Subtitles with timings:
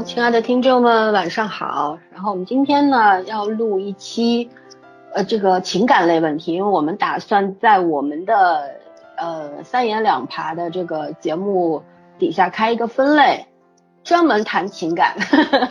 [0.00, 1.98] 亲爱的听众们，晚上好。
[2.12, 4.48] 然后我们今天呢要录一期，
[5.12, 8.70] 呃，这个情感类问题，因为我们打算在我们的
[9.16, 11.82] 呃三言两爬的这个节目
[12.18, 13.46] 底下开一个分类，
[14.04, 15.16] 专门谈情感，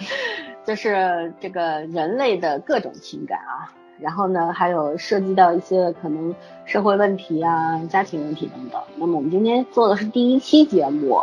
[0.65, 3.73] 就是这个人类的各种情感啊。
[3.99, 6.33] 然后呢，还有涉及到一些可能
[6.65, 8.81] 社会问题啊、家庭问题等等。
[8.95, 11.21] 那么我们今天做的是第一期节目，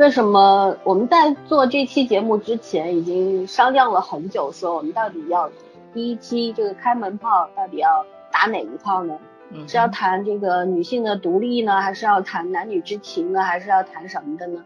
[0.00, 5.50] 为什么我们在做这期节目之前已经商量了很久，说我们到底要
[5.92, 7.86] 第一期这个开门炮到底要
[8.32, 9.18] 打哪一炮呢？
[9.66, 14.64] 是要谈这个女性的独立呢，还是要谈男女之情呢，还是要谈什么的呢？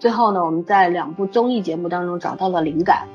[0.00, 3.06] 最后呢，我们在两部综艺节目当中找到了灵感。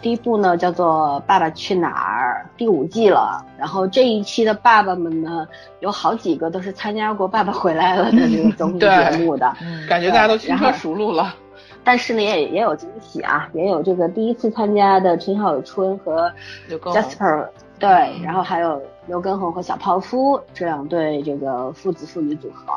[0.00, 3.44] 第一部呢叫做《爸爸去哪儿》，第五季了。
[3.58, 5.46] 然后这一期的爸爸们呢，
[5.80, 9.52] 有好几个都是参加过《爸爸回来了》的这个 综艺节目的，
[9.88, 11.34] 感觉大家都轻车熟路了。
[11.82, 16.30] 但是呢，也也有惊喜啊，也有这个第一次参加的陈小春和
[16.68, 17.88] Jasper，对，
[18.22, 22.72] 然后还有刘畊宏和小泡芙这两对这个父子父女组合。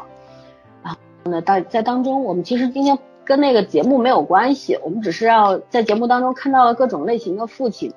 [0.82, 2.98] 然后呢，在在当中，我们其实今天。
[3.24, 7.94] 跟那个节目没有关系，我们只是要在节目当中看到了各种类型的父亲，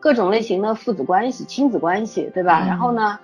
[0.00, 2.64] 各种类型的父子关系、亲子关系，对吧？
[2.66, 3.18] 然后呢，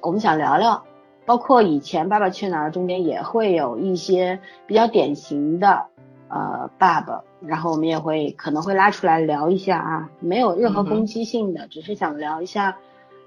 [0.00, 0.82] 我们想聊聊，
[1.24, 5.86] 包括以前《爸爸去哪儿》中间也会有一些比较典型的
[6.28, 12.76] 呃爸爸，然后我们也会可能会拉出来聊一下啊，没有任何攻击性的，只是想聊一下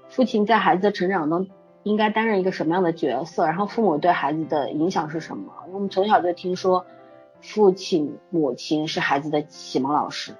[0.08, 1.48] 父亲在孩子的成长中
[1.84, 5.52] 应该担任一个什么样的角色，然后父母对孩子的影响是什么？
[5.72, 6.84] 我们从小就听说。
[7.42, 10.32] 父亲、母亲是孩子的启蒙老师，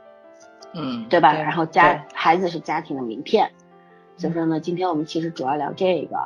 [0.72, 1.32] 嗯，对吧？
[1.34, 3.50] 然后家孩子是家庭的名片，
[4.16, 6.16] 所以说呢，今天我们其实主要聊这个。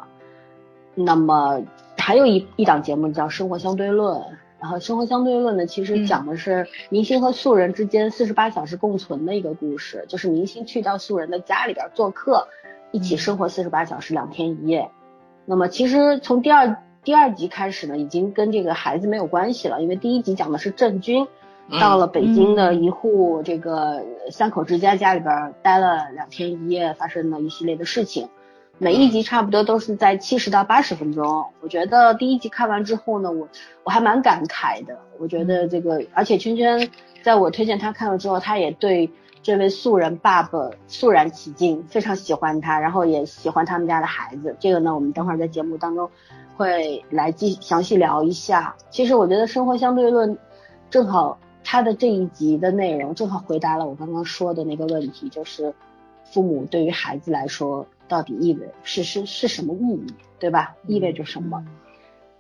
[0.95, 1.63] 那么
[1.97, 4.21] 还有一一档节目叫《生活相对论》，
[4.61, 12.49] 然后《生活相对论》呢，其实讲的是明星和素人之间四十八小时共存的一个故事，就是明星去到素人的家里边做客，
[12.93, 14.91] 一起生活四十八小时两天一夜。
[15.47, 16.83] 那么其实从第二。
[17.07, 21.29] 第二集开始呢，已经跟这个孩子没有关系了，因为第一集讲的是郑钧
[21.81, 24.03] 到了北京的一户这个
[24.33, 28.29] 三口之家家里边待了两天一夜，发生了一系列的事情。
[28.79, 31.47] 每一集差不多都是在七十到八十分钟。
[31.61, 33.47] 我觉得第一集看完之后呢，我
[33.85, 34.99] 我还蛮感慨的。
[35.21, 36.91] 我觉得这个，而且圈圈
[37.23, 39.09] 在我推荐他看了之后，他也对
[39.45, 44.57] 这位素人爸爸肃然起敬，非常喜欢他，然后也喜欢他们家的孩子。
[44.59, 46.11] 这个呢，我们等会儿在节目当中。
[46.57, 48.75] 会来继详细聊一下。
[48.91, 50.37] 其实我觉得生活相对论
[50.91, 55.75] 正好它的这一集的内容正好回答了我刚刚说的那个问题，就是
[56.25, 60.07] 父母对于孩子来说到底意味是是是什么意义，
[60.39, 60.75] 对吧？
[60.87, 61.65] 意味着什么？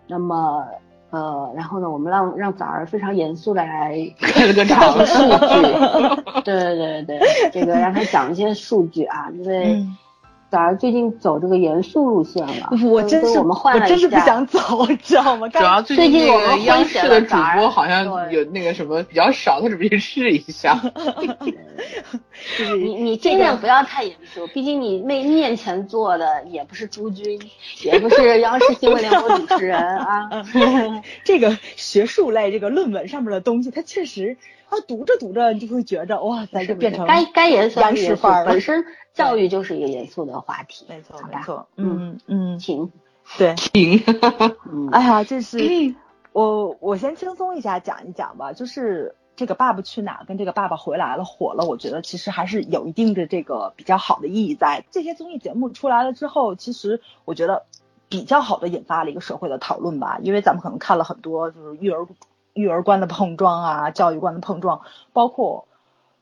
[0.06, 0.66] 那么
[1.10, 9.87] 呃，然后呢，我们让让早儿非常严肃的来开了个讲数据， 对对对对，这个让他讲一些数据啊，因为。
[10.56, 15.47] 早儿最近走这个严肃路线了， 我真是我们换了，我真是不想走，知道吗？
[15.53, 20.81] 主要最近我们央视的主播好像有那个什么比较少，他准备试一下。
[22.79, 27.41] 你你尽量不要太严肃，毕竟你面面前坐的也不是朱军，
[27.83, 30.29] 也不是 央视新闻联播主持人啊。
[31.25, 34.37] 这个学术类这个论文上面的东西，它确实。
[34.69, 42.91] 他读着读着，你就会觉着哇，咱就变成该该严肃严肃范儿本身教育就是一个严肃的话题，没错没错，嗯嗯，请。
[43.39, 43.55] 对。
[43.55, 44.03] 请，
[44.91, 45.95] 哎呀，这是
[46.33, 54.84] 我我先轻松一下讲一讲吧，就是这个《爸爸去哪儿》跟这个《爸爸回来了》火了，我觉得其实还是有一定的这个比较好的意义在。
[54.91, 57.66] 这些综艺节目出来了之后，其实我觉得
[58.09, 62.07] 比较好的引发了一个社会的讨论吧，因为咱们可能看了很多就是育儿。
[62.57, 64.81] 育儿观的碰撞啊，教育观的碰撞，
[65.13, 65.69] 包括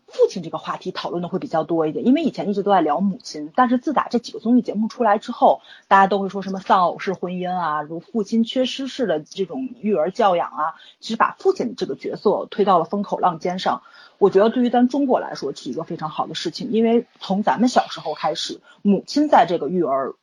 [0.07, 13.83] 父亲这个话题讨论的会比较多一点，因为以前一直都在聊母亲，但是自打这几个综艺节目出来之后，大家都会说什么丧偶式婚姻啊，如父亲缺失式的这种育儿教养啊，其实把父亲这个角色推到了风口浪尖上。
[14.19, 20.15] 我觉得对于咱中国来说是一个非常好的事情，因为从咱们小时候开始，母亲在这个育儿。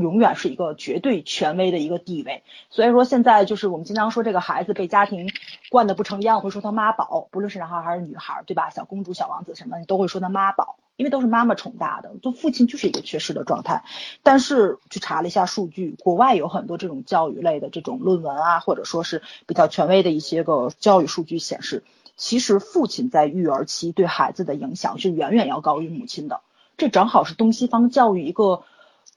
[0.00, 5.28] 永远是一个绝对权威的一个地位，所以说现在就是我们经常说这个孩子被家庭
[5.70, 8.70] 惯得不成样，会说他妈宝，不论是男孩还是女孩，对吧？
[8.70, 13.82] 小公主、小王子什么，你都会说他妈宝，因为都是妈妈宠大的，就父亲就是一个缺失的状态。
[14.22, 21.82] 但是去查了一下数据，国外有很多这种教育类的这种论文啊，或者说是比较权威的一些个教育数据显示，
[22.16, 26.40] 其实父亲在育儿期对孩子的影响是远远要高于母亲的。
[26.76, 28.62] 这正好是东西方教育一个。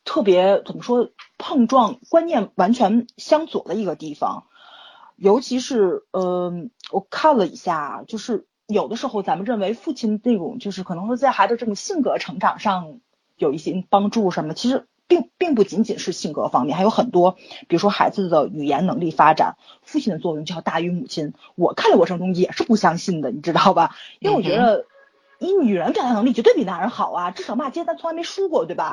[0.03, 4.45] 特别怎么说碰撞观念完全相左的一个地方，
[5.15, 6.51] 尤其是呃，
[6.91, 12.99] 我看了一下，就是有的时候咱们认为父亲那种就是可能说在孩子这种性格成长上
[13.37, 17.33] 有一些帮助什么，其实并并不仅仅是性格方面，还有很多，
[17.67, 21.33] 比如说孩子的语言能力发展，父亲的作用就要大于母亲。
[21.55, 23.95] 我看的过程中也是不相信的，你知道吧？
[24.19, 24.85] 因为我觉得，
[25.41, 28.91] 以女人表达能力绝对比男人好啊，至少骂街咱从来没输过，对吧？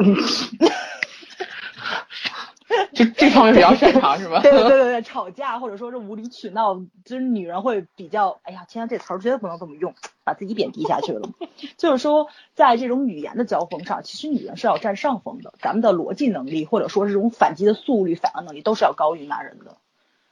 [2.92, 4.40] 就这方面比较擅长是吧？
[4.40, 6.74] 对对对对，吵架或者说是无理取闹，
[7.04, 11.28] 就是女人会比较，哎呀，今天这词儿绝对不能这么用，把自己贬低下去了。
[11.76, 19.76] 就是说，在这种语言的交锋上，其实女人是要占上风的，咱们的逻辑能力或者说这种反击的速率、反应能力都是要高于男人的。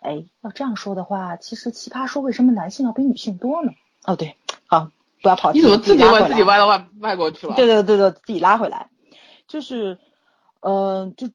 [0.00, 3.72] 哎，要这样说的话，其实奇葩说为什么男性要比女性多呢？
[4.04, 4.45] 哦，对，好，
[5.26, 7.54] 不要跑题，你怎么自己把自己歪到外外国去了？
[7.56, 8.90] 对对对对，自己拉回来，
[9.48, 9.98] 就是，
[10.60, 11.28] 呃，就。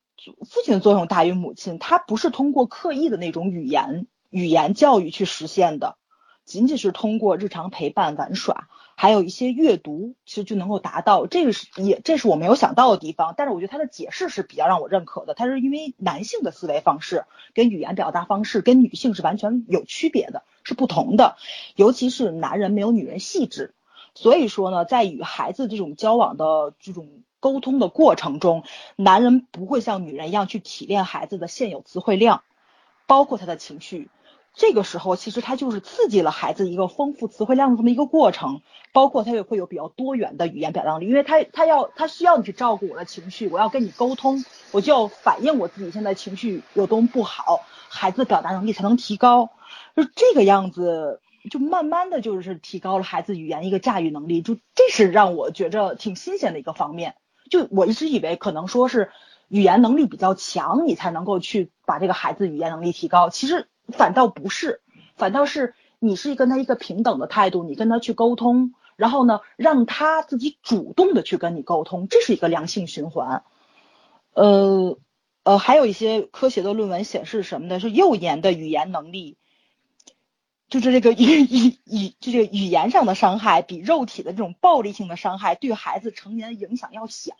[0.48, 5.96] 父亲的作用大于母亲，他不是通过刻意的那种语言语言教育去实现的，
[6.46, 11.26] 仅仅是通过日常陪伴、玩耍，还有一些阅读，其实就能够达到。
[11.26, 15.34] 这个是也这是我没有想到的地方，但是我觉得他的解释是比较让我认可的。
[15.34, 21.36] 他是因为男性的思维方式跟语言表达方式跟女性是完全有区别的，是不同的，
[21.76, 23.74] 尤其是男人没有女人细致，
[24.14, 27.08] 所以说呢，在与孩子这种交往的这种。
[27.42, 28.64] 沟通的过程中，
[28.96, 32.44] 男人不会像女人一样去提炼孩子的现有词汇量，
[33.08, 34.12] 包括他的情绪。
[34.54, 38.62] 这个时候，其实他就是刺激了孩子一个丰富词汇量的这么一个过程，
[38.94, 49.50] 包括他也会有比较多元的语言表达力，因为他他要他需要你去照顾我的情绪，我要跟你沟通，我就要反映我自己现在情绪有多么不好，孩子表达能力才能提高。
[49.96, 57.16] 就这个样子，就慢慢的就是提高了孩子语言一个驾驭能力，就这是让我觉着挺新鲜的一个方面。
[57.50, 59.12] 就我一直以为可能说是
[59.48, 63.30] 语言能力比较强，你才能够去把这个孩子语言能力提高。
[63.30, 64.82] 其实反倒不是，
[65.16, 73.44] 反倒是你是跟他一个平等的态度，你跟他去沟通，然后呢，让他自己主动的去跟你沟通，这是一个良性循环。
[74.34, 74.98] 呃
[75.44, 77.80] 呃，还有一些科学的论文显示什么呢？
[77.80, 79.38] 是幼年的语言能力。
[80.72, 87.34] 就是这个语语语，就这个语言上的伤害比肉体的这种暴力性的伤害对孩子成年影响要小，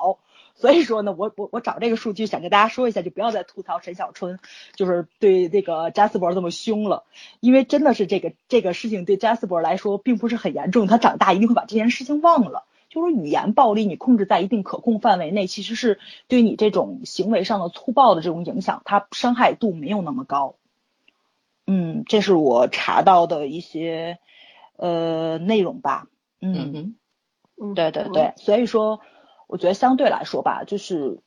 [0.54, 4.38] 所以说呢，我我我找这个数据想跟大家说一下，就不要再吐槽陈小春，
[4.76, 7.06] 就是对这个加斯伯这么凶了，
[7.40, 12.66] 因为真的是这个这个事情对加斯伯来说并不是很严重，他长大一定会把这件事情忘了。
[12.90, 20.56] 就是语言暴力，你控制在一定可控范围内，其实是对你这种行为上的粗暴的这种影响，它伤害度没有那么高。
[21.74, 24.20] 嗯，这是我查到的一些
[24.76, 26.08] 呃内容吧。
[26.42, 26.96] 嗯
[27.56, 29.00] 嗯，对对对，所以说
[29.48, 31.22] 我觉得相对来说吧，就是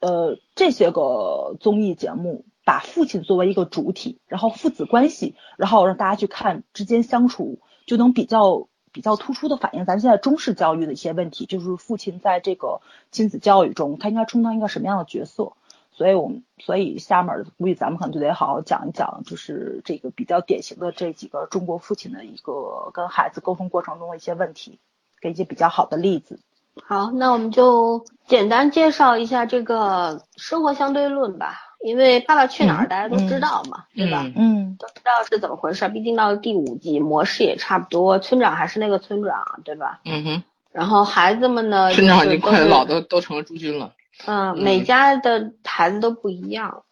[0.00, 12.80] 呃这些个综艺节目把父亲作为一个主体，然后父子关系，然后让大家去看之间相处，就能比较比较突出的反映咱现在中式教育的一些问题，就是父亲在这个
[13.10, 15.52] 亲子教育中，他应该充当一个什么样的角色。
[16.00, 24.78] 所以，我们所以下面估计咱们可能就得好好讲一讲，就是这个比较典型的这几个中国父亲的一个跟孩子沟通过程中的一些问题，
[25.20, 26.40] 给一些比较好的例子。
[26.82, 31.58] 好，那我们就简单介绍一下这个生活相对论吧。
[31.84, 34.24] 因为《爸爸去哪儿》大家都知道嘛，对吧？
[34.36, 35.86] 嗯，都知道是怎么回事。
[35.90, 40.00] 毕竟到了第五季，模式也差不多，村长还是那个村长，对吧？
[40.06, 40.42] 嗯哼。
[40.72, 43.92] 然后孩子们呢，村长已经快老的都成了朱军了。
[44.26, 46.84] 嗯，每家的孩子都不一样，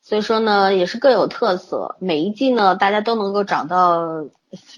[0.00, 1.96] 所以说呢，也是各有特色。
[2.00, 4.24] 每一季呢，大家都能够找到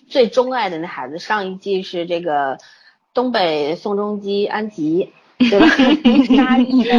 [0.08, 1.18] 最钟爱的那孩子。
[1.18, 2.58] 上一季是这个
[3.14, 5.66] 东北宋仲基安吉，对吧？
[6.36, 6.92] 家里的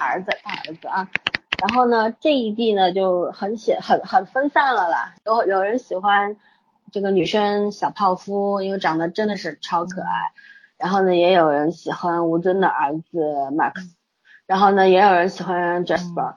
[0.00, 1.08] 儿子大儿子啊。
[1.60, 5.14] 然后呢，这一季呢就很显很很分散了啦。
[5.26, 6.36] 有有人喜欢
[6.90, 10.32] 这个女生小泡芙，因为长得真的是超可爱。
[10.78, 13.18] 然后呢，也有人喜欢吴尊的儿子
[13.52, 13.72] Max。
[14.48, 16.36] 然后呢，也有人喜欢 Jasper，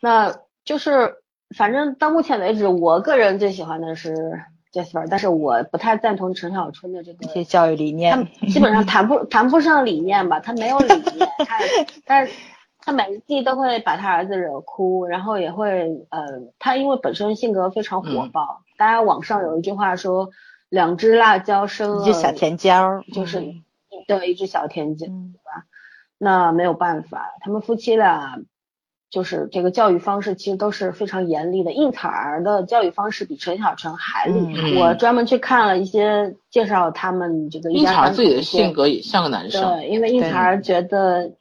[0.00, 0.34] 那
[0.64, 1.14] 就是
[1.56, 4.42] 反正到目前为止，我个人最喜欢的是
[4.72, 11.58] Jasper，但是我不太赞同陈小春的这个一些教育理念，他 基本上谈不谈不上理念吧，他没有理念，他
[12.04, 12.32] 但是
[12.80, 16.26] 他每一季都会把他儿子惹哭，然后也会呃，
[16.58, 20.30] 他因为本身性格非常火爆，大家网上有一句话说，
[20.68, 23.40] 两只辣椒生一只小甜椒，就是
[24.08, 25.66] 对一只小甜椒，对吧？
[26.18, 28.40] 那没有办法，他们夫妻俩
[29.10, 31.72] 就是这个教育方式其实都是非常严厉的。
[31.72, 34.80] 应采儿的教育方式比陈小春还厉害。
[34.80, 39.62] 我专门去看了一些介绍他们这个应采儿自己的性格也像个男生。
[39.76, 41.32] 对，因为应采儿觉得，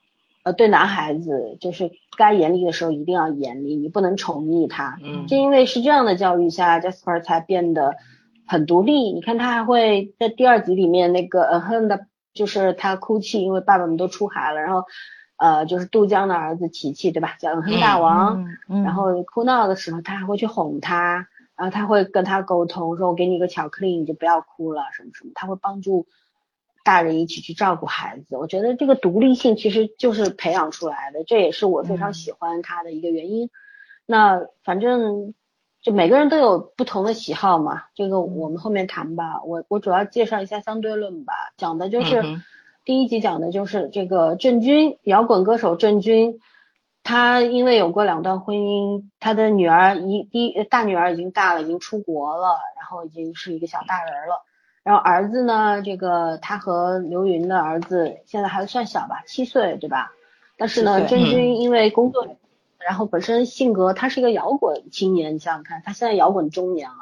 [0.44, 5.00] 呃，对男孩子就是该严厉的时候一定要严厉，你不能宠溺他。
[5.03, 5.25] 嗯。
[5.25, 7.96] 就因为是这样的教育下，Jasper 才变得
[8.46, 9.12] 很独立。
[9.13, 14.85] 你看他还会在第二集里面那个嗯哼的，就是他哭泣，因为爸爸们都出海了，然后
[15.37, 18.45] 呃就是杜江的儿子琪琪对吧，叫嗯哼大王，
[18.83, 26.07] 然后哭闹的时候他还会去哄他，然后他会跟他沟通，说我给你一个巧克力你就不要哭了什么什么，他会帮助。
[26.85, 33.49] 大人一起去照顾孩子，我觉得这个独立性其实就是培养出来的，这也是我非常喜欢他的一个原因。
[34.05, 35.33] 那反正
[35.83, 39.43] 就每个人都有不同的喜好嘛，这个我们后面谈吧。
[39.43, 42.23] 我我主要介绍一下相对论吧，讲的就是
[42.85, 46.39] 第一集讲的就是这个郑钧，摇滚歌手郑钧，
[47.03, 54.41] 他因为有过两段婚姻，他的女儿一一大女儿已经大了，已经出国了，然后已经是一个小大人了。
[54.83, 55.81] 然后儿子呢？
[55.81, 60.11] 这个他和刘云的儿子现在还算小吧，七岁，对吧？
[60.57, 62.37] 但是呢，郑钧因为工作，
[62.85, 66.95] 然后本身性格他是一个摇滚青年，你想想看，他现在摇滚中年了。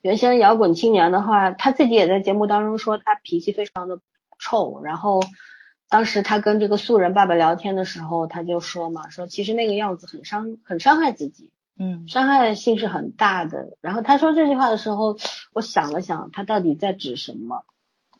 [0.00, 4.00] 原先摇滚青年的话，他自己也在节目当中说他脾气非常的
[4.38, 4.82] 臭。
[4.82, 5.22] 然后
[5.88, 11.50] 当时他跟这个素人爸爸聊天的时候，他就说嘛，说其实那个样子很伤，很伤害自己。
[11.78, 13.76] 嗯，伤害性是很大的。
[13.80, 15.16] 然后他说这句话的时候，
[15.52, 17.64] 我想了想，他到底在指什么？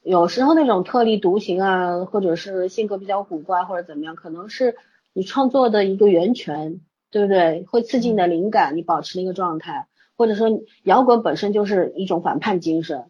[0.02, 4.76] 有时候那种特立独行啊，或者是性格比较古怪或者怎么样，可能是
[5.12, 7.64] 你创作的一个源泉，对不对？
[7.68, 10.48] 会刺激你的灵感，你保持那个状态，或者说
[10.84, 13.06] 摇滚本身就是一种反叛精神，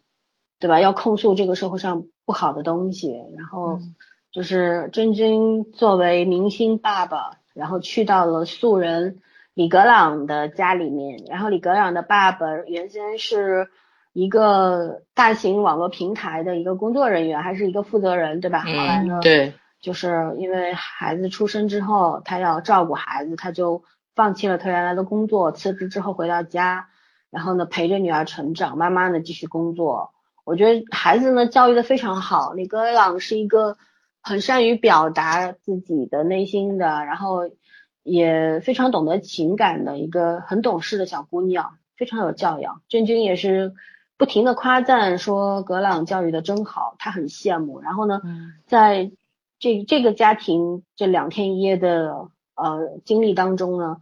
[0.59, 0.80] 对吧？
[0.80, 3.12] 要控诉这个社会上不好的东西。
[3.37, 3.78] 然后
[4.30, 9.21] 就是真真作为明星爸爸，然后去到了素人。
[9.54, 13.68] 李格朗的家里面，然后李格朗的爸爸原先是
[14.14, 18.61] 一个大型网络平台的一个工作人员，还是一个负责人，对吧？
[18.61, 23.84] 后来呢，对，就是因为孩子出生之后，他要照顾孩子，他就
[24.14, 26.88] 放弃了他原来的工作，辞职之后回到家，
[27.30, 30.14] 然后呢陪着女儿成长，慢慢的继续工作。
[30.44, 33.76] 我觉得孩子呢教育的非常好，李格朗是一个
[34.22, 37.50] 很善于表达自己的内心的，然后。
[38.04, 42.82] 也非常懂得情感的一个很懂事的小姑娘，非常有教养。
[42.88, 43.74] 郑钧也是
[44.16, 47.80] 不停的夸赞说格朗教育的真好，他很羡慕。
[47.80, 48.20] 然后呢，
[48.66, 49.12] 在
[49.62, 53.99] 这这个家庭这两天一夜的呃经历当中呢，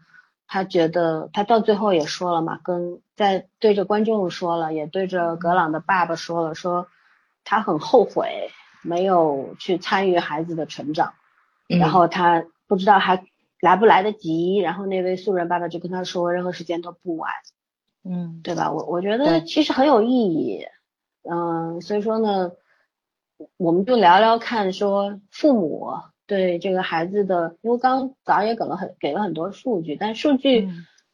[0.49, 6.89] 他觉得他到最后也说了嘛，跟在对着观众说了，也对着格朗的爸爸说了，说
[7.45, 8.51] 他很后悔
[8.83, 11.13] 没有去参与孩子的成长，
[11.69, 13.23] 然后他不知道还。
[13.63, 14.57] 来不来得及？
[14.57, 17.31] 然后那位素人爸爸就跟他说，任何时间都不晚，
[18.03, 18.73] 嗯，对吧？
[18.73, 20.65] 我我觉得其实很有意义，
[21.31, 22.53] 嗯，所以说呢，
[23.57, 25.93] 我们就聊聊看，说父母
[26.27, 30.69] 对这个孩子的，因为刚早上也给了很给了很多数据，但数据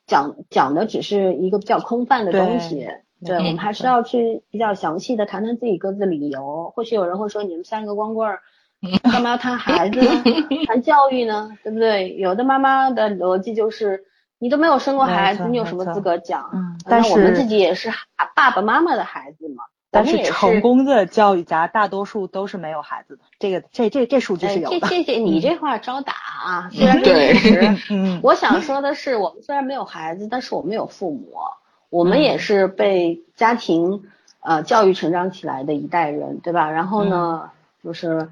[0.07, 2.89] 讲讲的只是一个比较空泛的东西，
[3.25, 6.73] 对我们还是要去比较详细的谈谈自己各自理由。
[6.75, 8.41] 或许有人会说，你们三个光棍儿。
[9.11, 10.23] 干嘛要谈孩子呢？
[10.67, 11.51] 谈教育呢？
[11.65, 12.15] 对不对？
[12.17, 14.05] 有的妈妈的逻辑就是，
[14.39, 16.51] 你都没有生过孩子，你有什么资格讲？
[16.53, 17.91] 嗯，但是我们自己也是
[18.37, 19.65] 爸爸妈妈的孩子嘛。
[19.91, 24.87] 但是成功的教育家大多数都是没有孩子的，这个这这这数据是有的。
[24.89, 28.21] 谢谢 你这话招打啊，虽然是事实。
[28.25, 31.35] 我想说的是，我们虽然没有孩子，但是我们有父母，
[31.91, 34.03] 我们也是被家庭
[34.41, 36.71] 呃教育成长起来的一代人，对吧？
[36.71, 37.51] 然后呢，
[37.83, 38.29] 就是。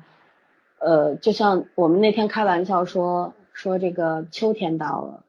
[0.80, 5.25] 呃，就像我们那天开玩笑说说这个秋天到了，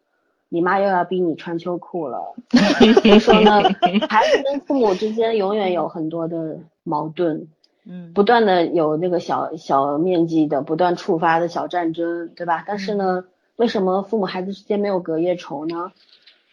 [0.50, 2.36] 你妈又要逼你穿秋裤了。
[2.50, 3.62] 所以说呢，
[4.10, 7.48] 孩子跟父母之间永远有很多的矛盾，
[7.86, 12.64] 嗯，不断的有那个小小面积的不断触发的小战争，对吧？
[12.68, 13.26] 但是呢，
[13.56, 15.92] 为什么父母孩子之间没有隔夜仇呢？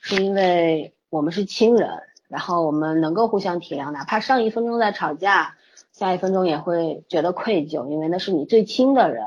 [0.00, 1.88] 是因为我们是亲人，
[2.28, 5.54] 然后我们能够互相体谅，哪怕上一分钟在吵架。
[5.92, 9.26] 下一分钟也会觉得愧疚，因为那是你最亲的人。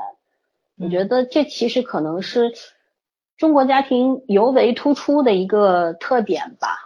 [0.78, 2.52] 我觉得这其实可能是
[3.36, 6.78] 中国家庭尤为突出的一个特点吧。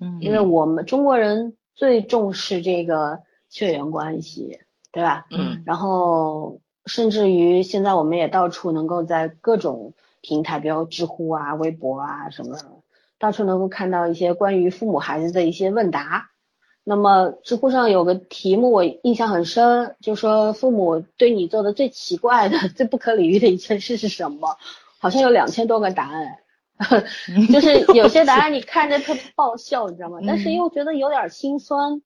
[0.00, 4.60] 嗯，因为我们中国人最重视这个血缘关系，
[4.92, 5.26] 对吧？
[5.30, 5.62] 嗯。
[5.66, 9.92] 然后甚至于现在我们也到处能够在各种
[10.22, 12.56] 平台，比如知乎啊、微博啊什么，
[13.18, 16.30] 到处能够看到一些关于父母孩子的一些问答。
[16.82, 24.56] 那么知乎上有个题目我印象很深，就说父母对你做的最奇怪的、 最不可理喻的一件事是什么？
[25.00, 26.38] 好像有两千多个答案，
[27.50, 30.18] 就是有些答案 你看着特别爆笑，你知道吗？
[30.26, 32.02] 但是又觉得有点心酸。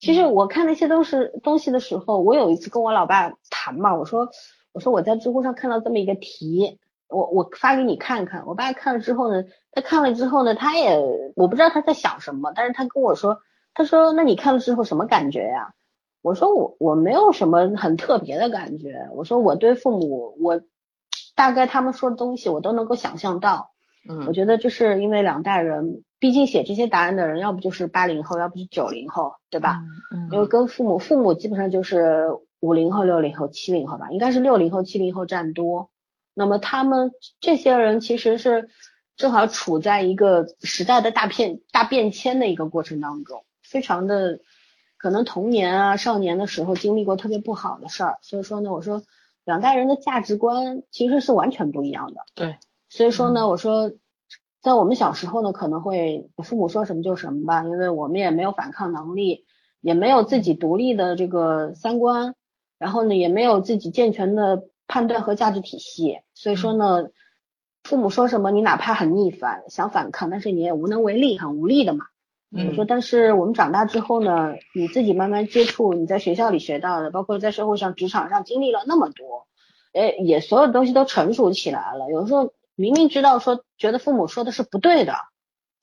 [0.00, 4.28] 其实我看那些都是东西的时候，我有一次跟我老爸谈嘛，我说
[4.72, 8.44] 我说我在知乎上看到这么一个题，我我发给你看看。
[8.46, 10.98] 我爸看了之后呢，他看了之后呢，他也
[11.36, 13.38] 我不知道他在想什么，但是他跟我说。
[13.76, 15.74] 他说那你看了之后什么感觉呀？
[16.22, 19.08] 我说我我没有什么很特别的感觉。
[19.16, 20.60] 我说我对父母，我
[21.34, 23.72] 大概他们说的东西我都能够想象到。
[24.08, 29.80] 嗯，我觉得就是因为两代人，毕竟写这些答案的人，要不就是八零后，要不是九零后，对吧？
[30.14, 32.28] 嗯，因为跟父母，父母基本上就是
[32.60, 35.90] 五零后、六零后、七零后吧，应该是六零后、七零后占多。
[36.34, 38.68] 那么他们这些人其实是
[39.16, 44.40] 正好处在一个时代的大变大变迁的一个过程当中，非常的。
[44.96, 49.02] 可能童年啊、少年的时候经历过特别不好的事儿，所以说呢，我说
[49.44, 52.22] 两代人的价值观其实是完全不一样的。
[52.34, 52.56] 对，
[52.88, 53.92] 所以说呢，我说
[54.62, 59.44] 在我们小时候呢，可能会父母说什么就什么吧，因为我们也没有反抗能力，
[59.80, 62.34] 也没有自己独立的这个三观，
[62.78, 67.10] 然后呢，也没有自己健全的判断和价值体系，所以说呢，
[67.82, 72.06] 父母说什么，你哪怕很逆反，想反抗，但是你也无能为力，很无力的嘛。
[72.56, 79.48] 我说，但是我们长大之后呢，你自己慢慢接触，你在学校里学到的，包括在社会上、职场上经历了那么多，
[79.92, 82.08] 哎，也所有东西都成熟起来了。
[82.10, 85.14] 有的时候明明知道说，觉得父母说的是不对的，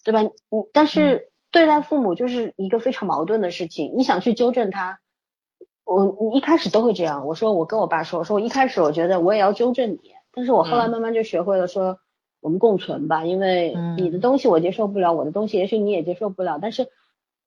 [0.06, 0.22] 对吧？
[0.22, 0.30] 你
[0.72, 3.94] 但是对待父母就是一个非常矛盾的事情。
[3.98, 5.00] 你想去纠正他，
[5.84, 7.28] 我你一开始都会这样。
[7.28, 10.00] 我说我跟我爸说，我说我一开始我觉得我也要纠正你，
[10.32, 12.00] 但是我后来慢慢就学会了说。
[12.42, 16.90] 我们共存吧，因为你的东西我接受不了，我的东西也许你也接受不了，但是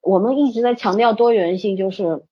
[0.00, 2.24] 我们一直在强调多元性，就是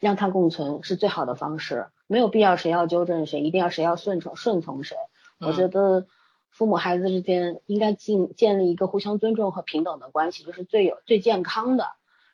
[0.00, 4.96] 让它共存是最好的方式，没有必要谁要纠正谁，一定要谁要顺从顺从谁。
[5.38, 6.06] 我觉得
[6.50, 11.86] 父母孩子之间应该建建立一个互相尊重和平等的关系，就是最有最健康的。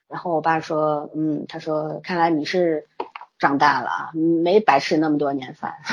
[0.07, 2.87] 然后我爸说，嗯，他说看来你是
[3.39, 5.75] 长大了，没白吃那么多年饭，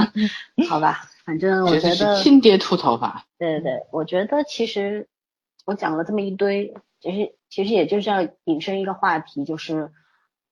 [0.70, 1.02] 好吧。
[1.26, 3.26] 反正我觉得亲爹秃头法。
[3.36, 5.08] 对对对，我觉得其实
[5.64, 9.92] 我讲了这么一堆，其实其实也就是要引申一个话题，就是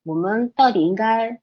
[0.03, 1.41] 我们到底应该，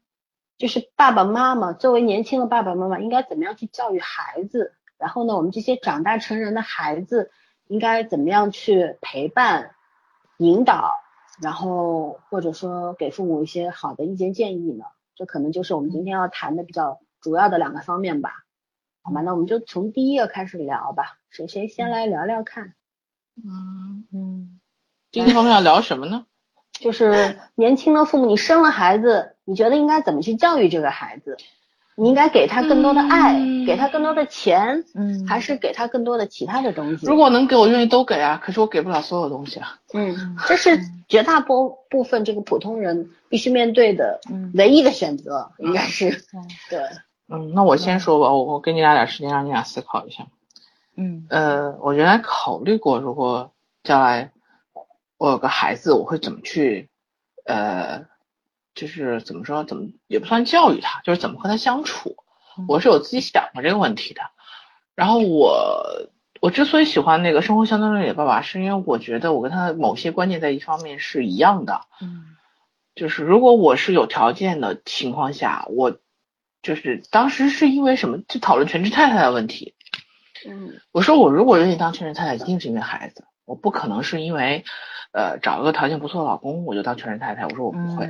[0.57, 4.73] 就是爸爸妈妈作为年轻的爸爸妈妈，应该怎么样去教育孩子？
[4.97, 7.31] 然后呢，我们这些长大成人的孩子
[7.67, 9.75] 应该怎么样去陪伴、
[10.37, 10.91] 引导，
[11.41, 14.83] 然后或者说给父母一些好的意见建议呢？
[15.15, 18.43] 这可能就是我们今天要谈的比较主要的两个方面吧。
[19.03, 21.17] 好吧，那我们就从第一个开始聊吧。
[21.29, 22.73] 谁谁先来聊聊看？
[23.43, 24.59] 嗯嗯，
[25.11, 26.25] 今天我们要聊什么呢？
[26.79, 31.37] 就是年轻的父母，你生了孩子，你觉得应该怎么去教育这个孩子？
[31.95, 33.33] 你应该给他更多的爱，
[33.65, 37.05] 给他更多的钱，嗯，还是给他更多的其他的东西？
[37.05, 39.77] 如果能给我愿意都给啊，可是我给不了所有东西啊。
[39.93, 44.19] 嗯，这是绝大部部分这个普通人必须面对的
[44.55, 46.23] 唯一的选择，应该是
[46.69, 46.79] 对。
[47.33, 50.27] 嗯，那我先说吧，我我给你俩点时间，让你俩思考一下。
[50.97, 54.33] 嗯，呃，我原来考虑过，如果将来
[55.17, 56.89] 我有个孩子，我会怎么去，
[57.45, 58.05] 呃，
[58.75, 62.17] 就是怎么说，怎么也不算教育他，就是怎么和他相处。
[62.67, 64.21] 我是有自己想过这个问题的。
[64.93, 66.09] 然后我
[66.41, 71.85] 我之所以喜欢那个生活相对论里的爸爸，是因为我觉得我跟他某些观念在一方面是一样的。
[72.01, 72.35] 嗯，
[72.93, 75.97] 就是如果我是有条件的情况下，我。
[76.61, 79.73] 就是当时是因为什么就讨论全职太太的问题，
[80.47, 84.63] 嗯，我说我如果愿意当全职太太，一定是因为孩子，我不可能是因为，
[85.11, 87.45] 呃，找一个条件不错的老公我就当全职太太。
[87.45, 88.09] 我说我不会，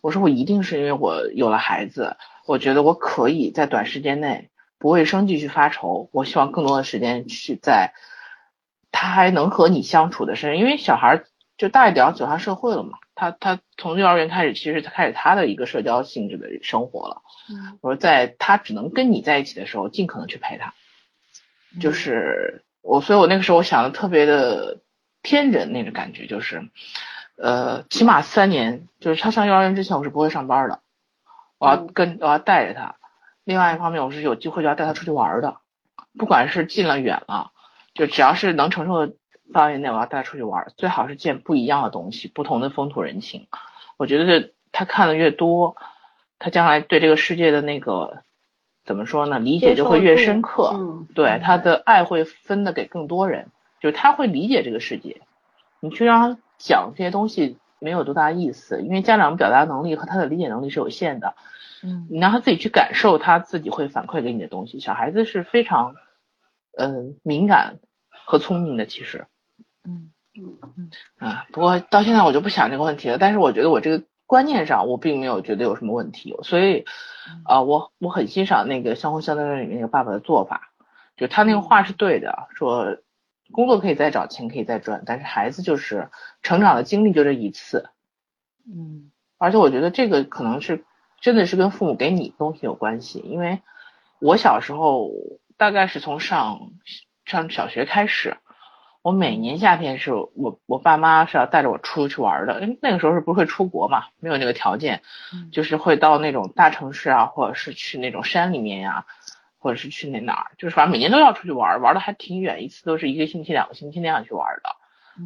[0.00, 2.16] 我说我一定是因为我有了孩子，
[2.46, 7.92] 我觉得我可以在短时间内不为生计去发愁，我希望更多的时间去在
[8.92, 11.22] 他还能和你相处的身上，因为小孩
[11.56, 12.98] 就大一点走上社会了嘛。
[13.14, 17.22] 他他从幼儿园开始，其实他开始他的一个社交性质的生活了。
[17.48, 20.74] 嗯，我说在他只能跟你在一起的时候，尽可能去陪他。
[21.80, 24.80] 就是我，所以我那个时候我想的特别的
[25.22, 26.68] 天真那种感觉，就是
[27.36, 30.80] 呃，起码三年，就是他上幼儿园之前，我是不会上班的。
[31.58, 32.96] 我要跟我要带着他。
[33.44, 35.58] 另外一方面，我是有机会就要带他出去玩的，
[36.18, 37.52] 不管是近了远了，
[37.94, 39.14] 就只要是能承受的。
[39.52, 43.46] 范围内，我要带他出去玩，最好是见不一样的东西，不同的风土人情。
[43.98, 45.76] 我觉得他看的越多，
[46.38, 48.22] 他将来对这个世界的那个
[48.84, 50.72] 怎么说呢，理解就会越深刻。
[50.74, 53.48] 嗯，对他的爱会分的给更多人，
[53.80, 55.22] 就是他会理解这个世界。
[55.80, 61.34] 你去让他讲这些东西没有多大意思，因为家长表达能力和他的理解能力是有限的。
[61.82, 64.80] 嗯，你让他自己去感受，他自己会反馈给你的东西。
[64.80, 65.94] 小孩子是非常
[66.78, 69.26] 嗯敏感和聪明的，其实。
[69.86, 73.18] 嗯嗯嗯啊，不过到现在我就不想这个问题了。
[73.18, 76.34] 但是我觉得我这个观念上，我并没有觉得有什么问题。
[76.42, 76.84] 所以
[77.44, 80.72] 啊，我我很欣赏那个《相互相对论》里面那个爸爸的做法，
[81.16, 82.96] 就他那个话是对的，说
[83.52, 86.10] 工作可以再找，钱可以再赚，但是孩子就是
[86.42, 87.90] 成长的经历就这一次，
[88.66, 90.84] 嗯，而且我觉得这个可能是
[91.20, 93.62] 真的是跟父母给你东西有关系，因为
[94.18, 95.12] 我小时候
[95.56, 96.72] 大概是从上
[97.24, 98.38] 上小学开始，
[99.04, 105.02] 我每年夏天是我我爸妈是要带着我出去玩的，因为那个时候是不会出国嘛，没有那个条件，
[105.52, 109.04] 就是会到那种大城市啊，或者是去那种山里面呀。
[109.58, 114.76] 或者是去那哪儿，就是反正每年都要出去玩，玩的还挺远，一次都是一个星期、两个星期那样去玩的。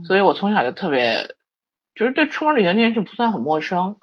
[0.04, 1.34] 所以我从小就特别，
[1.96, 3.96] 就是对出门旅行这件事不算很陌生。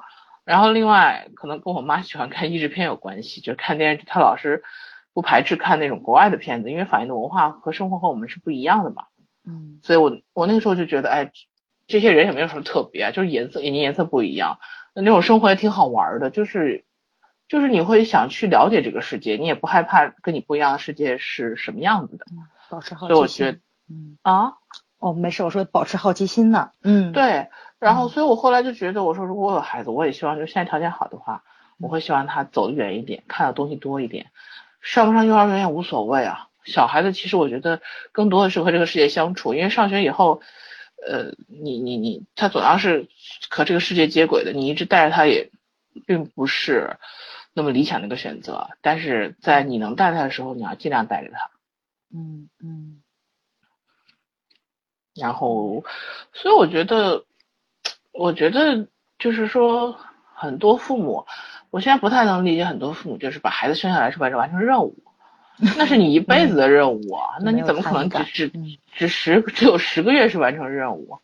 [0.43, 4.65] 然后另外可能跟我妈喜欢看译制片有关系，就是看电视剧，她老是
[5.13, 9.05] 不排斥看那种国外的片子，因为反映的文化和生活和我们是不一样的嘛。
[9.45, 11.31] 嗯，所以我我那个时候就觉得，哎，
[11.87, 14.59] 这些人也没有什么特别，就是颜色眼睛颜色不一样，
[14.93, 16.85] 那种生活也挺好玩的，就是。
[17.47, 22.25] 就是你会想去了解这个世界，你也不害怕跟你不一样的世界是什么样子的，
[22.71, 23.15] 保持好奇心。
[23.15, 24.53] 所以我觉得，嗯啊，
[24.97, 26.71] 哦，没事，我说保持好奇心呢。
[26.81, 27.49] 嗯，对。
[27.77, 31.43] 然后，所以我后来就觉得，我说如果我有孩子，我也希望就现在条件好的话，
[31.77, 34.31] 我会希望他走得远一点，看的东西多一点。
[34.81, 36.47] 上不上幼儿园也无所谓啊。
[36.65, 40.41] 小孩子其实我觉得更多的是和这个世界相处，因为上学以后，
[41.07, 43.07] 呃，你你你，他总要是
[43.49, 45.51] 和这个世界接轨的，你一直带着他也
[46.05, 46.97] 并不是。
[47.57, 51.51] 那么理想的一个选择，但是在你能带他的时候，你要尽量带着他。
[52.13, 53.01] 嗯嗯。
[55.15, 55.85] 然后，
[56.33, 57.23] 所以我觉得，
[58.11, 59.97] 我觉得就是说，
[60.33, 61.27] 很多父母，
[61.69, 65.04] 我现在不太能理解很多父母，就是把孩子生下来是为了完成任务，
[65.77, 68.51] 那是你一辈子的任务啊，那你怎么可能只只
[68.91, 71.19] 只十只有十个月是完成任务？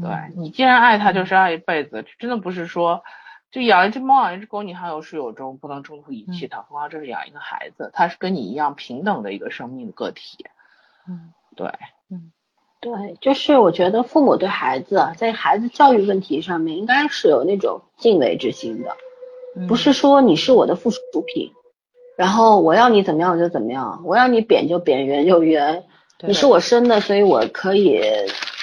[0.00, 3.02] 对你既然爱他，就是爱一辈子，真的不是说。
[3.50, 6.62] 就养一只猫，养一只狗，你还有始有终，不能中途遗弃它。
[6.62, 10.46] 何况这是养一个孩子，他是跟你一样平等的一个生命的个体。
[11.06, 11.70] 嗯，对，
[12.10, 12.32] 嗯，
[12.80, 18.96] 对，就是我觉得父母对孩子在孩子教育问题上面，应该是有那种敬畏之心的，
[19.68, 21.52] 不是说你是我的附属品，
[22.16, 25.84] 然后我要你怎么样我就怎么样，我要你扁就扁，圆就圆，
[26.20, 28.00] 你是我生的，所以我可以。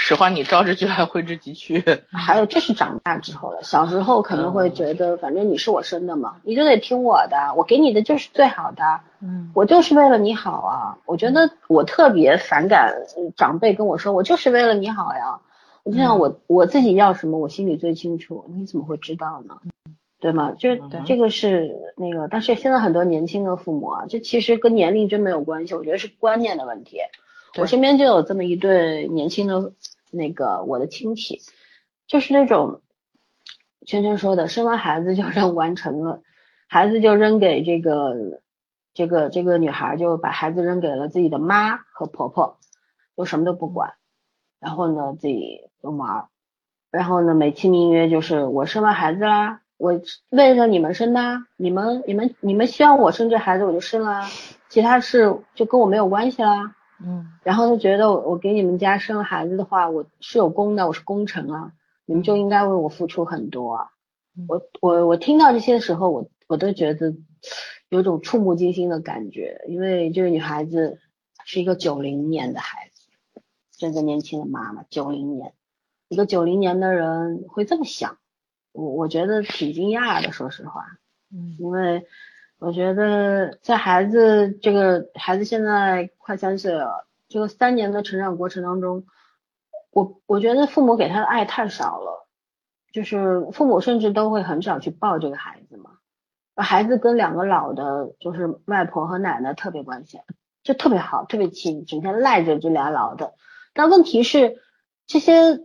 [0.02, 1.84] 使唤你招之即来挥之即去。
[2.12, 8.82] 还有这是长大之后了，小时候可能会觉得，反正你是我生的嘛，你就得听我的，我给你的就是最好的。
[9.22, 10.98] 嗯，我就是为了你好啊。
[11.06, 12.92] 我觉得我特别反感
[13.36, 15.40] 长辈跟我说，我就是为了你好呀。
[15.84, 19.58] 我就想我我自己要什么，我心里最清楚，你怎么会知道呢？
[20.20, 20.52] 对吗？
[20.52, 27.00] 就这个是那个，但是现在很多年轻的父母啊，这其实跟年龄真没有关系，我觉得是观念的问题。
[27.58, 29.74] 我身边就有这么一对年轻的。
[30.12, 31.40] 那个我的亲戚，
[32.08, 32.82] 就是那种
[33.86, 36.24] 圈圈说的，生完孩子就扔完成了，
[36.68, 38.42] 孩子就扔给这个
[38.96, 42.58] 这个这个女孩，就把孩子扔给了自己的妈和婆婆，
[43.16, 43.94] 都什么都不管，
[44.60, 46.26] 然后呢自己就玩，
[46.90, 51.22] 然后呢美其名曰就是我生完孩子啦，我为了你们生的，
[51.56, 54.28] 你们你们你们希望我生这孩子我就生了，
[54.68, 56.76] 其他事就跟我没有关系啦。
[57.02, 61.72] 嗯，然后就觉得我我给你们家生了孩子的话，我是有功的，我是功臣啊，
[62.06, 63.88] 你们就应该为我付出很多啊。
[64.50, 67.16] 我我我听到这些时候，我我都觉得
[67.88, 71.00] 有种触目惊心的感觉，因为这个女孩子
[71.46, 73.08] 是一个九零年的孩子，
[73.78, 75.54] 这个年轻的妈妈，九零年，
[76.10, 78.18] 一个九零年的人会这么想，
[78.72, 80.86] 我我觉得挺惊讶的，说实话，
[81.32, 82.06] 嗯，因为。
[82.62, 89.06] 我觉得在孩子这个孩子现在快三岁了，这个三年的成长过程当中，
[89.92, 92.28] 我我觉得父母给他的爱太少了，
[92.92, 95.92] 就是父母甚至都会很少去抱这个孩子嘛，
[96.58, 100.20] 孩子跟两个老的，就是外婆和奶奶特别关系，
[100.62, 103.36] 就特别好，特别亲，整天赖着这俩老的。
[103.74, 104.58] 但问题是
[105.08, 105.62] 这些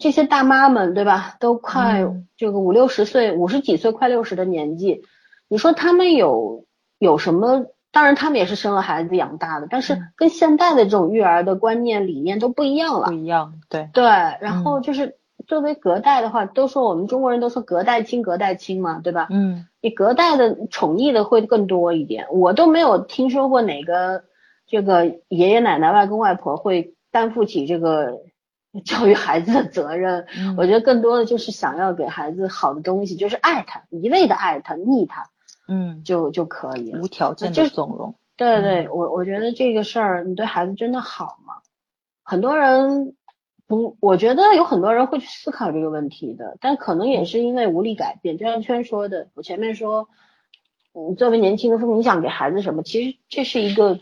[0.00, 1.36] 这些大妈们，对吧？
[1.38, 2.04] 都快
[2.36, 5.02] 这个五六十岁，五十几岁，快六十的年纪。
[5.48, 6.64] 你说他们有
[6.98, 7.66] 有什么？
[7.92, 13.08] 当然，他们也是生了孩子养大的，但是跟现代的这种育儿的观念理念都不一样了。
[13.08, 14.04] 不一样，对对。
[14.04, 15.16] 然后就是
[15.48, 19.26] 作为隔代的话，都说我们中国人都说隔代亲，隔代亲嘛，对吧？
[19.30, 19.66] 嗯。
[19.80, 24.22] 你隔代的宠溺的会更多一点，我都没有听说过哪个
[24.68, 28.18] 这个爷爷奶奶、外公外婆会担负起这个
[28.84, 30.26] 教育孩子的责任。
[30.56, 35.30] 我觉得更多的就是想要给孩子好的东西，就是爱他，一味的爱他，溺他。
[35.66, 38.14] 嗯，就就可以无条件的纵容。
[38.36, 41.54] 对对，我我觉得这个事儿，你对孩子真的好吗？
[42.22, 43.14] 很多人
[43.66, 48.38] 不，我觉得有很多人会去思考这个问题的，但可能也是因为无力改变。
[48.38, 50.08] 就像圈说的，我前面说，
[50.92, 52.82] 嗯，作为年轻的父母，你想给孩子什么？
[52.82, 54.00] 其实这是一个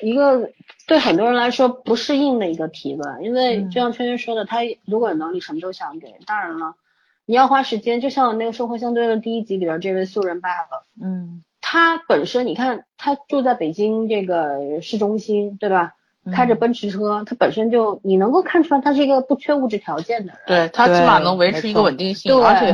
[0.00, 0.52] 一个
[0.88, 6.12] 对很多人来说不适应的一个提问，因为嗯就像圈圈说的，他如果有能力，什么都想给。
[6.26, 6.74] 当然了，
[7.26, 15.92] 你要花时间，就像那个《生活相对论》第一集里边这位素人爸爸，嗯，他本身你看他住在北京这个市中心，对吧？
[16.30, 20.38] 开着奔驰车，他本身就你能够看出来他是一个不缺物质条件的人。
[20.46, 22.72] 对他起码能维持一个稳定性，对而且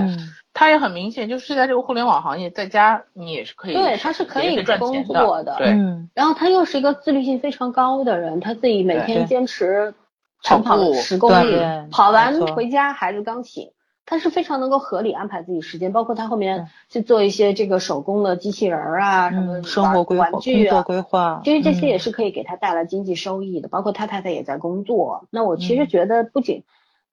[0.54, 9.94] 嗯他也很明显，就是在这个互联网行业，在家你也是可以，对他是可以赚工钱作的对，嗯然后他又是一个自律性非常高的人，他自己每天坚持
[10.42, 13.72] 长跑十公里，跑完回家孩子刚醒，
[14.06, 25.26] 他是非常能够合理安排自己时间，包括他后面去做一些这个手工的机器人儿啊，什么嗯，生活规划、工玩具啊，作规划，其实这些也嗯是可以给他带来经济收益的，包括他太太也在工作。
[25.30, 26.62] 那我其实嗯觉得，不仅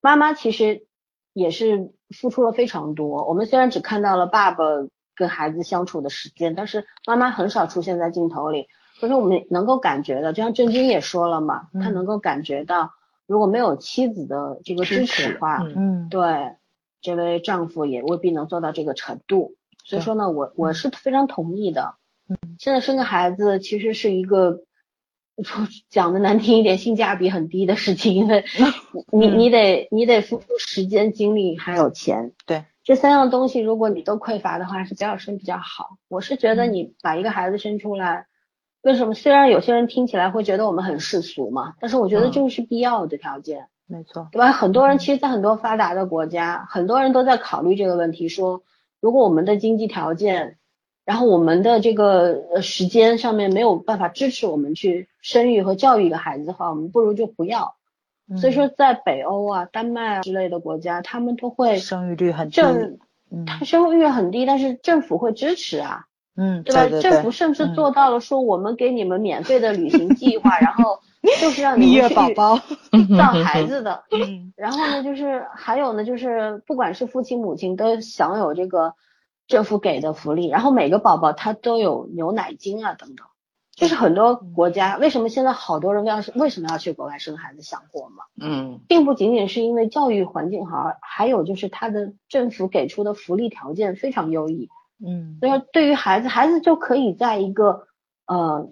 [0.00, 0.84] 妈妈其实
[1.32, 3.24] 也是付出了非常多。
[3.26, 4.64] 我们虽然只看到了爸爸
[5.14, 8.68] 跟孩子相处的时间，但是妈妈很少出现在镜头里。
[9.00, 12.92] 可是我们能够感觉到，就像郑钧也说了嘛，他嗯能够感觉到，
[13.26, 16.54] 如果没有妻子的这个支支持持的话，嗯嗯对
[17.00, 19.56] 这位丈夫也未必能做到这个程度。
[19.84, 21.96] 所以说呢，我我嗯是非常同意的。
[22.28, 24.62] 嗯，现在生个孩子其实是一个说
[25.88, 28.44] 讲的难听一点，性价比很低的事情，因为
[29.12, 32.32] 你嗯你得你得付出时间、精力还有钱。
[32.46, 35.96] 对，这三样东西如果你都匮乏的话，是不要生比较好。
[36.08, 38.26] 我是觉得嗯你把一个孩子生出来。
[38.82, 39.14] 为什么？
[39.14, 43.68] 虽然有些人听起来会觉得我们很世俗嘛，但是我觉得嗯这个是必要的条件。
[43.86, 44.50] 没错，对吧？
[44.50, 48.62] 很多人嗯其实，在很多发达的国家，很多人都在考虑这个问题，说
[49.00, 50.56] 如果我们的经济条件，
[51.04, 57.74] 然后我们的这个呃时间上面没有办法支持我们去生育和教育一个孩子的话，我们不如就不要。
[58.40, 62.62] 所以说，在北欧啊、丹麦啊之类的国家，他们都会嗯生育率很低，
[63.46, 66.06] 他生育率很低，但是政府会支持啊。
[66.34, 66.86] 嗯，对吧？
[66.88, 71.00] 对政府甚至做到了说，我们给你们免费的旅行计划，然后
[71.40, 72.56] 就是让你们去月宝宝，
[73.18, 74.04] 造 孩子的。
[74.12, 78.94] 嗯然后呢，就是还有呢，就是不管是父亲母亲都享有这个
[79.52, 83.26] 政府给的福利，然后每个宝宝他都有牛奶金啊等等。
[83.74, 88.24] 就是很多国家为什么现在好多人要是为什么要去国外生孩子想过吗？
[88.40, 94.68] 嗯并不仅仅是因为教育环境好，还有就是他的政府给出的福利条件非常优异。
[95.04, 97.86] 嗯所以说，对于孩子，孩子就可以在一个
[98.26, 98.68] 呃，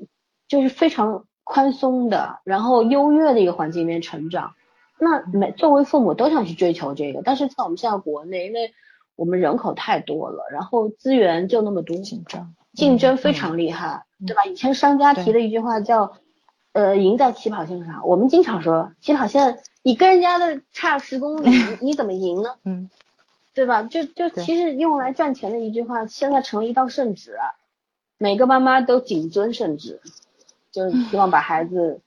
[0.49, 4.55] 就是非常宽松的，然后优越的一个环境里面成长。
[4.99, 8.75] 那每作为父母都想去追求这个，但是在我们现在国内，因为
[9.21, 14.47] 我们人口太多了，然后资源就那么多，竞争，竞争非常厉害，对吧？
[14.47, 16.15] 以前商家提的一句话叫
[16.73, 22.55] “呃，赢在起跑线上”，我们经常说起跑线你跟人家的差十公里， 你你怎么赢呢？
[22.65, 22.89] 嗯
[23.53, 23.83] 对吧？
[23.83, 27.53] 就就其实用来赚钱的一句话，现在成了一道圣旨啊，
[28.17, 30.01] 每个妈妈都谨遵圣旨，
[30.73, 32.01] 就是希望把孩子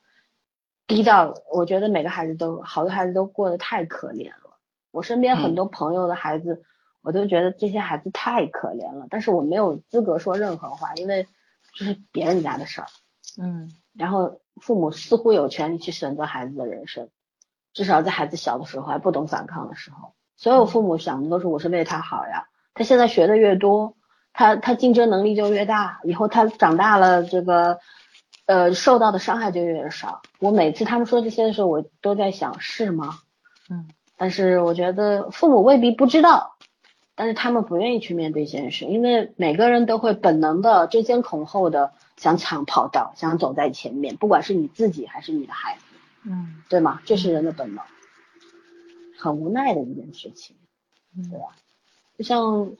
[0.88, 4.58] 逼到，我觉得每个孩子都好多孩子都过得太可怜了。
[4.89, 6.63] 我身边很多朋友的孩子，
[7.04, 11.28] 我都觉得这些孩子太可怜了，但是我没有资格说任何话，因为
[11.76, 12.88] 这是别人家的事儿。
[13.38, 17.10] 嗯然后父母似乎有权利去选择孩子的人生，
[17.74, 22.48] 至少在孩子小的时候还不懂反抗的时候，所有父母想的都是我是为他好呀。
[22.74, 23.96] 他现在学的越多，
[24.34, 27.80] 他他竞争能力就越大，以后他长大了，这个
[28.46, 30.22] 呃受到的伤害就越少。
[30.39, 33.20] 我每次他们说这些的时候，我都在想是吗？
[33.70, 36.53] 嗯但是我觉得父母未必不知道，
[37.15, 45.84] 但是他们不愿意去面对现实，因为每个人都会本能的争先恐后的想抢跑道，想走在前面，不管是你自己还是你的孩子，
[46.26, 47.02] 嗯对吗？
[47.06, 47.84] 这是人的本能，
[49.19, 50.56] 很无奈的一件事情，
[51.15, 51.45] 嗯对吧？
[52.17, 52.71] 就像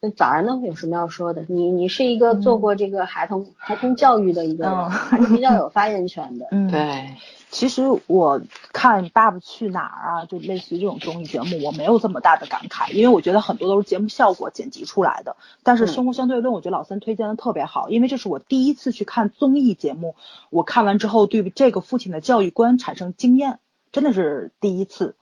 [0.00, 1.44] 那早儿呢，有什么要说的？
[1.48, 6.46] 你你是一个做过这个孩童、孩童教育的一个还是比较 有发言权的。
[6.50, 7.14] 嗯，对，
[7.50, 8.40] 其实我
[8.72, 15.36] 看《爸爸去哪儿》啊，就类似于这种综艺节目，我没有这么大的感慨，因为我觉得很多都是节目效果剪辑出来的。
[15.64, 20.14] 但是嗯《生活相对论》，我觉得老三推荐的特别好，因为这是我第一次去看综艺节目，
[20.50, 23.58] 我看完之后对这个父亲的教育观产生经验，
[23.90, 25.16] 真的是第一次。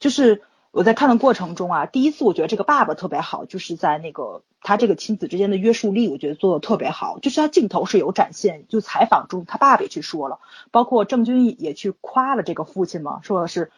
[0.00, 0.42] 就是
[0.78, 7.18] 我在看的过程中啊，第一次我觉得这个爸爸特别好，就是在那个他这个亲子之间的约束力，我觉得做的特别好。
[7.18, 10.38] 就是他镜头是有展现，就采访中他爸爸也去说了，
[10.70, 13.72] 包括郑钧也去夸了这个父亲嘛，说的是。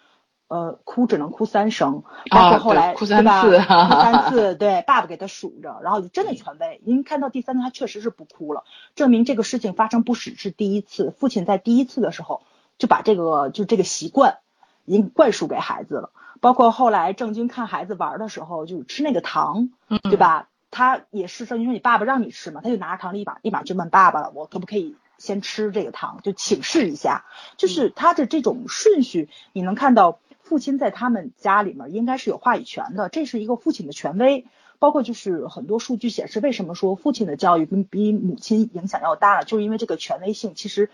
[0.49, 6.81] 呃，哭只能哭三声，包括后来、对哭三次 哭三次，对，爸爸给他数着，然后就真的权威。
[6.85, 8.65] 您看到第三次，他确实是不哭了，
[8.97, 11.15] 证明这个事情发生不只是第一次。
[11.17, 12.43] 父亲在第一次的时候
[12.79, 14.39] 就把这个就这个习惯
[14.87, 16.11] 已经灌输给孩子了，
[16.41, 19.71] 包括后来郑钧看孩子玩的时候，就吃那个糖，
[20.03, 20.49] 对吧？
[20.71, 27.25] 他也是郑钧说你爸爸让你吃嘛，他就拿着糖立马立马就问爸爸了，我可不可以先吃这个糖，就请示一下，
[27.57, 34.47] 就是他的这种顺序，你能看到父亲在他们家里面应该是有话语权的，这是一个父亲的权威。
[34.79, 40.89] 包括就是很多数据显示，为什么说父亲的教育比比母亲影响要大，就是因为这个权威性，其实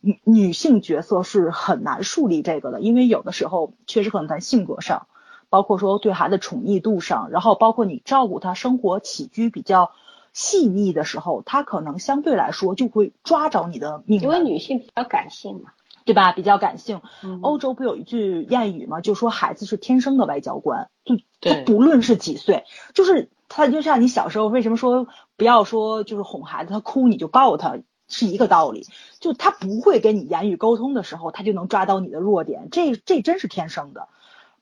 [0.00, 5.06] 女女性角色是很难树立这个的，因为有的时候确实可能在性格上，
[5.48, 9.92] 包括说对孩子宠溺度上，然后包括你照顾他生活起居比较
[10.32, 15.72] 细腻的时候，他可能相对来说就会抓着你的命，因为女性比较感性嘛。
[16.02, 16.32] 对吧？
[16.32, 17.02] 比较感性。
[17.42, 19.00] 欧洲不有一句谚语嘛？
[19.00, 27.76] 就说孩子是天生的外交官，就他不论是几岁，就是他就像你小时候为什么说不要说就是哄孩子，他哭你就抱他，
[28.10, 28.86] 是一个道理。
[29.18, 34.08] 就他不会跟你言语沟通的时候，他就能抓到你的弱点，这这真是天生的。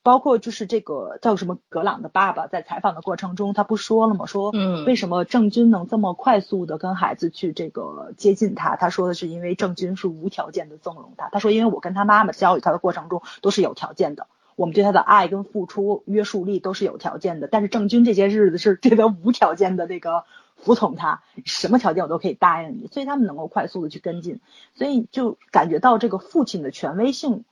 [0.05, 4.25] 包括就是这个叫什么格朗的爸爸在采访的过程中，他不说了吗？
[4.25, 8.77] 说，嗯，为什么郑钧能这么快速的跟孩子去这个接近他？
[8.77, 11.29] 他说的是因为郑钧是无条件的纵容他。
[11.31, 17.47] 他说，因为我跟他妈妈教育他的过程中都是有条件的，我们对他的爱跟付出约束力都是有条件的。
[17.47, 20.25] 但是郑钧这些日子是对他无条件的那个
[20.59, 24.41] 服从他，什么条件我都可以答应你，所以他们能够快速的去跟进，
[24.75, 27.45] 所以就感觉到这个父亲的权威性。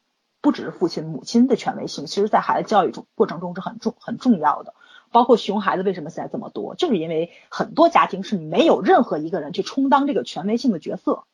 [0.43, 4.75] 不只是父亲、母亲的权威性，其实在孩子教育中过程中是很重很重要的。
[5.11, 11.25] 包括熊孩子为什么现在这么多，就是因为很多家庭是没有任何一个人去充当这个权威性的角色。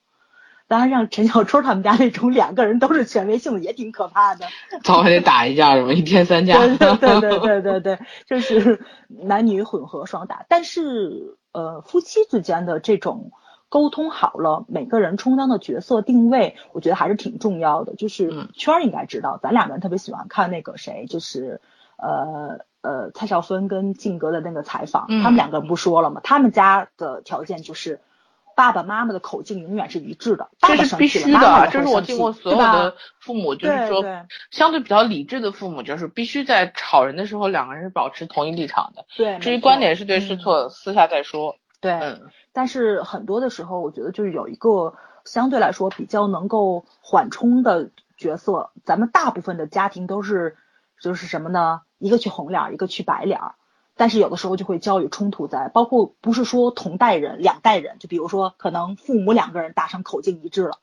[0.66, 4.46] 当然，让陈小春他们家那种两个人都是权威性的，也挺可怕的。
[4.82, 6.56] 早晚得打一架，什么一天三架。
[6.56, 10.46] 对对对对对对，就是男女混合双打。
[10.48, 13.30] 但是呃，夫妻之间的这种。
[13.68, 17.94] 沟通好了，每个人充当的角色定位，我觉得还是挺重要的。
[17.94, 21.62] 就是圈儿应该知道，咱两个人特别喜欢看那个谁，就是
[21.96, 26.20] 呃呃蔡少芬跟靖哥的那个采访，他们两个人不说了吗？
[26.22, 28.02] 他们家的条件就是
[28.54, 34.04] 爸爸妈妈的口径永远是一致的，这是必须的，这是我听过所有的父母，就是说
[34.50, 39.04] 相对比较理智的父母，就是必须在吵人的时候两个人是保持同一立场的。
[39.16, 41.56] 对，至于观点是对是错，私下再说。
[41.80, 42.20] 对。
[42.52, 48.70] 但是很多的时候，我觉得就是有一个相对来说比较能够缓冲的角色。
[48.84, 50.56] 咱们大部分的家庭都是，
[51.00, 51.80] 就是什么呢？
[51.98, 53.40] 一个去红脸，一个去白脸。
[53.96, 60.78] 但是有的时候就会教育冲突在，包括不是说同代人、两代人，就比如说可能父母两个人达成口径一致了，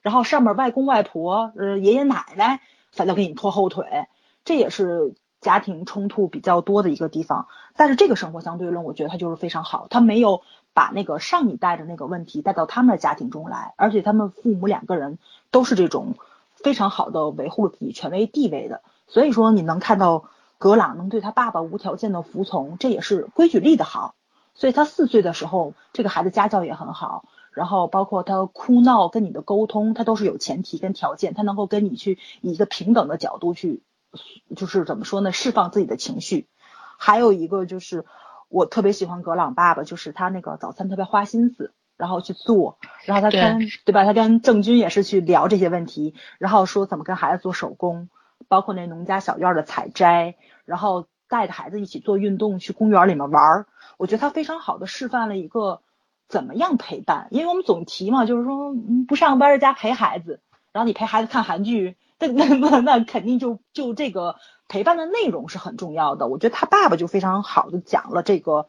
[0.00, 4.06] 然后上面外公外婆、呃爷爷奶奶反倒给你拖后腿，
[4.44, 7.46] 这也是家庭冲突比较多的一个地方。
[7.76, 10.42] 但是这个生活相对论，我觉得它就是非常好，它没有。
[10.74, 15.18] 把那个上一代的那个问题带到他们的家庭中来，而且他们父母两个人
[15.50, 16.14] 都是这种
[16.54, 20.30] 非常好的维护自己权威地位的，所以说你能看到
[20.62, 24.14] 格朗能对他爸爸无条件的服从，这也是规矩立的好。
[24.54, 33.82] 所以他四岁的时候，这个孩子家教也很好，然后包括他哭闹跟你的沟通，他都是有前提跟条件，他能够跟你去以一个平等的角度去，
[34.54, 36.46] 就是怎么说呢，释放自己的情绪。
[36.96, 38.04] 还有一个就是。
[38.54, 44.04] 我特别喜欢格朗爸爸，就是他那个早餐特别花心思，然后去做，然后他跟对吧？
[44.04, 48.10] 他跟郑钧也是去聊这些问题，然后说怎么跟孩子做手工，
[48.52, 50.34] 包括那农家小院的采摘，
[50.66, 53.66] 然后带着孩子一起做运动，去公园里面玩儿。
[53.96, 55.80] 我觉得他非常好的示范了一个
[56.28, 58.74] 怎么样陪伴，因为我们总提嘛，就是说
[59.08, 64.36] 不上班在家陪孩子，然后你陪孩子看韩剧，那那那肯定就就这个。
[64.68, 68.68] 陪伴的内容是很重要的，我觉得他爸爸就非常好的讲了这个，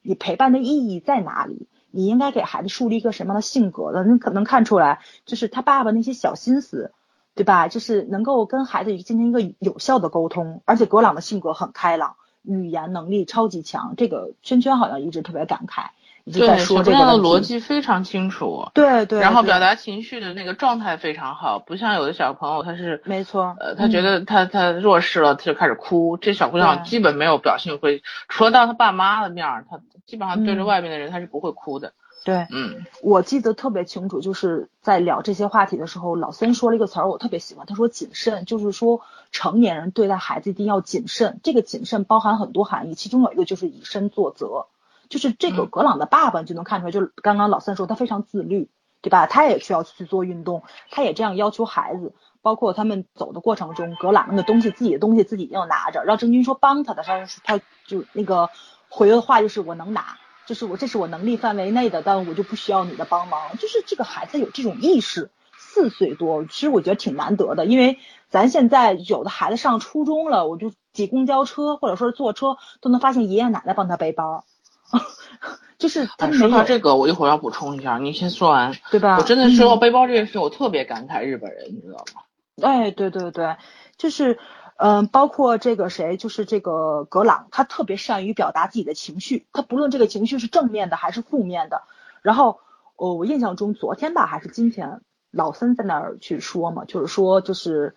[0.00, 1.66] 你陪伴的意义在哪里？
[1.90, 4.04] 你应该给孩子树立一个什么样的性格的？
[4.04, 6.92] 你可能看出来，就是他爸爸那些小心思，
[7.34, 7.68] 对吧？
[7.68, 15.90] 就是能够跟孩子进行一个有效的沟通，而且格朗的性格很开朗，语言能力超级强，这个圈圈好像一直特别感慨。
[16.30, 26.18] 对，小姑娘的逻辑非常清楚，对对，然后表达情绪的那个状态非常好，不像有的小朋友他是，没错，呃，他觉得他他弱势了，他就开始哭。
[26.18, 31.94] 这小姑娘基本没有表现会，除了当他爸妈的面儿，他基本上对着外面的人他是不会哭的。
[32.24, 39.00] 对，嗯，我记得特别清楚，就是在聊这些话题的时候，老森说了一个词儿，我特别喜欢，他说谨慎，就是说
[39.32, 44.66] 成年人对待孩子一定要谨慎，这个谨慎包含很多含义，其中有一个就是以身作则。
[45.08, 48.68] 就是这个格朗的爸爸就能看出来，就是刚刚老三说他非常自律，
[49.00, 49.26] 对吧？
[49.26, 52.12] 他也需要去做运动，他也这样要求孩子。
[52.42, 58.48] 包括他们走的过程中，格朗那个东西自己的东西自己要拿着，让郑钧说帮他的，他他就那个
[58.88, 60.16] 回的话就是我能拿，
[60.50, 63.56] 就是我这是我能力范围内的，但我就不需要你的帮忙。
[63.60, 74.42] 就是这个孩子有这种意识，四岁多，其实我觉得挺难得的，因为咱现在有的孩子上初中了，我就挤公交车或者说坐车都能发现爷爷奶奶帮他背包。
[75.78, 79.18] 就是他说到这个，我一会儿要补充一下，你先说完，对吧？
[79.18, 82.22] 我真的说到背包这件事，我特别感慨日本人，你知道吗？
[82.60, 83.54] 哎，对对对，
[83.96, 84.40] 就是。
[84.82, 91.82] 嗯，包括这个谁，就是这个格朗，他特别善于表达自己的情绪，他不论这个情绪是正面的还是负面的。
[92.22, 92.60] 然后，
[92.96, 97.94] 哦，我印象中昨天吧还是今天，老森在那儿去说嘛，就是说就是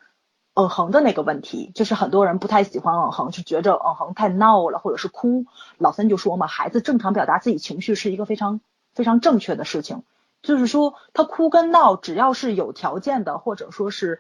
[0.55, 5.45] 嗯恒的那个问题，就是很多人不太喜欢嗯恒，就觉着嗯恒太闹了或者是哭。
[5.77, 8.59] 老森就说嘛，孩子正常表达自己情绪是一个非常
[8.93, 10.03] 非常正确的事情，
[10.41, 14.19] 就是说他哭跟闹只要是有条件的，或者说是。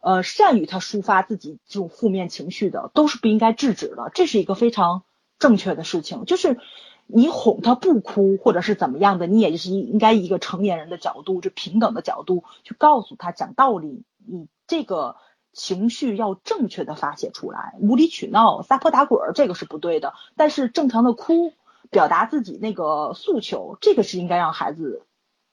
[0.00, 4.10] 呃，善于他抒发自己这种负面情绪的，都是不应该制止的。
[4.14, 5.02] 这是一个非常
[5.38, 6.24] 正确的事情。
[6.24, 6.58] 就是
[7.06, 14.04] 你哄他不哭，或者是怎么样的，你也是应应该一个成年人的角度，就平等的角度去告诉他讲道理。
[14.26, 15.16] 你这个
[15.52, 20.14] 情绪要正确的发泄出来，无理取闹、撒泼打滚，这个是不对的。
[20.36, 21.52] 但是正常的哭，
[21.90, 25.02] 表达自己那个诉求，这个是应该让孩子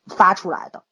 [0.06, 0.84] 发出来的。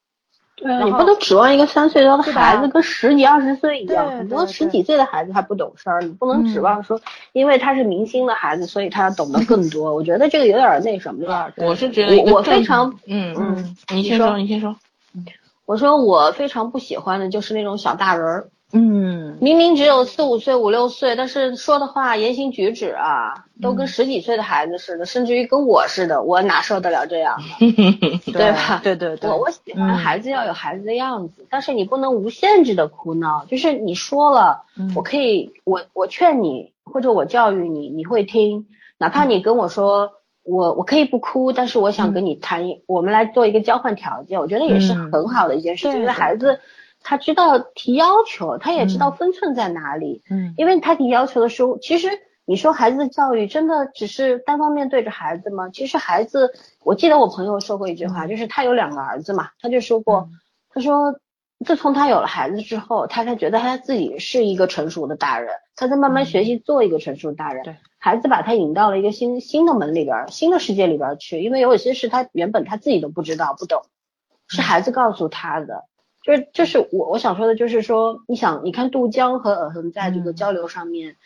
[0.55, 6.99] 对啊，你不能指望一个三岁多的孩子跟十几二十岁一样，很多十几岁的孩子还不懂事儿，你不能指望说，
[7.33, 9.93] 因为他是明星的孩子，所以他懂得更多。
[9.93, 11.51] 我觉得这个有点那什么了。
[11.57, 14.75] 我是觉得我非常嗯嗯，你先说，你先说。
[15.65, 18.47] 我说我非常不喜欢的就是那种小大人儿。
[18.73, 27.37] 嗯，明明只有四五岁、五六岁，但是说的话、言行举止啊，都跟十几岁的孩子似的，甚至于跟我似的，我哪受得了这样？
[28.25, 28.81] 对吧？
[28.83, 33.45] 对对对，我我喜欢孩子要有孩子的样子，但是你不能无限制的哭闹。
[33.45, 34.63] 就是你说了，
[34.95, 38.65] 我可以，我我劝你，或者我教育你，你会听。
[38.97, 40.13] 哪怕你跟我说，
[40.43, 46.59] 我我可以不哭，但是我想跟你谈，我们来做一个交换条件，我觉得也是很好的一件事情，因为孩子。
[47.07, 50.23] 他知道提要求，他也知道分寸在哪里。
[50.27, 52.09] 嗯，因为他提要求的时候，其实
[52.45, 55.69] 你说孩子的教育真的只是单方面对着孩子吗？
[55.69, 56.51] 其实孩子，
[56.83, 60.27] 我记得我朋友说过一句话，就是他有两个儿子嘛，他就说过，
[60.73, 61.19] 他说
[61.63, 67.63] 自从他有了孩子之后，他才觉得他自己是一个成熟的大人，他在慢慢学习做一个成熟的大人。
[67.63, 73.83] 对，孩子把他引到了一个新新的门里边，新的世界里边去，因为有些事他原本他自己都不知道不懂，
[74.47, 75.85] 是孩子告诉他的。
[76.25, 81.17] 就是就是我我想说的，就是说，你想，你看杜江和尔恒在这个交流上面，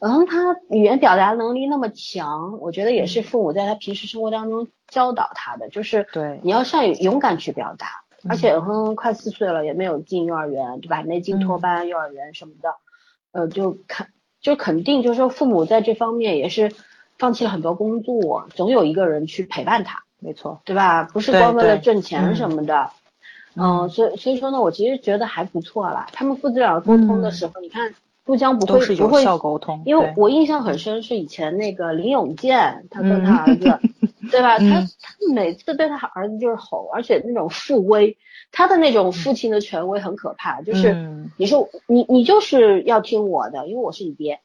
[0.00, 7.86] 尔恒他语言表达能力那么强，我觉得也是父母在他平时生活当中教导他的，就是对你要善于勇敢去表达。
[8.28, 11.02] 而且尔恒快四岁了，也没有进幼儿园，对吧？
[11.02, 12.74] 没进托班幼儿园什么的，
[13.32, 14.08] 呃，就看
[14.40, 16.72] 就肯定就是说父母在这方面也是
[17.18, 21.04] 放弃了很多工作，总有一个人去陪伴他，没错，对吧？
[21.04, 22.90] 不是光为了挣钱什么的。
[23.56, 26.08] 嗯，所以所以说呢，我其实觉得还不错啦。
[26.12, 27.94] 他们父子俩沟通的时候，你看
[28.24, 33.78] 杜江不会不会沟通，因为我印象很深是以前那个林永健，他跟他儿子，
[34.30, 34.58] 对吧？
[34.58, 38.18] 他他每次对他儿子就是吼，而且那种父威，
[38.52, 40.92] 他的那种父亲的权威很可怕，就是
[41.38, 44.40] 你说你你就是要听我的，因为我是你爹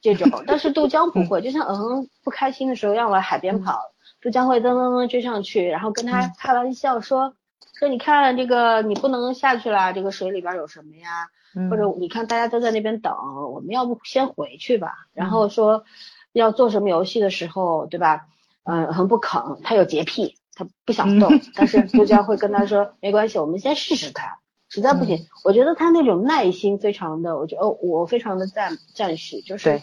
[0.00, 0.44] 这种。
[0.46, 3.80] 但是杜江不会，就像 嗯不开心的时候要往海边跑，
[4.22, 7.34] 杜江会噔噔噔追上去，然后跟他开玩笑说。
[7.78, 11.28] 说你看这个，你不能下去了，这个水里边有什么呀？
[11.70, 13.14] 或者你看大家都在那边等，
[13.52, 15.06] 我们要不先回去吧？
[15.12, 15.84] 然后说
[16.32, 18.28] 要做什么游戏的时候，对吧？
[18.64, 21.30] 嗯，很不肯，他有洁癖，他不想动。
[21.54, 29.82] 但是杜江会跟他说没关系，我们先试试看，实在不行，我觉得他那种耐心非常的，我觉得我非常的赞赞许，就是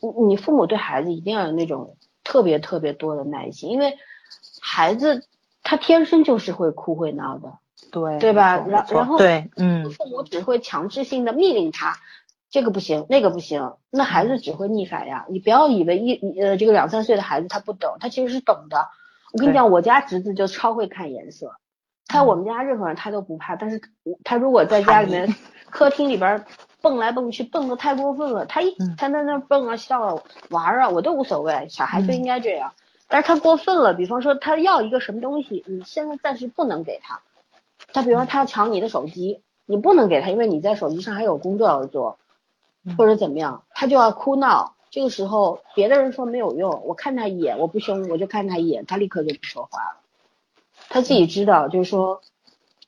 [0.00, 3.98] 你你父母对孩子一定要有那种特别特别多的耐心，因为
[4.62, 5.26] 孩子。
[5.70, 7.58] 他天生就是会哭会闹的，
[7.92, 8.56] 对对吧？
[8.66, 11.98] 然然后对，嗯，父母只会强制性的命令他，
[12.48, 15.26] 这个不行，那个不行，那孩子只会逆反呀。
[15.28, 18.88] 你不要以为一呃这个两三岁的孩子他不懂，他其实是懂的。
[19.34, 21.56] 我跟你讲，我家侄子就超会看颜色，
[22.06, 23.82] 他我们家任何人他都不怕，但是
[24.24, 25.36] 他如果在家里面
[25.68, 26.46] 客厅里边
[26.80, 32.72] 蹦来蹦去，蹦的太过分了，他一他在那蹦啊笑啊玩啊，我都无所谓，小孩就应该这样。
[33.08, 37.20] 但是他过分了，比方说他要一个什么东西，你现在暂时不能给他。
[37.92, 42.18] 他比方他要抢你的手机，你不能给他，因为你在手机上还有工作要做，
[42.96, 44.74] 或者怎么样，他就要哭闹。
[44.90, 50.00] 这个时候别的人说没有用，我看他一眼，我不凶，我就看他一眼，他立刻就不说话了。
[50.88, 52.22] 他自己知道，就是说，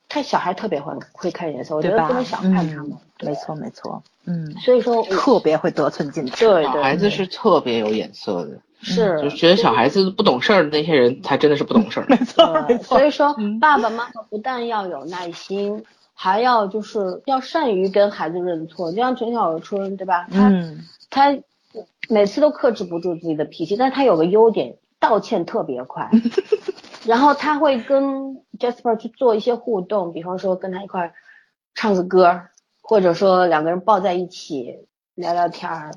[0.08, 2.96] 他小孩特别会会看颜色，我觉得不能小看他们。
[3.20, 6.46] 没错没错，嗯，所以说特别会得寸进尺。
[6.46, 8.60] 对，孩子是特别有眼色的。
[8.82, 12.06] 是，就觉得小孩子不懂事儿的那些人，才真的是不懂事儿。
[12.10, 18.90] 没错，所以说爸爸妈妈不但要有耐心，还要就是要善于跟孩子认错。
[18.90, 20.26] 就像陈小春，对吧？
[20.30, 20.50] 他
[21.10, 21.38] 他
[22.08, 26.10] 每次都克制不住自己的脾气，但他有个优点，道歉特别快，
[27.04, 31.12] 然后他会跟 Jasper 去做一些互动，比方说跟他一块
[31.74, 32.40] 唱个歌，
[32.80, 35.92] 或者说两个人抱在一起聊聊天儿，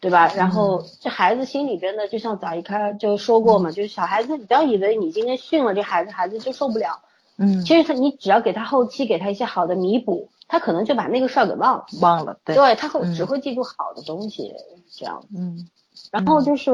[0.00, 0.32] 对吧？
[0.34, 7.00] 然后这孩子心里边的，就像早一开就说过嘛，就是小孩子，你不要以为你今天训了这孩子，孩子就受不了。
[7.38, 11.86] 嗯，其实他你只要给他后期给他一些好的弥补，他可能就把那个事儿给忘了。
[12.00, 14.54] 忘了，对，对，他会嗯只会记住好的东西，
[14.90, 15.24] 这样。
[15.36, 15.68] 嗯
[16.10, 16.72] 然后就是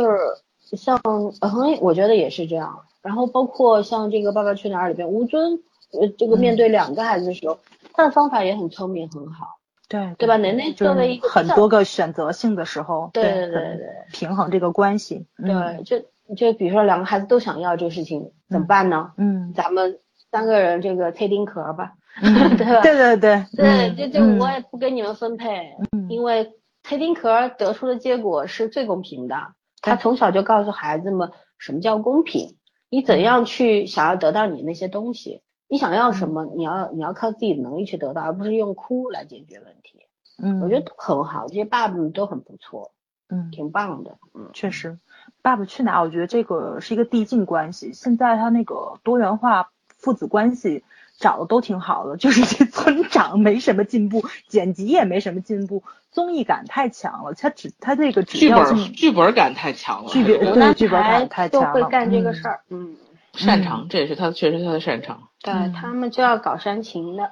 [0.76, 1.00] 像
[1.40, 1.50] 呃，
[1.80, 2.80] 我觉得也是这样。
[3.02, 5.60] 然后包括像这个《爸爸去哪儿》里边，吴尊
[5.92, 7.58] 呃，这个面对两个孩子的时候，
[7.92, 9.56] 他的方法也很聪明，很好，
[9.92, 10.36] 对对吧？
[10.38, 13.86] 奶奶就作为一个很多个选择性的时候，对对对对对。
[14.10, 15.76] 平衡这个关系，嗯。
[15.76, 19.12] 对，就就比如说两个孩子都想要这个事情，怎么办呢？
[19.18, 19.98] 嗯，咱们
[20.30, 22.56] 三个人这个贴丁壳吧，嗯。
[22.56, 22.80] 对吧？
[22.80, 23.44] 对对对。
[23.54, 23.96] 对，嗯。
[23.96, 24.38] 就就嗯。
[24.38, 26.06] 我也不跟你们分配，嗯。
[26.08, 29.36] 因为贴丁壳得出的结果是最公平的。
[29.82, 32.56] 他从小就告诉孩子们什么叫公平，
[32.88, 40.00] 你怎样去想要得到你那些东西，你想要什么，你要你要靠自己的能力去得到，而不是用哭来解决问题。
[40.36, 42.90] 嗯，我觉得很好，这些爸爸们都很不错，
[43.30, 44.18] 嗯挺棒的。
[44.34, 44.90] 嗯，确实，
[45.40, 47.94] 《爸爸去哪儿》我觉得这个是一个递进关系。
[47.94, 50.84] 现在他那个多元化父子关系
[51.18, 57.32] 找的都挺好的，就是这村长没什么进步，剪辑也没什么进步，综艺感太强了。
[57.32, 62.60] 他只他这个指剧本剧本感太强了，剧本对剧本感太强了就会干这个嗯事儿。
[62.68, 62.94] 嗯，
[63.36, 65.28] 擅长，这也是他确实他的擅长。
[65.42, 65.72] 对嗯。
[65.72, 67.30] 他们就要搞煽情的。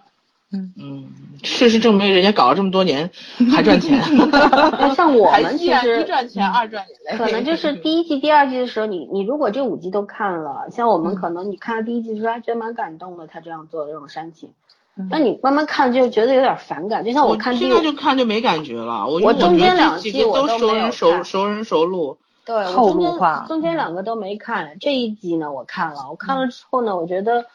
[0.53, 1.07] 嗯，
[1.45, 3.09] 事实证明，人家搞了这么多年
[3.55, 4.03] 还赚钱，
[4.97, 14.51] 像我们其实一赚钱二赚眼泪，可能就是第一季、第二季的时候，你你如果这五季都看了，像我们可能你看了第一季的时候还觉得蛮感动的，他这样做的这种煽情，
[14.97, 15.07] 嗯。
[15.09, 17.05] 那你慢慢看就觉得有点反感。
[17.05, 21.25] 就像我看现在，就看就没感觉了，我我中间两季我这几个都都没有熟人熟看。
[21.25, 27.47] 熟人熟路，对套我中间路化中间两个都没看，这一集呢我看了，我看了之后呢，我觉得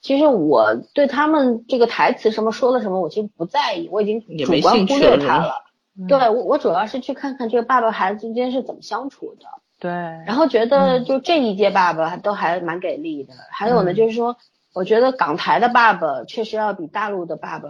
[0.00, 5.62] 其实我对他们这个台词什么说了什么，我其实不在意，我已经主观忽略他了。
[5.96, 9.46] 嗯对我我主要是去看看这个爸爸孩子之间是怎么相处的。
[9.78, 9.92] 对，
[10.26, 13.32] 然后觉得就这一届爸爸都还蛮给力的。
[13.52, 14.36] 还有呢，嗯就是说，
[14.72, 17.68] 我觉得港台的爸爸确实要比大陆的爸爸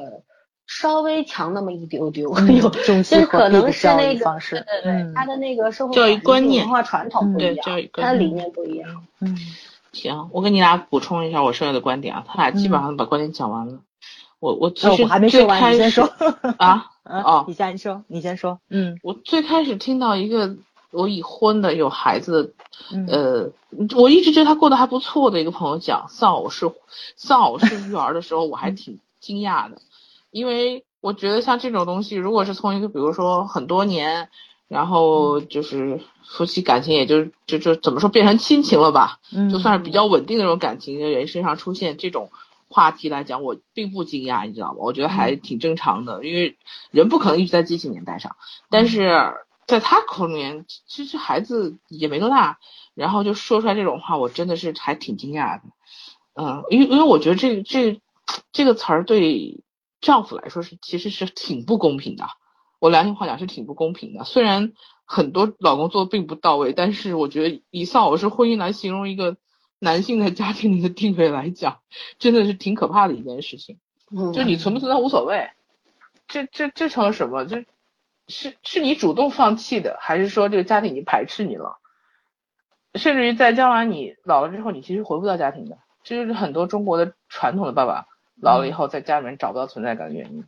[0.66, 9.06] 稍微强那么一丢丢，嗯有中西就是可能是那个对对对，嗯他的那个社会教育观念文化传统不一对样，教育观念他的理念不一样。
[9.20, 9.36] 嗯。
[9.92, 13.78] 行，我跟你俩补充一下我剩下的观点啊，他俩基本上把观点讲完了。
[14.40, 16.04] 我我其实哦我还没最说完，开始你先说。
[16.58, 16.90] 啊？
[17.04, 18.98] 嗯哦你先说，你先说，嗯。
[19.02, 20.56] 我最开始听到一个
[20.90, 22.54] 我已婚的有孩子
[23.08, 23.50] 呃，
[23.96, 26.72] 我一直觉得他过得还不错的一个朋友讲丧偶式
[27.16, 29.76] 丧偶式育儿的时候，我还挺惊讶的，
[30.34, 34.28] 因为我觉得像这种东西，如果是从一个比如说很多年，
[34.66, 42.32] 然后就是夫妻感情也就就就怎么说变成亲情了吧，嗯，就算是比较稳定的那种感情的人身上出现这种
[42.68, 44.78] 话题来讲，我并不惊讶，你知道吗？
[44.78, 46.56] 我觉得还挺正常的，因为
[46.90, 48.34] 人不可能一直在激情年代上，
[48.68, 49.34] 但是
[49.68, 52.58] 在他口里面，其实孩子也没多大，
[52.96, 55.62] 然后就说出来这种话，我真的是还挺惊讶的。
[56.34, 58.00] 嗯，因为因为我觉得这这
[58.50, 59.62] 这个词儿对
[60.04, 62.26] 丈夫来说是其实是挺不公平的。
[62.78, 64.74] 我良心话讲是挺不公平的，虽然
[65.06, 69.38] 很多老公做的并不到位，但是我觉得以丧偶式婚姻来形容一个
[69.78, 71.80] 男性在家庭里的地位来讲，
[72.18, 73.78] 真的是挺可怕的一件事情。
[74.14, 75.50] 嗯，就你存不存在无所谓，
[76.28, 77.46] 这这这成了什么？
[77.46, 77.64] 这
[78.28, 81.78] 是是你主动放弃的，还是说这个家庭已经排斥你了？
[82.94, 88.06] 甚至于在将来你老了之后，你其实回不到家庭的，这就是很多中国的传统的爸爸
[88.44, 90.44] 老了以后在家里面找不到存在感的原因。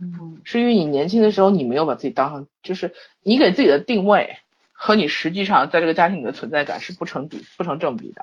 [0.00, 4.36] 嗯是因为你年轻的时候你没有把自己当成，就是你给自己的定位
[4.70, 8.22] 和你实际上在这个家庭里的存在感是不成比不成正比的。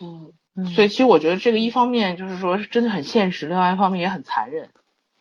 [0.00, 4.68] 嗯嗯，所以其实我觉得这个一方面就是说是真的很现实，另外一方面也很残忍。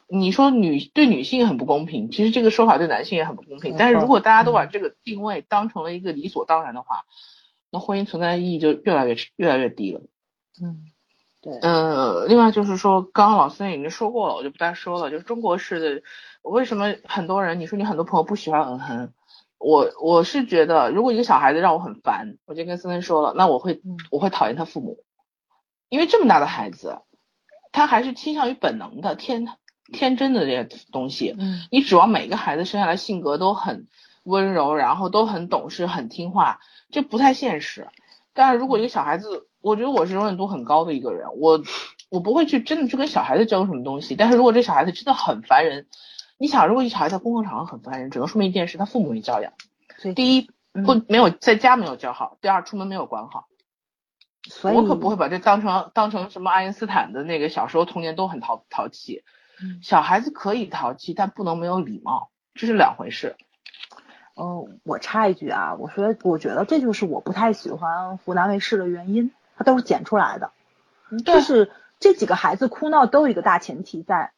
[0.07, 3.75] 你说女对女性很不公平，其实这个说法对男性也很不公平。
[3.77, 7.05] 但是如果大家都把嗯这个定位当成了一个理所当然的话，
[7.71, 10.01] 那婚姻存在的意义就越来越越来越低了。
[10.61, 10.85] 嗯
[11.47, 15.09] 对，呃，另外就是说，刚刚老孙已经说过了，我就不再说了。
[15.09, 16.01] 就是中国式的，
[16.41, 19.13] 为什么很多人，你说你很多朋友不喜欢嗯哼，
[19.57, 24.97] 我我是觉得，如果一个小孩子让我很烦，我就跟森森说了，那我会嗯我会讨厌他父母，
[25.87, 26.99] 因为这么大的孩子，
[27.71, 29.47] 他还是倾向于本能的天
[29.93, 33.87] 天真的这些东西，嗯你指望每个孩子生下来性格都很
[34.25, 36.59] 温柔，然后都很懂事、很听话，
[36.91, 37.87] 这不太现实。
[38.33, 41.61] 但是如果一个小孩子，我觉得我是容忍度很高的一个人，我
[42.09, 44.15] 我不会去真的去跟小孩子交什么东西。
[44.15, 45.87] 但是如果这小孩子真的很烦人，
[46.37, 49.53] 你想，如果一小孩在公共场合很烦人，只能说明一件事，他父母没教养。
[49.97, 53.47] 所以第一，嗯不没有在家没有教好；第二，出门没有管好。
[54.49, 59.23] 所以我可不会把这当成当成什么爱因斯坦的那个小时候童年都很淘淘气。
[59.61, 63.35] 嗯小孩子可以淘气，但不能没有礼貌，这是两回事。
[64.39, 70.51] 嗯，我插一句啊，我说我觉得这就是我不太喜欢湖南卫视的原因，它都是捡出来的。
[71.25, 74.31] 就是这几个孩子哭闹都有一个大前提在，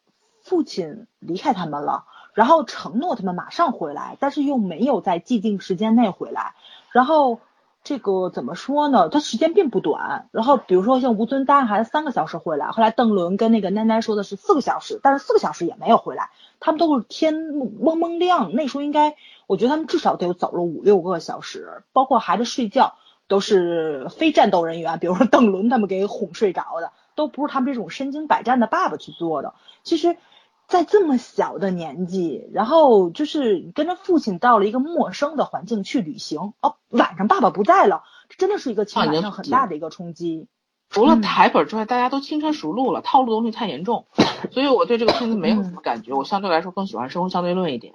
[0.43, 2.05] 父亲离开他们了，
[2.35, 6.53] 然后承诺他们马上回来，但是又没有在既定时间内回来，
[6.91, 7.39] 然后
[7.83, 9.09] 这个怎么说呢？
[9.09, 19.15] 他时间并不短，然后比如说像吴尊答应孩子三个小时回来，后来邓伦跟那个奶奶说的是四个小时，但是四个小时也没有回来，他们都是天蒙蒙亮，那时候应该
[19.47, 22.95] 我觉得他们至少得有走了五六个小时，包括孩子睡觉。
[23.29, 29.53] 都是非战斗人员，比如说邓伦他们给哄睡着的，都不是他们这种身经百战的爸爸去做的。
[29.83, 30.17] 其实，
[30.67, 40.47] 在这么小的年纪，然后就是跟着父亲到了一个陌生的环境去旅行，哦，晚上爸爸不在了，这真的是一个情感上很大的一个冲击。
[40.89, 44.07] 除了台本之外，大家都轻车熟路了，套路东西太严重，
[44.49, 46.13] 所以我对这个片子没有什么感觉。
[46.13, 47.93] 我相对来说更喜欢《生活相对论》一点。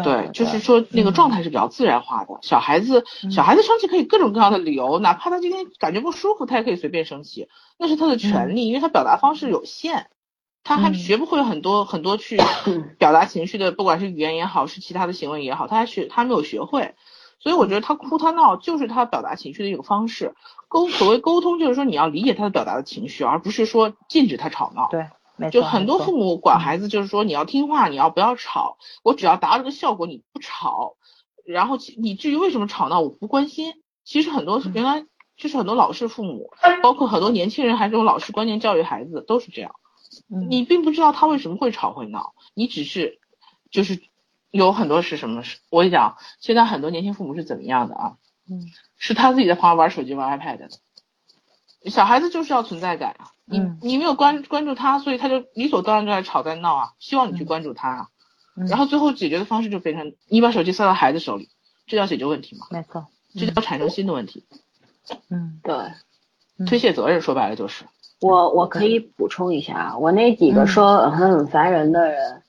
[0.00, 2.38] 对，就是说那个状态是比较自然化的。
[2.40, 10.06] 小孩子，小孩子生气可以各种各样的理由，哪怕他今天感觉不舒服，他也可以随便生气，那是他的权利，因为他表达方式有限，
[10.62, 12.38] 他还学不会很多很多去
[12.98, 16.94] 表达情绪的，不管是语言也好，是其他的行为也好，他还学他没有学会，
[17.40, 20.34] 所以我觉得他哭他闹就是他表达情绪的一个方式。
[20.68, 24.88] 沟所谓沟通，就是说你要理解他的表达的情绪，而不是说禁止他吵闹。
[24.90, 25.06] 对。
[25.50, 30.96] 就很多父母管孩子，就是说你要听话，你要不要吵，我只要达到这个效果，你不吵，
[31.44, 33.74] 然后你至于为什么吵闹，我不关心。
[34.04, 36.50] 其实很多原来就是很多老式父母，
[36.82, 39.74] 包括很多年轻人，还是用老式观念教育孩子，都是这样。
[40.28, 43.18] 你并不知道他为什么会吵会闹，你只是
[43.70, 44.02] 就是
[44.50, 45.42] 有很多是什么？
[45.70, 48.16] 我跟你讲，现在很多年轻父母是怎么样的啊？
[48.50, 48.66] 嗯，
[48.98, 50.68] 是他自己在旁边玩手机玩 iPad 的。
[51.86, 58.08] 小孩子就是要存在感啊，你你没有关关注他，所以他就理所当然就在吵在闹啊，希望你去关注他啊，
[58.68, 61.48] 然后最后解决的方式就变成你把手机塞到孩子手里，
[61.86, 62.66] 这叫解决问题吗？
[62.70, 64.44] 没错，这叫产生新的问题。
[65.28, 65.92] 嗯，对，
[66.66, 67.84] 推卸责任说白了就是。
[68.20, 72.41] 我我可以补充一下啊，我那几个说很烦人的人，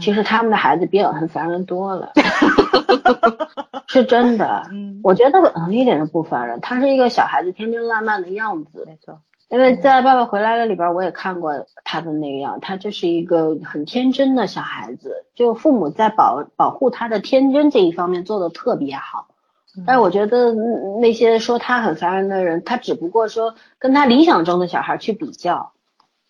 [0.00, 2.12] 其实他们的孩子比我很烦人多了。
[3.86, 9.20] 是真的，嗯，我觉得嗯一点都不烦人，他是一个小孩子天真烂漫的样子，没错。
[9.48, 19.28] 因为在《爸爸回来了》里边，我也看过他的那个样，他就是一个很天真的小孩子，就父母在保保护他的天真这一方面做的特别好。
[19.86, 20.52] 但是我觉得
[21.00, 25.72] 那些说他很烦人的人，他只不过说跟他理想中的小孩去比较。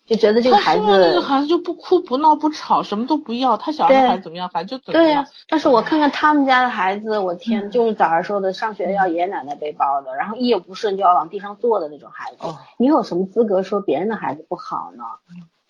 [0.09, 5.07] 就觉得这个孩子，那个孩子就不哭不闹不吵，什么都不要，他想让孩子怎么样，反正就怎么样。
[5.07, 12.37] 对呀，但是我看看他们家的孩子，我天，就是早上说的，上学要爷爷奶奶背包的，然后一有不顺就要往地上坐的那种孩子，
[12.77, 15.03] 你有什么资格说别人的孩子不好呢？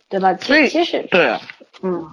[0.08, 0.34] 对吧？
[0.36, 1.38] 其实其实对，
[1.82, 2.08] 嗯，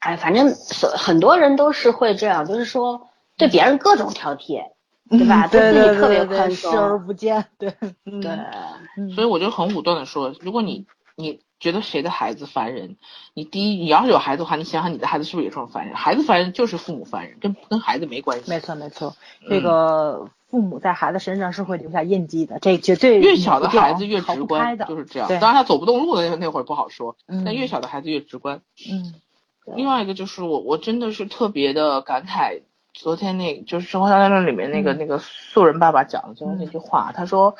[0.00, 3.08] 哎，反正所很多人都是会这样，就是说
[3.38, 4.62] 对别人各种挑剔，
[5.08, 5.48] 对吧？
[5.48, 10.86] 对对自己特别宽松，视而不见，对对，所以我就很武断的说，如果你
[11.16, 12.96] 你觉得谁的孩子烦人，
[13.32, 15.94] 你第一，你要是有孩子的话，你想想你的孩子是不是也这种烦人？
[15.94, 18.50] 孩子烦人就是父母烦人，跟跟孩子没关系。
[18.50, 19.14] 没错没错，
[19.48, 25.28] 这个父母在孩子身上是会留下印记的，这绝对越小的孩子越直观，的就是这样。
[25.28, 28.60] 当然他走不动路的那那会儿不好说，嗯、但越小的孩子越直观。
[28.90, 29.14] 嗯。
[29.76, 32.62] 另外一个就是我我真的是特别的感慨，
[32.92, 37.54] 昨天那就是《生活大战论》里面那个、嗯、那个素人爸爸讲的最后那句话，他说。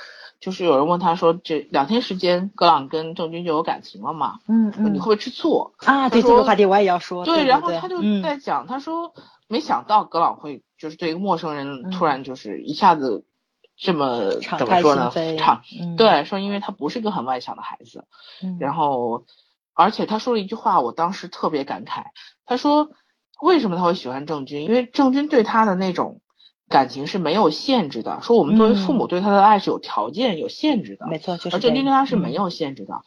[0.44, 4.40] 就是有人问他说，这两天时间，格朗跟郑钧就有感情了嘛？
[4.46, 6.10] 嗯嗯，你会不会吃醋啊？
[6.10, 7.24] 对这个话题我也要说。
[7.24, 9.14] 对，对然后他就嗯在讲，他说
[9.48, 13.24] 没想到格朗会就是对一个陌生人嗯突然就是一下子
[13.74, 15.10] 这么怎么说呢？
[15.38, 18.04] 敞嗯对，说因为他不是一个很外向的孩子，
[18.42, 19.24] 嗯然后
[19.72, 22.02] 而且他说了一句话，我当时特别感慨，
[22.44, 22.90] 他说
[23.40, 24.64] 为什么他会喜欢郑钧？
[24.64, 26.20] 因为郑钧对他的那种。
[26.68, 33.02] 感情是没有限制的，说我们作为父母对他的爱是有条件、有限制的，没错，就是而郑钧对他是没有限制的。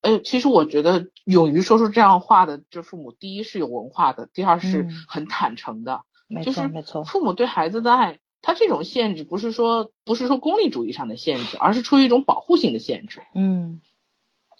[0.00, 6.00] 呃，其实我觉得勇于说出这样话的这父母，第一是有文化的，第二是很坦诚的。
[6.26, 7.04] 没错，没错。
[7.04, 13.22] 父母对孩子的爱，他这种限制不是说不是说功利主义上的限制，而是出于一种保护性的限制。
[13.34, 13.80] 嗯，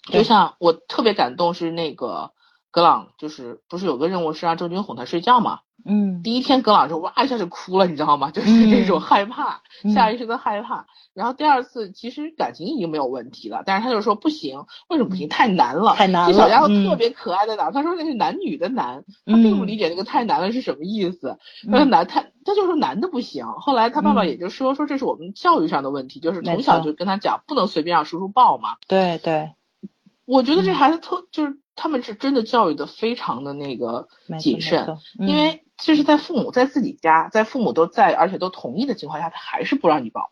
[0.03, 2.31] 就像我特别感动是那个
[2.71, 5.59] 格朗，就是不是有个任务是让郑钧哄他睡觉嘛？
[5.85, 8.31] 嗯第一天葛老师哇一下就哭了，你知道吗？
[8.31, 10.85] 就是嗯这种害怕，嗯下意识的害怕。
[11.13, 15.29] 然后第二次其实感情已经没有问题了，但是他就说不行，为什么不行？
[15.29, 17.71] 太难了，嗯太难了这小丫头嗯特别可爱在哪儿？
[17.71, 21.37] 他说那是男女的难，他嗯并不理解那个太难了是什么意思。
[21.69, 23.45] 他说嗯男他他就说男的不行。
[23.45, 28.77] 后来他爸爸嗯也就说说这是我们教育上的问题，就是从小就跟他讲不能随便让叔叔抱嘛。
[28.87, 29.51] 对对，
[30.25, 34.07] 我觉得这嗯孩子特就是他们是真的教育的非常的那个
[34.39, 40.31] 谨慎错，因为这是在父母在自己家，在父母都在而且都同意的情况下，他还是不让你抱。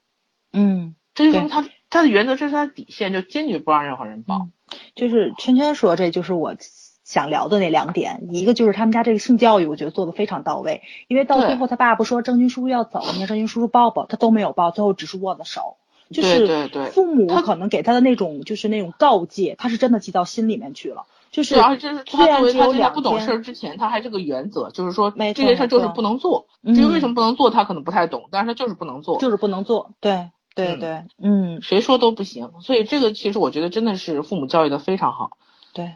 [0.54, 0.96] 嗯。
[1.14, 4.38] 这就说明他他的原则，这是他的底线，就坚决不让任何人抱。
[4.38, 4.52] 嗯
[4.96, 6.56] 就是圈圈说，这就是我
[7.04, 15.76] 想聊的那两点，一个就是他们家这个性教育，我觉得做的非常到位，因为到最后他爸爸说郑钧叔叔要走，你让郑钧叔叔抱抱，他都没有抱，最后只是握了手。
[16.10, 21.06] 就对是对对父母他可能给他的那种就是那种告诫，他是真的记到心里面去了。
[21.32, 26.48] 就是对，而且这是他作为他现在不懂事儿之前，他还是个原则，就是说没这件事儿就是不能做。
[26.62, 29.18] 嗯至于为什么不能做，他可能不太懂，但是他就是不能做。
[29.20, 35.32] 就是不能做，对对嗯对，嗯，谁说都不行，所以这个其实我觉得真的是父母教育的非常好。
[35.74, 35.96] 对，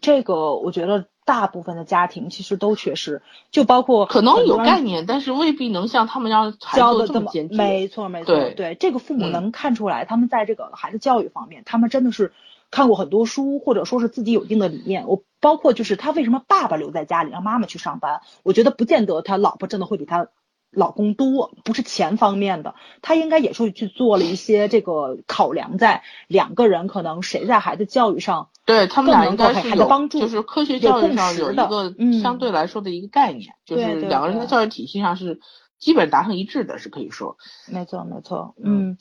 [0.00, 3.20] 这个我觉得大部分的家庭其实都缺失，
[3.50, 7.56] 就包括可能有概念，但是未必能像他们让孩子教的这么坚决。
[7.56, 12.32] 没错没错，对这个父母嗯能看出来，他们在这个孩子教育方面，他们真的是
[12.70, 15.06] 看过很多书，或者说是自己有一定的理念。
[15.08, 20.28] 我包括就是他为什么爸爸留在家里，让妈妈去上班，我觉得不见得他老婆真的会比他。
[20.70, 35.40] 老公多不是钱方面的，他应该也是去做了一些这个考量，在两个人可能谁在孩子教育上对他们俩应该是有，帮助就是科学有教育上有一个嗯相对来说的一个概念，就是两个人的教育体系上是
[35.78, 37.38] 基本达成一致的，是可以说。
[37.66, 38.98] 没错，没错，嗯嗯，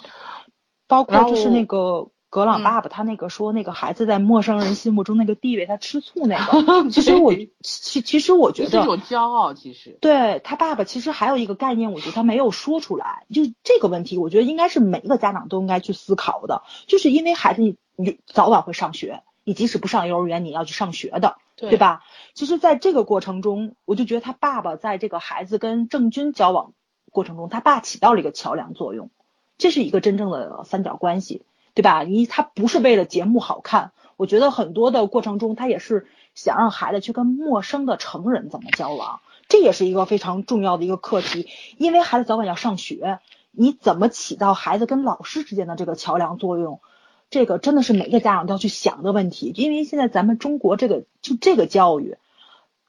[0.87, 9.97] 包括就是那个格朗嗯爸爸，他那个说那个孩子在陌生人心目中那个地位，他吃醋那个， 其实我其其实我觉得这种得，骄傲，其实。
[10.01, 21.79] 对他爸爸其实还有一个概念，我觉得他没有说出来，就是这个问题，我觉得应该是每一个家长都应该去思考的，就是因为孩子你你早晚会上学，你即使不上幼儿园，你要去上学的，对对？
[21.79, 22.03] 吧？
[22.33, 26.73] 其实，在这个过程中，我就觉得他爸爸在这个孩子跟郑钧交往
[27.11, 29.09] 过程中，他爸起到了一个桥梁作用，
[29.57, 31.43] 这是一个真正的三角关系，
[31.77, 32.01] 对吧？
[32.01, 41.47] 你他不是为了节目好看，我觉得很多的过程中，他也是想让孩子去跟陌生的成人怎么交往，这也是一个非常重要的一个课题，
[41.77, 43.19] 因为孩子早晚要上学，
[43.51, 46.81] 你怎么起到孩子跟老师之间的这个桥梁作用？
[47.29, 52.17] 这个真的是每个家长都要去想的问题，因为现在咱们中国这个就这个教育，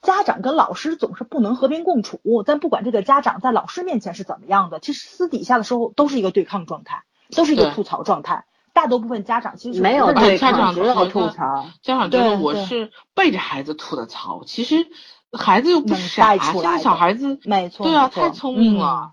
[0.01, 2.21] 家长跟老师总是不能和平共处。
[2.47, 7.03] 但不管这个家长在老师面前是怎么样的，其实私底下的时候都是一个对抗状态，
[7.37, 8.47] 都是一个吐槽状态。
[8.79, 11.67] 大多部分家长其实没有对家长抗，只有觉得吐槽。
[11.83, 14.87] 家长觉得我是背着孩子吐的槽，其实
[15.33, 19.13] 孩子又不傻，现在小孩子没错对啊，太聪明嗯了，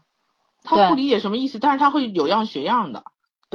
[0.64, 3.06] 他不理解什么意思，但是他会有样学样的。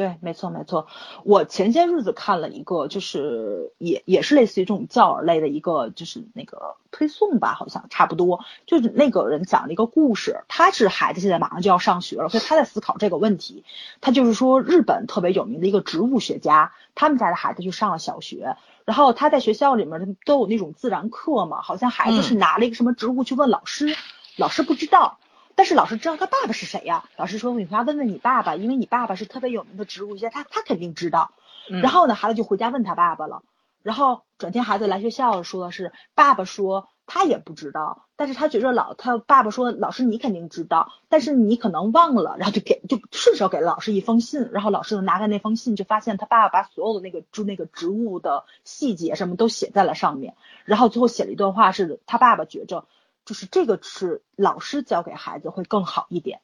[0.01, 0.86] 对，没错没错。
[1.24, 8.42] 我前些日子看了一个，就是也也是类似于这种教儿类的一个，就是那个推送吧，好像差不多。
[8.64, 13.62] 就是那个人讲了一个故事，他是孩子现在马上就要上学了，所以他在思考这个问题。
[14.01, 23.94] 他就是说，日本特别有名的一个植物学家，他们家的孩子就上了小学，然后他在学校里面都有那种自然课嘛，好像孩子是拿了一个什么植物去问老师，
[24.38, 25.18] 老师不知道。
[25.61, 31.32] 但是老师知道他爸爸是谁呀、老师说你回家问问你爸爸，因为你爸爸是特别有名的植物学家，他他肯定知道。
[31.70, 33.42] 嗯然后呢，孩子就回家问他爸爸了。
[33.82, 52.86] 然后转天孩子来学校说的是，爸爸说他也不知道，但是他觉着老他爸爸说老师你肯定知道，但是你可能忘了，然后就给就顺手给了老师一封信，然后老师就拿开那封信，就发现他爸爸把所有的那个就那个植物的细节什么都写在了上面，然后最后写了一段话是他爸爸觉着
[53.24, 56.40] 就是这个是老师教给孩子会更好一点。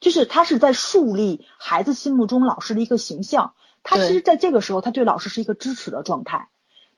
[0.00, 3.52] 就是他是在树立孩子心目中老师的一个形象，
[3.82, 6.48] 他其实在这个时候，他对老师是一个支持的状态，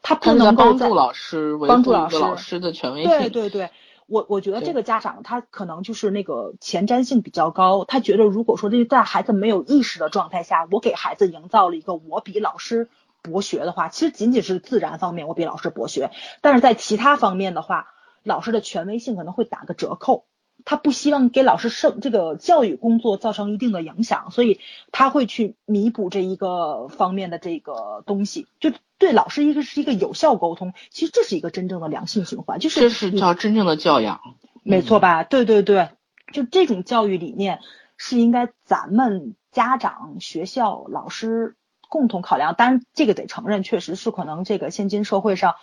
[0.03, 3.11] 他不能够在帮助老师帮助老师老师的权威性。
[3.11, 3.71] 对对对，
[4.07, 12.89] 我我觉得这个家长他可能就是那个前瞻性比较高，他觉得如果说这在孩子没有意识的状态下，我给孩子营造了一个我比老师
[13.21, 17.89] 博学的话，其实仅仅是自然方面我比老师博学，但是在其他方面的话，
[18.23, 20.25] 老师的权威性可能会打个折扣。
[20.65, 24.61] 他不希望给老师生这个教育工作造成一定的影响，所以
[24.93, 30.73] 他会去弥补这一个方面的这个东西，就对老师一个是一个有效沟通。
[30.91, 34.21] 其实这是一个真正的良性循环，就是这是叫真正的教养。
[34.63, 35.25] 没错吧？
[35.25, 35.89] 对对对，
[36.33, 37.59] 就这种教育理念
[37.97, 41.57] 是应该咱们家长、学校、老师
[41.89, 42.55] 共同考量。
[42.55, 45.57] 当然，这个得承认，确实是可能这个现今社会上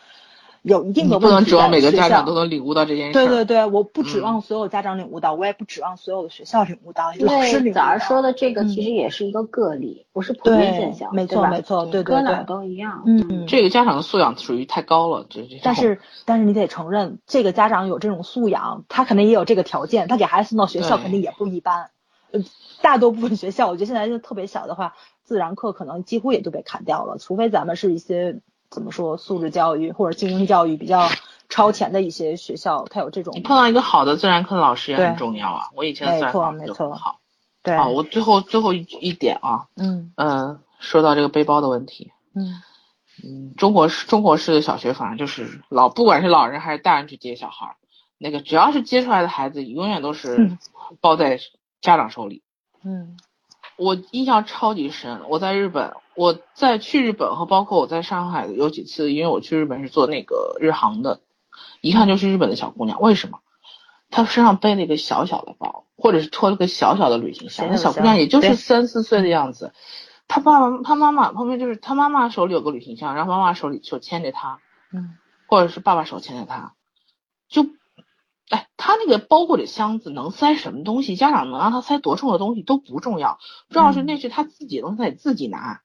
[0.61, 1.27] 有一定的问题。
[1.27, 3.13] 不能指望每个家长都能领悟到这件事。
[3.13, 7.81] 对对对，我不指望所有家长领悟到，我也不指望所有的学校领悟到，老师领悟到。
[7.81, 13.03] 早儿说的这个其实也是一个个例，不是普遍现象，没错没错，对对对，搁哪都一样。
[13.05, 15.59] 嗯，这个家长的素养属于太高了，这这。
[15.63, 21.89] 但是但是你得承认，这个家长有这种素养，他肯定也有这个条件，他给孩子送到学校肯定也不一般。
[22.31, 22.41] 呃，
[22.81, 24.93] 大多部分学校，我觉得现在就特别小的话，
[25.23, 31.09] 自然课可能几乎也都被砍掉了，除非咱们是一些怎么说素质教育或者精英教育比较
[31.47, 33.33] 超前的一些学校，它有这种。
[33.43, 35.69] 碰到一个好的自然课老师也很重要啊。
[35.75, 37.19] 我以前自然课就很好。
[37.63, 37.73] 对。
[37.73, 39.67] 啊，我最后最后一一点啊。
[39.75, 40.11] 嗯。
[40.15, 42.11] 嗯，说到这个背包的问题。
[42.33, 42.61] 嗯。
[43.23, 47.75] 嗯，中国式中国式的小学反正就是老，不管是老人还是大人去接小孩，
[48.17, 50.57] 那个只要是接出来的孩子，永远都是
[51.01, 51.39] 包在。
[51.81, 52.43] 家长手里，
[52.83, 53.15] 嗯，
[53.79, 55.21] 我印象超级深。
[55.29, 61.21] 我在日本，我在去日本和包括我在上海有几次，因为我去日本是坐那个日航的，
[61.81, 62.99] 一看就是日本的小姑娘。
[63.01, 63.39] 为什么？
[64.11, 67.67] 她身上背了一个小小的包，或者是拖了个小小的旅行箱。
[67.69, 69.73] 那小姑娘也就是三四岁的样子，
[70.27, 74.59] 她爸爸、她妈妈旁边就是她妈妈手里有个旅行箱，然后妈妈手里手牵着她，
[74.93, 75.15] 嗯，
[75.47, 76.73] 或者是爸爸手牵着她，
[77.47, 77.65] 就。
[78.49, 81.15] 哎，他那个包裹的箱子能塞什么东西？
[81.15, 83.39] 家长能让他塞多重的东西都不重要，
[83.69, 85.81] 重要是那是他自己的东西，他得自己拿。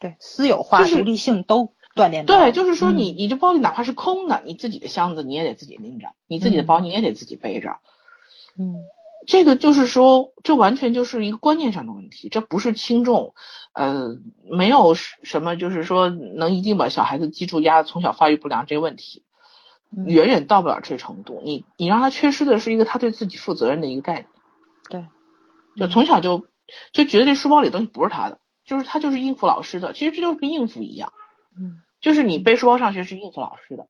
[0.00, 2.26] 对，私有化、独立性都锻炼。
[2.26, 7.78] 对，就是说你你这包里哪怕是空的，你自己的箱子你也得自己拎着，你自己的包你也得自己背着。
[8.58, 8.74] 嗯，
[9.26, 13.34] 这个就是说，这完全就是一个观念上的问题，这不是轻重，
[13.72, 19.24] 呃，没有什么就是说能一定把小孩子记住压从小发育不良这个问题。
[20.06, 24.26] 远远到不了这程度，你你让他缺失的是一个他对自己负责任的一个概念，
[24.90, 25.06] 对，
[25.76, 26.46] 就从小就
[26.92, 31.12] 就觉得这书包里东西不是他的，就是他就是应付老师的，其实这就是跟应付一样，
[31.56, 33.86] 嗯，就是你背书包上学是应付老师的，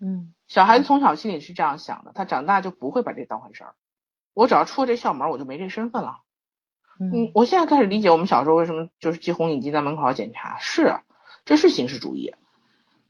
[0.00, 3.74] 嗯，小孩子从小心里是这样想的，他长大就不会把这当回事儿，
[4.34, 6.18] 我只要出了这校门，我就没这身份了，
[6.98, 11.00] 嗯，我现在开始理解我们小时候为什么就是系红领巾在门口要检查，是，
[11.44, 12.34] 这是形式主义，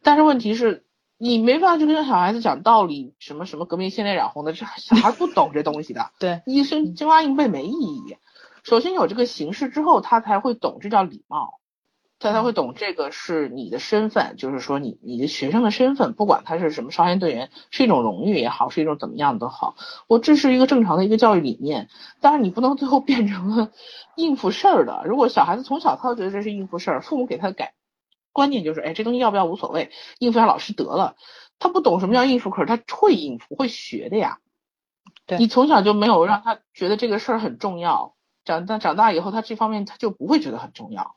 [0.03, 0.86] 但是问题是。
[1.19, 6.11] 你没办法去跟小孩子讲道理，什么什么革命先烈染红的，这小孩不懂这东西的。
[6.19, 8.17] 对，一身金花硬背没意义。
[8.63, 11.61] 首先有这个形式之后，他才会懂，这叫礼貌，
[12.19, 19.77] 他才会懂这个是你的身份，就是说你你的学生的身份，不管他是什么少先队员，是一种荣誉也好，是一种怎么样都好，
[20.09, 21.89] 我这是一个正常的一个教育理念。
[22.21, 23.71] 当然你不能最后变成了
[24.17, 25.05] 应付事儿的。
[25.07, 27.73] 如果小孩子从小他就觉得这是应付事儿，父母给他改。
[28.37, 31.17] 关键就是，哎，这东西要不要无所谓，应付下老师得了。
[31.59, 34.41] 他不懂什么叫应付，可是他会应付，会学的呀。
[35.25, 38.15] 对，你从小就没有让他觉得这个事儿很重要，
[38.45, 41.17] 长大长大以后，他这方面他就不会觉得很重要。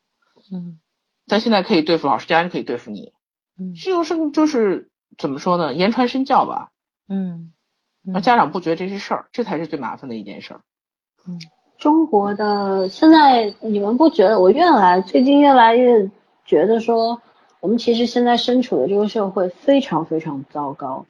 [0.50, 0.80] 嗯，
[1.28, 3.12] 他现在可以对付老师，家人可以对付你。
[3.60, 5.74] 嗯，就是就是怎么说呢？
[5.74, 6.72] 言传身教吧。
[7.10, 7.52] 嗯，
[8.02, 10.62] 那家长不觉得这是事儿，这才是最麻烦的一件事儿。
[11.28, 11.38] 嗯，
[11.78, 14.40] 中国的现在你们不觉得？
[14.40, 16.10] 我越来最近越来越。
[16.50, 17.22] 觉得说，
[17.60, 21.06] 我们其实现在身处的这个社会非常非常糟糕，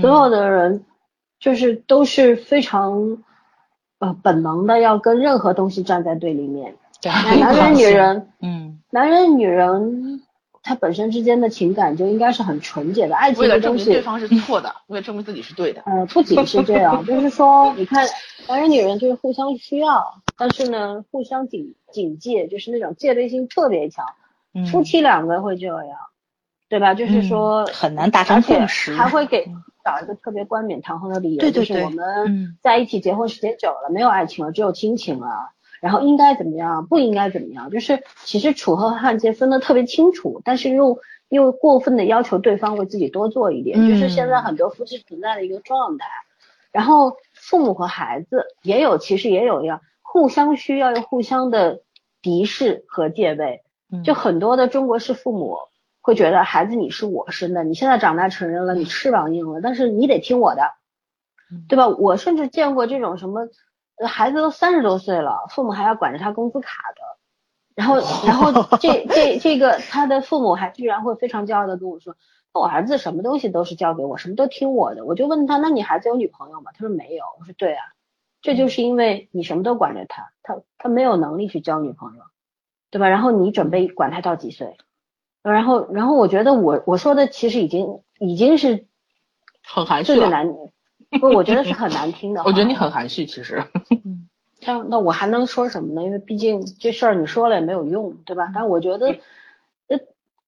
[0.00, 0.84] 所有的人
[1.38, 3.22] 就是都是非常
[4.00, 6.74] 呃本能的要跟任何东西站在对立面。
[7.00, 10.22] 对男人女人，嗯，男人女人
[10.64, 13.92] 他本身之间的情感就应该是很纯洁的，爱情的东西。
[13.92, 15.82] 对方是错的，为了证明自己是对的。
[15.82, 18.04] 呃，不仅是这样，就是说，你看，
[18.48, 24.04] 男人女人就是互相需要，但是呢，互相警警戒，就是那种戒备心特别强。
[24.70, 25.98] 夫妻两个会这样，
[26.68, 26.94] 对吧？
[26.94, 29.46] 就是说很难达成共识，还会给
[29.84, 35.50] 找一个特别冠冕堂皇的理由，就是我们在一起结婚时间久了，没有爱情了，只有亲情了，
[35.80, 40.98] 然后应该怎么样，不应该怎么样，就是其实楚河汉界分得特别清楚，但是又
[41.28, 46.06] 又过分的要求对方为自己多做一点，就是现在很多夫妻存在的一个状态。
[46.70, 51.80] 然后父母和孩子也有，其实也有一样，互相需要又互相的
[52.22, 53.63] 敌视和戒备。
[54.04, 55.58] 就很多的中国式父母
[56.00, 60.62] 会觉得孩子你是我生的，你现在长大成人了，你翅膀硬了，但是你得听我的，
[61.68, 61.88] 对吧？
[61.88, 63.48] 我甚至见过这种什么，
[64.06, 67.02] 孩子都三十多岁了，父母还要管着他工资卡的，
[67.74, 72.16] 然后 然后这这这个他的父母还居然会非常骄傲的跟我说，
[72.52, 75.04] 我儿子什么东西都是交给我，什么都听我的。
[75.04, 76.70] 我就问他，那你孩子有女朋友吗？
[76.72, 77.24] 他说没有。
[77.38, 77.82] 我说对啊，
[78.42, 82.22] 这就是因为你什么都管着他，他他没有能力去交女朋友。
[82.94, 83.08] 对吧？
[83.08, 84.76] 然后你准备管他到几岁？
[85.42, 88.86] 然后，然后我觉得我我说的其实已经已经是
[89.64, 90.46] 很含蓄了，难
[91.20, 91.26] 不？
[91.34, 92.42] 我觉得是很难听的。
[92.46, 93.64] 我觉得你很含蓄，其实。
[93.90, 94.28] 嗯。
[94.64, 96.04] 那那我还能说什么呢？
[96.04, 98.52] 因为毕竟这事儿你说了也没有用，对吧？
[98.54, 99.08] 但我觉得，
[99.88, 99.98] 呃，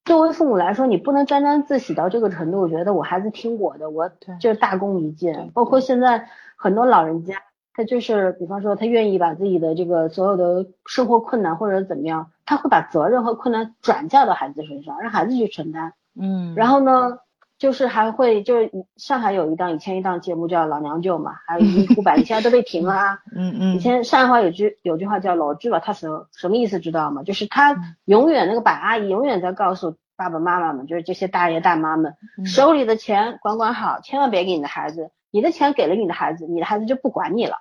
[0.04, 2.60] 作为父母来说，你不能沾沾自喜到这个程度。
[2.60, 4.08] 我觉得我孩子听我的，我
[4.40, 5.50] 就是大功一件。
[5.52, 7.42] 包括现在很多老人家，
[7.76, 15.92] 他就是比方说他愿意把自己的这个所有的生活困难或者怎么样，他会把责任和困难转嫁到孩子身上，让孩子去承担。
[16.18, 17.18] 嗯，然后呢？
[17.58, 23.18] 就是还会就是上海有一档以前一档节目叫《老娘舅》嘛，还有一呼 百，现在都被停了啊。
[23.34, 23.74] 嗯嗯。
[23.74, 27.22] 以前上海话有句有句话叫“老句吧”，他什什么意思知道吗？
[27.22, 27.74] 就是他
[28.04, 32.12] 永远那个板阿姨永远在告诉爸爸妈妈们，就是这些大爷大妈们，
[32.44, 37.56] 手里的钱管管好，千万别给你的孩子，你的钱给了你的孩子，你的孩子就不管你了。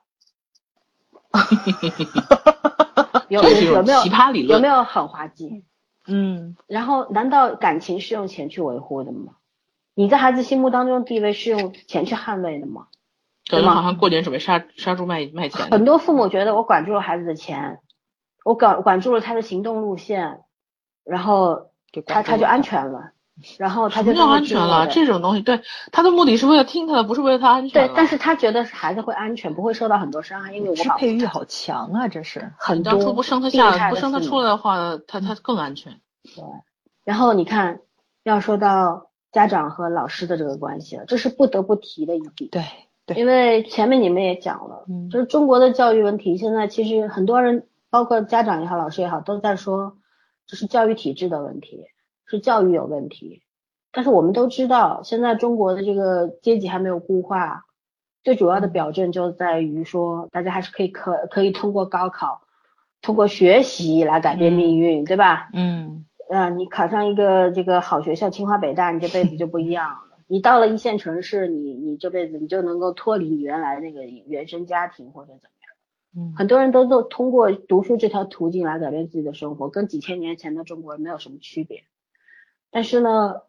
[3.29, 4.57] 有有没有奇葩理论？
[4.57, 5.63] 有没有很滑稽？
[6.07, 6.55] 嗯。
[6.67, 9.33] 然后难道感情是用钱去维护的吗？
[9.93, 12.87] 你在孩子心目当中地位是用钱去捍卫的吗？
[13.49, 15.69] 感觉好像过年准备杀杀猪卖卖钱。
[15.69, 17.79] 很多父母觉得我管住了孩子的钱，
[18.43, 20.41] 我管管住了他的行动路线，
[21.03, 21.69] 然后
[22.05, 23.11] 他他就安全了，
[23.57, 24.87] 然后他就什么叫安全了？
[24.87, 25.61] 这种东西，对
[25.91, 27.87] 他的目的是为了听他的，不是为了他安全。
[27.87, 32.93] 对，但是他觉得孩子会安全，不会受到很多伤害，因为我支配欲好强啊，这是很多。
[32.93, 35.99] 当初不生他下，不生他出来的话，他他更安全。
[36.23, 36.43] 对，
[37.03, 37.81] 然后你看，
[38.23, 39.09] 要说到。
[39.35, 42.49] 家长和老师的这个关系了，这是不得不提的一点。
[42.51, 42.63] 对
[43.05, 49.97] 对，因为前面你们也讲了，嗯，就是中国的教育问题，现在其实很多人，包括家长也好，老师也好，都在说
[50.47, 51.83] 这是教育体制的问题，
[52.25, 53.41] 是教育有问题。
[53.91, 57.65] 但是我们都知道，现在中国的这个阶级还没有固化，
[58.23, 62.41] 最主要的表证就在于说，大家还是可以可可以通过高考，
[63.01, 65.49] 通过学习来改变命运，对吧？
[65.53, 66.05] 嗯。
[66.27, 70.17] 啊，你考上一个这个好学校，清华北大，你这辈子就不一样了。
[70.25, 76.31] 你到了一线城市，你你这辈子你就能够脱离你原来那个原生家庭或者怎么样。
[76.31, 81.83] 嗯，很多人都都通过读书这条途径来改变自己的生活，跟几千年前的中国人没有什么区别。
[82.75, 83.43] 但是呢，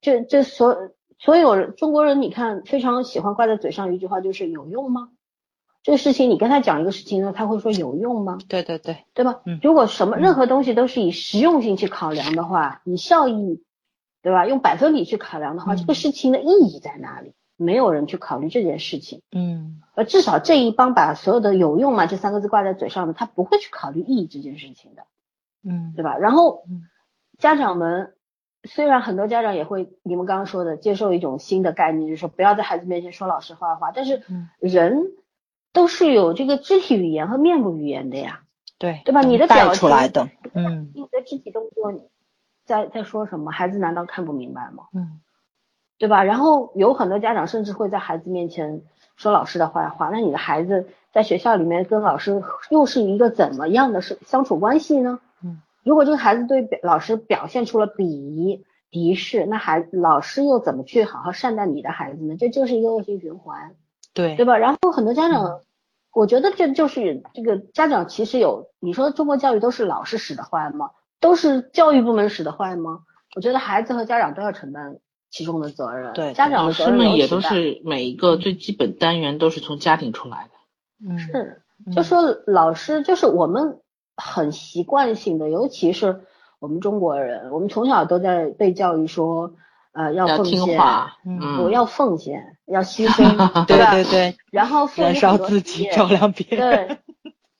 [0.00, 5.10] 这这所所有中国人，你看非常喜欢挂在嘴上一句话，就是有用吗？
[5.84, 8.38] 这个事情你跟他讲一个事情呢，他会说有用吗？
[8.48, 9.42] 对对对，对吧？
[9.46, 13.62] 嗯，如果什么任何东西都是以实用性去考量的话，以效益，
[14.22, 14.44] 对吧？
[14.44, 17.32] 用百分比去考量的话，这个事情的意义在哪里？
[17.56, 19.22] 没有人去考虑这件事情。
[19.30, 25.04] 嗯，而，至少这一帮把所有的有用嘛这三个字挂在嘴上的，他不会去考虑意义这件事情的。
[25.62, 26.18] 嗯，对吧？
[26.18, 26.64] 然后
[27.38, 28.14] 家长们
[28.64, 34.22] 虽然很多家长也会你们刚刚说的接受一种新的概念，就是说不要在孩子面前说老师坏话，但是
[34.58, 35.12] 人。
[35.74, 38.42] 都是有这个肢体语言和面部语言的呀，
[38.78, 39.22] 对对吧？
[39.22, 41.92] 你的表情出来的，嗯，你的肢体动作，
[42.64, 43.50] 在在说什么？
[43.50, 44.84] 孩子难道看不明白吗？
[44.94, 45.18] 嗯，
[45.98, 46.22] 对吧？
[46.22, 48.82] 然后有很多家长甚至会在孩子面前
[49.16, 52.40] 说老师的坏话，那你的孩子在学校里面跟老师
[52.70, 55.18] 又是一个怎么样的是相处关系呢？
[55.84, 62.36] 嗯，如果这个孩子对老师表现出了鄙夷、敌视，那孩老师又怎么去好好善待你的孩子呢？
[62.38, 63.74] 这就是一个恶性循环。
[64.12, 64.56] 对对吧？
[64.56, 65.60] 然后很多家长，
[66.12, 70.90] 我觉得这就是这个家长其实有，你说中国教育都是老师使的坏吗？
[71.20, 73.00] 都是教育部门使的坏吗？
[73.34, 74.98] 我觉得孩子和家长都要承担
[75.30, 76.12] 其中的责任。
[76.12, 81.08] 对，家长的责任们也都是每一个最基本单元都是从家庭出来的。
[81.08, 81.62] 嗯，是，
[81.92, 83.80] 就说老师就是我们
[84.16, 86.22] 很习惯性的，尤其是
[86.58, 89.54] 我们中国人，我们从小都在被教育说。
[89.96, 90.76] 呃，要奉献，
[91.24, 93.24] 嗯，我要奉献，要牺牲，
[93.64, 96.98] 对对对，然后燃烧自己，照亮别人，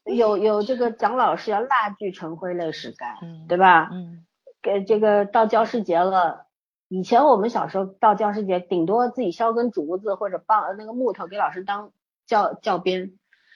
[0.03, 3.89] 对，有有这个蒋老师要蜡炬成灰泪始干，对吧？
[3.93, 4.25] 嗯，
[4.61, 6.47] 给这个到教师节了，
[6.89, 11.93] 以前我们小时候到教师节，顶多自己削根竹子或者棒那个木头给老师当
[12.27, 13.13] 教教鞭，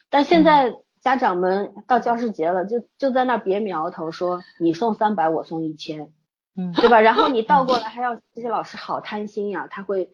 [0.09, 0.73] 但现在
[1.09, 6.13] 家长们到教师节了，就就在那别苗头说你送三百，我送一千。
[6.55, 7.01] 嗯，对吧？
[7.01, 10.11] 然后 你倒过来还要这些老师好贪心呀，他会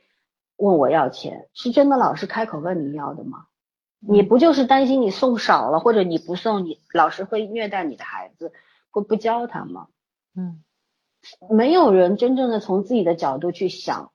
[0.57, 3.47] 问我要钱，是真的老师开口问你要的吗？
[3.99, 8.53] 你不就是担心你送少了，或者你不送，你老师会虐待你的孩子，
[8.93, 9.89] 会不教他吗？
[10.37, 10.63] 嗯，
[11.51, 14.13] 没有人真正的从自己的角度去想，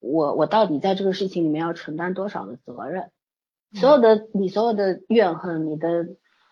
[0.00, 3.10] 我我到底在这个事情里面要承担多少的责任？
[3.72, 6.06] 所有的你所有的怨恨，你的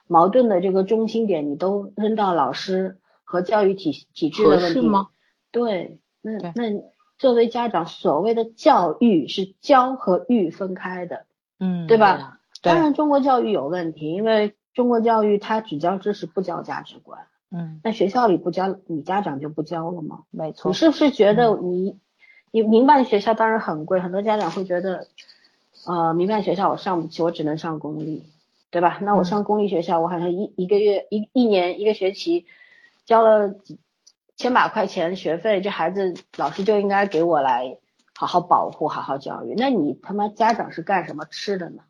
[0.07, 2.99] 矛盾的这个中心点，你都扔到老师。
[3.27, 5.09] 和教育体体制的问题吗？
[5.51, 6.85] 对，那那
[7.19, 11.25] 作为家长，所谓的教育是教和育分开的，
[11.59, 12.39] 嗯，对吧？
[12.62, 17.23] 当然，中国教育有问题，因为中国教育它只教知识，不教价值观。
[17.51, 20.25] 嗯，那学校里不教，你家长就不教了吗？
[20.31, 20.69] 没错。
[20.69, 21.99] 你是不是觉得你
[22.53, 25.09] 你民办学校当然很贵，很多家长会觉得，
[25.87, 28.22] 呃，民办学校我上不起，我只能上公立，
[28.70, 28.99] 对吧？
[29.03, 32.47] 那我上公立学校，我好像一一个月一一年一个学期。
[33.07, 33.78] 交了几
[34.35, 37.76] 千把块钱学费，这孩子老师就应该给我来
[38.14, 39.53] 好好保护、好好教育。
[39.59, 41.82] 那你他妈家长是干什么吃的呢？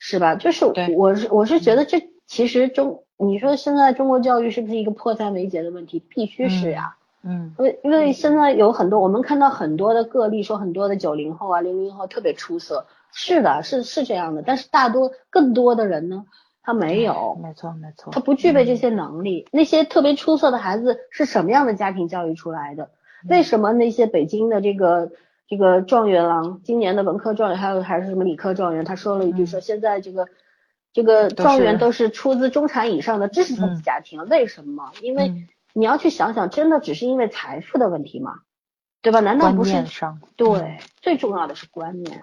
[0.00, 0.34] 是吧？
[0.34, 0.64] 就是
[0.96, 6.00] 我是我是觉得这其实中，你说现在中国教育是不是一个迫在眉睫的问题？
[6.00, 6.96] 必须是呀。
[7.22, 7.54] 嗯。
[7.60, 14.42] 因为因为现在有很多我们看到很多的个例，说很多的九零后啊、零零后特别出色，是的，是是这样的。
[14.46, 16.24] 但是大多更多的人呢？
[16.62, 19.48] 他没有，没错没错，他不具备这些能力。
[19.50, 22.90] 那些特别出色的孩子是什么样的家庭教育出来的？
[23.28, 25.10] 为什么那些北京的这个
[25.48, 30.28] 这个状元郎，今年的文科状元，还有还是什么理科状元，他说了一句说现在这个
[30.92, 34.92] 这个状元都是出自中产以上的知识分子家庭，为什么？
[35.02, 38.40] 因为你要去想想，真的只是因为财富的问题吗？
[39.02, 39.20] 对吧？
[39.20, 39.86] 难道不是？
[40.36, 42.22] 对，最重要的是观念。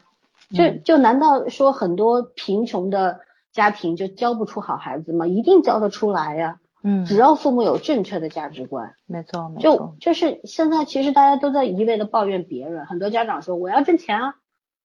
[0.54, 3.20] 就就难道说很多贫穷的？
[3.54, 5.26] 家庭就教不出好孩子吗？
[5.26, 6.60] 一定教得出来呀。
[6.84, 8.94] 嗯，只要父母有正确的价值观。
[9.08, 9.62] 没错，没错。
[9.62, 12.86] 就就是现在，其实大家都在一味的抱怨别人。
[12.86, 14.36] 很多家长说：“我要挣钱啊，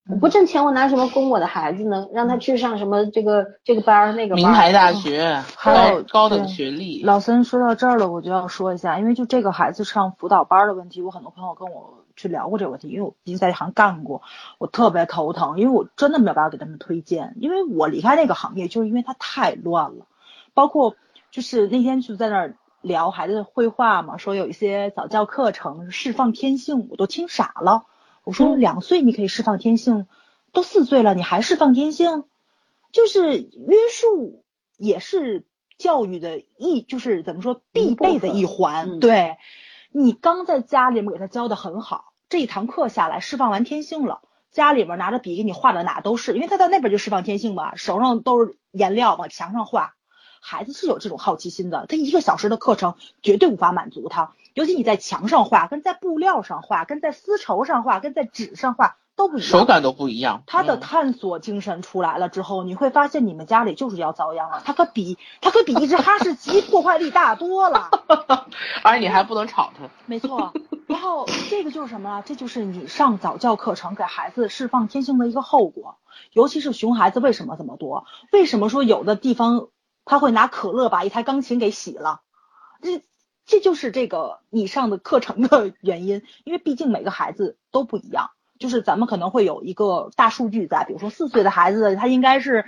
[0.09, 2.09] 我不挣钱，我拿什么供我的孩子呢？
[2.15, 12.02] 让他去上什么这个这个班儿那个名牌大学，还有高等学历。”老森说到这儿了，我就要说一下，因为就这个孩子上辅导班的问题，我很多朋友跟我。
[12.17, 14.23] 去聊过这个问题，因为我毕竟在这行干过，
[14.59, 20.07] 我特别头疼，因为我真的没有办法给他们推荐，因为我离开那个行业就是因为它太乱了，
[20.55, 20.97] 包括
[21.31, 27.85] 就是那天就在那儿聊孩子绘画嘛，说有一些早教课程释放天性，我都听傻了。
[28.25, 30.07] 我说两岁你可以释放天性，
[30.53, 32.25] 都四岁了你还释放天性，
[32.93, 34.45] 就是约束
[34.77, 35.45] 也是
[35.79, 39.37] 教育的一，就是怎么说必备的一环，对。
[39.95, 49.95] 你刚在家里面给他教的很好，这一堂课下来释放完天性了，家里面拿着笔给你画的哪都是，因为他在那边就释放天性嘛，手上都是颜料往墙上画，
[50.41, 58.97] 孩子是有这种好奇心的，他一个小时的课程绝对无法满足他，尤其你在墙上画，跟在布料上画，跟在丝绸上画，跟在纸上画。
[59.15, 60.43] 都不一样，手感都不一样。
[60.47, 64.63] 他的探索精神出来了之后，你会发现你们家里就是要遭殃了。
[64.65, 67.91] 他可比他可比一只哈士奇破坏力大多了，
[68.83, 69.89] 而你还不能吵他。
[70.07, 70.53] 没错，
[70.89, 72.23] 然后这个就是什么？
[72.25, 75.99] 这就是你上早教课程给孩子释放天性的一个后果。
[76.33, 78.05] 尤其是熊孩子为什么这么多？
[78.33, 79.69] 为什么说有的地方
[80.05, 82.21] 他会拿可乐把一台钢琴给洗了？
[82.83, 83.03] 这
[83.47, 88.31] 这就是这个你上的课程的原因，因为毕竟每个孩子都不一样。
[88.63, 92.65] 就是咱们可能会有一个大数据在，比如说四岁的孩子，他应该是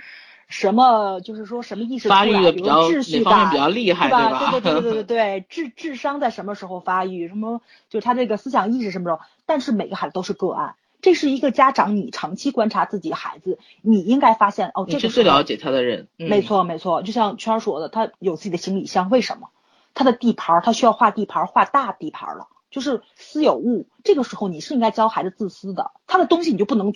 [0.47, 1.21] 什么？
[1.21, 4.51] 就是说什么意识发育的比较秩序感比较厉害，对吧？
[4.51, 7.29] 对对对对对对， 智智商在什么时候发育？
[7.29, 7.61] 什么？
[7.89, 9.21] 就是他这个思想意识什么时候？
[9.45, 16.07] 但是每个孩子都是个案，这是一个家长你长期观察自己孩子，你应该发现哦，这是最了解他的人。
[16.17, 19.49] 没错没错，就像圈说的，他有自己的行李箱，为什么？
[19.93, 22.47] 他的地盘他需要画地盘，画大地盘了。
[22.75, 26.91] 就是私有物，这个时候你是应该教孩子自私的，他的东西你就不能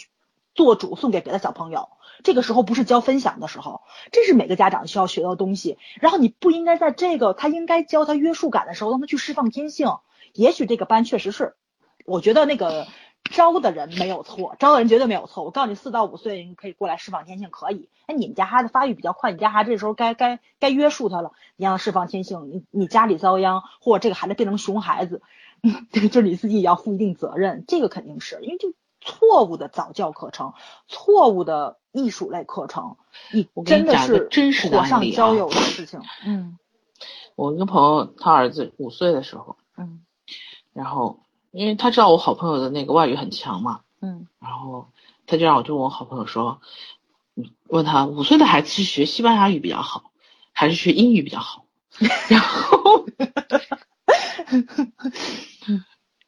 [0.53, 1.87] 做主送给别的小朋友。
[2.21, 3.79] 这个时候不是教分享的时候，
[4.11, 5.77] 这是每个家长需要学到的东西。
[6.01, 9.87] 然后你不应该在这个他应该教他约束感的时候，让他去释放天性。
[10.33, 11.55] 也许这个班确实是，
[12.05, 12.85] 我觉得那个
[13.31, 15.45] 招的人没有错，招的人绝对没有错。
[15.45, 17.87] 我告诉你，四到五岁你可以过来释放天性，可以。
[18.05, 25.21] 哎，你们家孩子发育比较快，你家孩子这时候该该该约束他了，你让他释放天性，你你家里遭殃，或者这个孩子变成熊孩子。
[25.91, 30.53] 这个就是你自己也要负一定责任，这个肯定是因为就错误的早教课程，
[30.87, 32.97] 错误的艺术类课程，
[33.31, 36.01] 你真的是真实火上浇油的事情。
[36.25, 36.57] 嗯，
[37.35, 40.01] 我一个朋友，他儿子五岁的时候，嗯，
[40.73, 41.19] 然后
[41.51, 44.89] 因为他知道我好朋友的那个外语很强嘛，嗯，然后
[45.27, 46.61] 他就让我就问我好朋友说，
[47.67, 50.11] 问他五岁的孩子是学西班牙语比较好，
[50.51, 51.65] 还是学英语比较好？
[52.29, 53.05] 然后。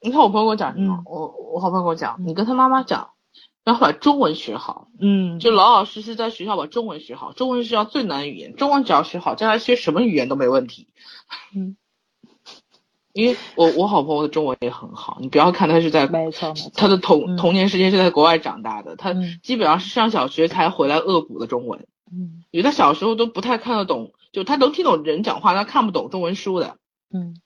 [0.01, 1.01] 你看我朋友跟我讲什么？
[1.05, 3.11] 我我好朋友跟我讲，你跟他妈妈讲，
[3.63, 4.87] 然后把中文学好。
[4.99, 7.33] 嗯，就老老实实在学校把中文学好。
[7.33, 10.87] 中文是要最难语言，中文只要学好，将来学什么语言都没问题。
[11.55, 11.77] 嗯，
[13.13, 19.13] 因为我我好朋友的中文也很好，你不要看他是在没错没错，他的童童年时间是在国外长大的，他
[19.43, 21.85] 基本上是上小学才回来恶补的中文。
[22.11, 26.77] 嗯，因为他小时候都不太看得懂，就他能听懂人讲话，他看不懂中文书的。
[27.13, 27.39] 嗯。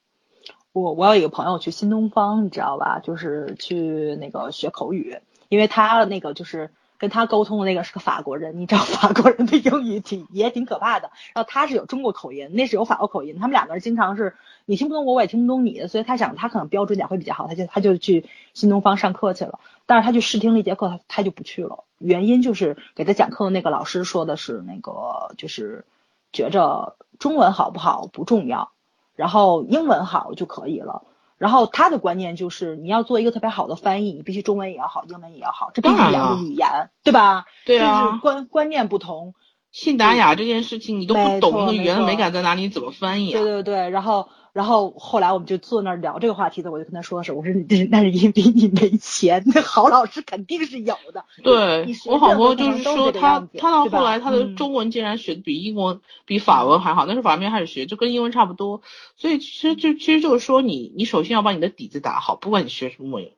[0.80, 2.98] 我我有一个朋友去新东方，你知道吧？
[2.98, 11.10] 就是去那个学口语，因为他那个就是跟他沟通的那个是个法国人，你知道法国人的英语挺也挺可怕的。
[11.32, 14.34] 然后他是有中国口音，那是有法国口音，他们两个人经常是
[14.66, 19.58] 你听不懂我，我也听不懂你的，所以他想他可能标准点会比较好，他就他就去新东方上课去了。
[19.86, 25.86] 但是他去试听了一节课，他他就不去了，原因就是给他讲课的那个老师说的是那个就是
[26.34, 28.72] 觉着中文好不好不重要。
[29.16, 31.02] 然后英文好就可以了，
[31.38, 37.46] 然后他的观念就是，你要做一个特别好的翻译，你必须中文也要好，英文也要好，这毕竟当然了两个语言，对吧？
[37.64, 38.04] 对啊。
[38.04, 39.34] 就是观观念不同，
[39.72, 43.40] 信达雅这件事情，你都不懂那个语言的美感在哪里，你怎么翻译啊？
[43.40, 51.26] 对对对，然后然后后来我们就坐那儿聊这个话题的，我就跟他说的是，我说你 那是因为你没钱，那好老师肯定是有的。
[51.42, 58.80] 对我好任何多就是说他他到后来他的嗯中文竟然学的比英文比法文还好，那是法文没开始学，就跟英文差不多。
[59.18, 63.28] 所以其实就其实就是说你你首先要把你的底子打好，不管你学什么文，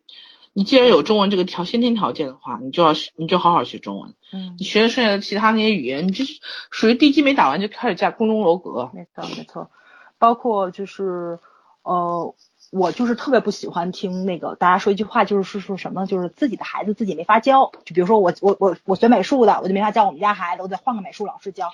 [0.53, 4.15] 你既然有中文这个条先天条件的话，你就要你就好好学中文。
[4.33, 6.39] 嗯你，学的剩下的其他那些语言，你就是
[6.71, 8.91] 属于地基没打完就开始架空中楼阁。
[8.95, 9.71] 没错没错，
[10.19, 11.39] 包括就是
[11.83, 12.35] 呃。
[12.71, 17.73] 我就是特别不喜欢听那个大家说一句话，就是说什么，就是自己的孩子自己没法教。
[17.87, 21.71] 就比如说我我我我学美术的，我就没法教我们家孩子，我得换个美术老师教。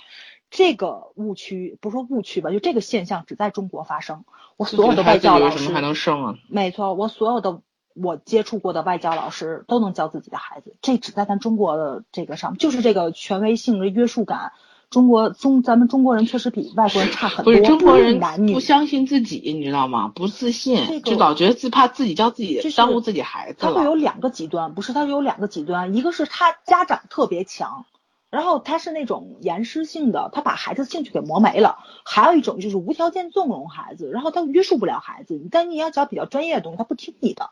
[0.53, 4.25] 这个误区不是说误区吧，就这个现象只在中国发生。
[4.57, 6.35] 我所有的外教老师为什么还能生啊？
[6.49, 7.61] 没错，我所有的
[7.97, 14.53] 我接触过的外教老师都能教自己的孩子，这只在咱中国的这个上，就是这个权威性的约束感。
[14.95, 20.13] 中国中咱们中国人确实比外国人差很多，不是中国人男女不相信自己，你知道吗？
[20.15, 23.59] 不自信，这个就老觉得自怕自己教自己就是耽误自己孩子。
[23.59, 27.87] 他会有两个极端，不是他有两个极端，一个是他家长特别强，
[28.31, 37.51] 然后他是那种严师性的，他把孩子兴趣给磨没了；还有一种就是无条件纵容孩子，然后他约束不了孩子，但你要教比较专业的东西，他不听你的。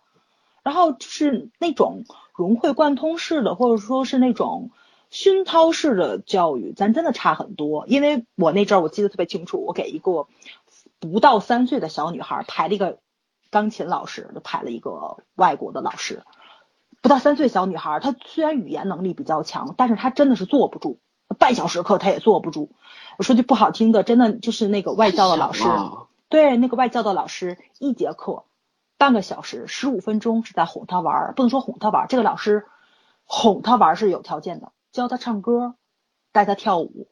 [0.62, 2.04] 然后就是那种
[2.36, 4.70] 融会贯通式的，或者说是那种
[5.12, 7.86] 熏陶式的教育，咱真的差很多。
[7.86, 10.26] 因为我那阵儿我记得特别清楚，我给一个
[10.98, 12.98] 不到三岁的小女孩排了一个
[13.50, 16.22] 钢琴老师，就排了一个外国的老师。
[17.02, 20.98] 不到三岁小女孩，她虽然语言能力比较强，但是她真的是坐不住，
[21.38, 22.70] 半小时课她也坐不住。
[23.18, 25.64] 我说句不好听的，真的就是那个外教的老师，
[26.30, 28.44] 对那个外教的老师，一节课
[28.96, 32.64] 半个小时，十五分钟是在哄她玩儿，不能说哄她玩儿，这个老师
[33.24, 35.74] 哄她玩儿是有条件的，教他唱歌，
[36.30, 37.08] 带他跳舞。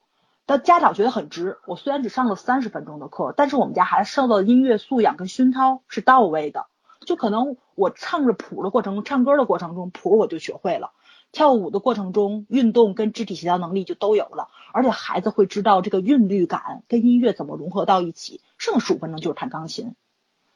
[0.46, 1.58] 但家长觉得很值。
[1.66, 6.66] 我虽然只上了三十分钟的课，但是我们家孩子受到的音乐素养跟熏陶是到位的。
[7.06, 10.88] 就可能我唱着谱的过程中，唱歌的过程中，谱我就学会了；
[11.32, 14.48] 跳舞的过程中，运动跟肢体协调能力就都有了。
[14.72, 18.42] 而且孩子会知道这个韵律感跟音乐怎么融合到一起。
[18.58, 19.94] 剩十五分钟就是弹钢琴，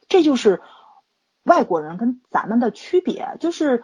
[0.07, 0.61] 这就是
[1.43, 3.83] 外国人跟咱们的区别，就是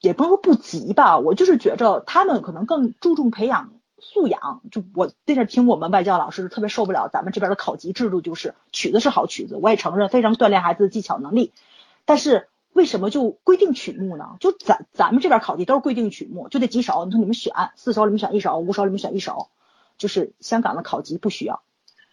[0.00, 4.62] 也不能说不急吧，我就是觉着他们可能更注重培养素养。
[4.70, 11.52] 就我在这听我们外教老师特别受不了咱们这边的考级制度，就是曲子是好曲子，我也承认非常锻炼孩子的技巧能力，
[12.04, 14.36] 但是为什么就规定曲目呢？
[14.38, 19.48] 就咱咱们这边考级都是规定曲目，就这几首，你说你们选四首里面选一首，五首里面选一首，
[19.96, 21.62] 就是香港的考级不需要。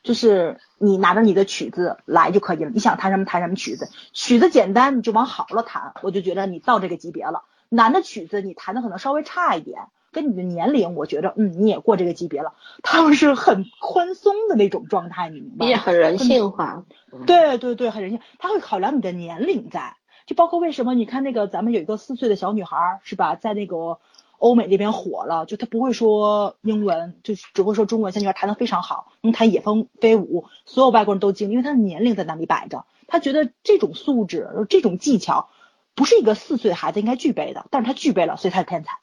[0.02, 7.44] 就是你拿着你的曲子来就可以了，你想弹什么弹什么曲子，曲子简单你就往好了弹，我就觉得你到这个级别了。
[7.69, 12.53] 难的曲子你弹的可能稍微差一点，跟你的年龄，我觉得嗯你也过这个级别了。
[12.83, 15.69] 他们是很宽松的那种状态，你明白吗？
[15.69, 16.83] 也很人性化。
[17.25, 23.99] 对对对，很人性，他会考量你的年龄在，就包括为什么你看那个咱们有一个四岁的小女孩儿是吧，在那个
[24.37, 35.49] 欧美那边火了，就她不会说英文，就只会说中文，小女孩弹得非常好，能弹野蜂飞舞，所有外国人都惊，因为她的年龄在那里摆着，他觉得这种素质、这种技巧
[35.95, 38.99] 不是一个四岁的孩子应该具备的，但是他具备了，所以他是天才。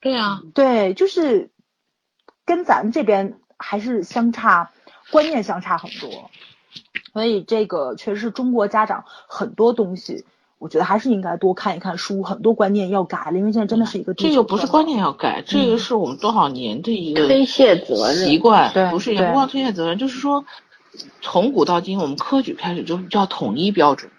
[0.00, 1.50] 对啊，对，就是
[2.44, 4.70] 跟咱们这边还是相差，
[5.10, 6.30] 观念相差很多，
[7.12, 10.24] 所以这个确实是中国家长很多东西，
[10.58, 18.26] 我觉得还是应该多看一看书，很多观念要改了，因为现在真的是一个这个不是观念要改，这嗯个是我们多少年的一个推卸责任。
[18.26, 19.26] 习惯，对不是也对。
[19.26, 20.44] 不光推卸责任，就是说
[21.20, 24.12] 从古到今，我们科举开始就就要统一标准，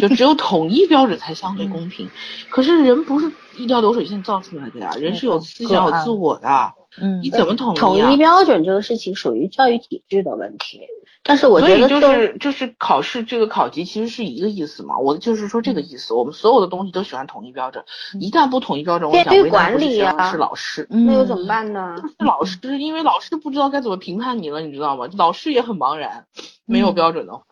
[0.00, 2.08] 就只有统一标准才相对公平。
[2.50, 8.16] 可是人不是一条流水线造出来的呀，人是有思想、有自我的，嗯你怎么统一统啊一？
[8.16, 10.80] 标准这个事情属于教育体制的问题，
[11.22, 17.84] 但是我所以就觉得就是就是考试这个考级其实是一个意思嘛，我就是说这个意思，我们所有的东西都喜欢统一标准，
[18.20, 20.86] 一旦不统一标准，我编想为难于管理呀是老师。
[20.90, 21.96] 嗯那又怎么办呢？
[22.18, 25.08] 是老师，因为老师不知道该怎么评判你了，你知道吗？
[25.16, 26.26] 老师也很茫然，
[26.64, 27.42] 没有嗯标准的话，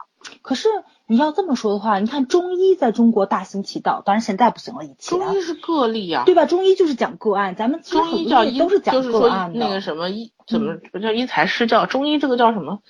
[0.42, 0.68] 可是
[1.06, 6.46] 你要这么说的话，你看中医在中国大行其道，当然现在不行了，以前中医是个例啊、对吧？
[6.46, 12.80] 中医就是讲个案，咱们其实中很多都是讲就是说个案的，嗯那个什么医怎么叫因材施教，中医这个叫什么？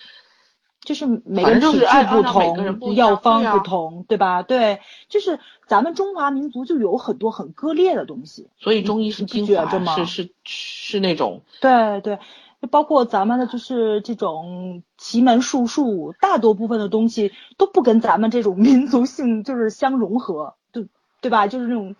[0.84, 4.42] 就是每个人体质正就是按不同，药方不同，对吧？
[4.42, 8.50] 对，就是咱们中华民族就有很多很割裂的东西。
[8.58, 12.18] 所以中医是精华，是是是那种对对，
[12.64, 20.86] 就包括咱们的就是这种奇门术数，大多部分的东西都不跟咱们这种民族性就是相融合，对
[21.20, 21.46] 对吧？
[21.46, 21.94] 就是那种，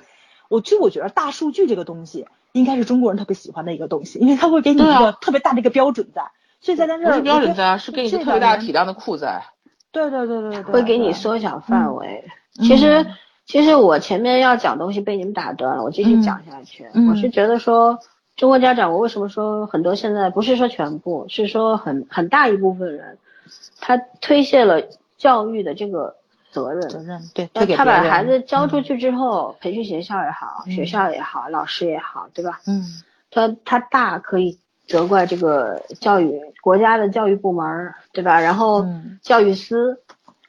[0.48, 6.30] 我其实我觉得大数据这个东西应该是中国人特别喜欢的一个东西，因为它会给你一个特别大的一个标准在。
[6.62, 9.42] 所以在咱这儿不是标准在，是给你特别大体量的库在。
[9.92, 12.24] 对对对对对，会给你缩小范围。
[12.54, 13.04] 其实
[13.44, 16.86] 其实我前面要讲东西被你们打断了，我继续讲下去。
[17.10, 17.98] 我是觉得说。
[18.36, 23.18] 中国家长，我为什么说很多现在不是说全部，是说很很大一部分人，
[23.80, 24.82] 他推卸了
[25.16, 26.16] 教育的这个
[26.50, 26.88] 责任。
[26.88, 32.60] 责任对，他把孩子交出去之后，培训学校也好，学校也好，老师也好，对吧？
[32.66, 32.82] 嗯。
[33.30, 38.40] 他他大可以责怪这个教育国家的教育部门，对吧？
[38.40, 38.86] 然后
[39.22, 40.00] 教育司，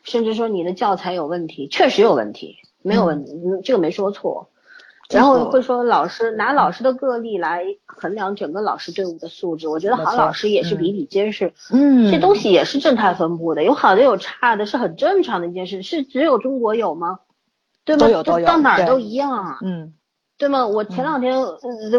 [0.03, 3.31] 甚至说你的教材有问题，确实有问题，没有问题，
[3.63, 4.49] 这个没说错。
[5.09, 11.53] 然后会说老师拿老师的个例来衡量整个老师队伍的素质，我觉得好老师也是比比皆是。
[11.71, 15.83] 嗯，这东西也是正态分布的，有好的有差的，是很正常的一件事。
[15.83, 17.19] 是只有中国有吗？
[17.83, 18.07] 对吗？
[18.07, 19.59] 都有，到哪儿都一样啊。
[19.61, 19.93] 嗯，
[20.39, 20.65] 对吗？
[20.65, 21.37] 我前两天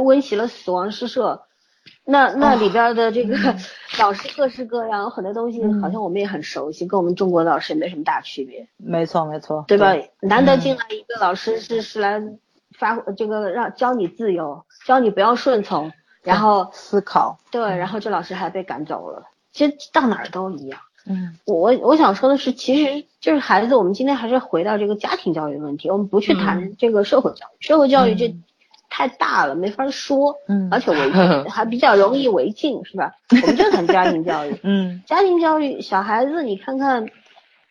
[0.05, 1.43] 温习了死亡诗社，
[2.05, 3.37] 那那里边的这个
[4.01, 8.67] 老师各式各样，有很多东西好像我们也很熟悉，跟我们中国老师也没什么大区别。
[8.77, 9.95] 没错没错，对吧？
[10.21, 12.21] 难得进来一个老师是是来。
[12.79, 15.93] 发这个让教你自由，教你不要顺从，
[16.23, 17.39] 然后 思考。
[17.51, 19.25] 对，然后这老师还被赶走了。
[19.53, 20.81] 其实到哪儿都一样。
[21.09, 27.65] 嗯，我我想说的是，其实就是孩子，我们今天还是回到这个家庭教育问题，我们不去谈这个社会教育。
[27.65, 28.35] 社会教育这
[28.91, 30.35] 太大了，没法说。
[30.49, 31.11] 嗯，而且违
[31.49, 33.13] 还比较容易违禁，是吧？
[33.31, 34.59] 我们就谈家庭教育。
[34.65, 37.09] 嗯，家庭教育，小孩子你看看，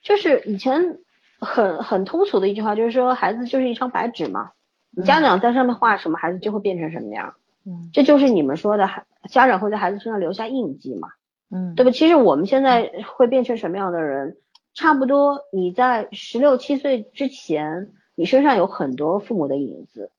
[0.01, 0.97] 就是以前
[1.39, 4.51] 很很通俗的一句话，就是说孩子就是一张白纸嘛。
[4.95, 7.35] 你家长在上面画什么，孩子就会变成什么样。
[7.65, 11.09] 嗯，这就是你们说的，孩家长会在孩子身上留下印记嘛。
[11.51, 11.91] 嗯，对吧？
[11.91, 14.37] 其实我们现在会变成什么样的人，
[14.73, 20.11] 差不多你在十六七岁之前，你身上有很多父母的影子，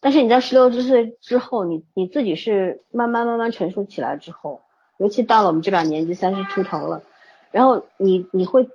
[0.00, 4.62] 但是你在十六七岁之后，你你自己是慢慢慢慢成熟起来之后，
[4.98, 7.02] 尤其到了我们这把年纪，三十出头了，
[7.50, 8.68] 然后你你会。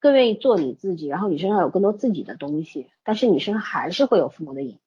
[0.00, 4.78] 更愿意做你自己，然后你身上有更多自己的东西，但是你身上还是会有父母的影。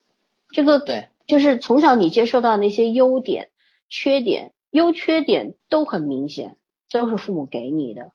[0.50, 3.50] 这个对，就是从小你接受到那些优点、
[3.90, 6.58] 缺点、优缺点都很明显，
[6.92, 8.12] 都是父母给你的。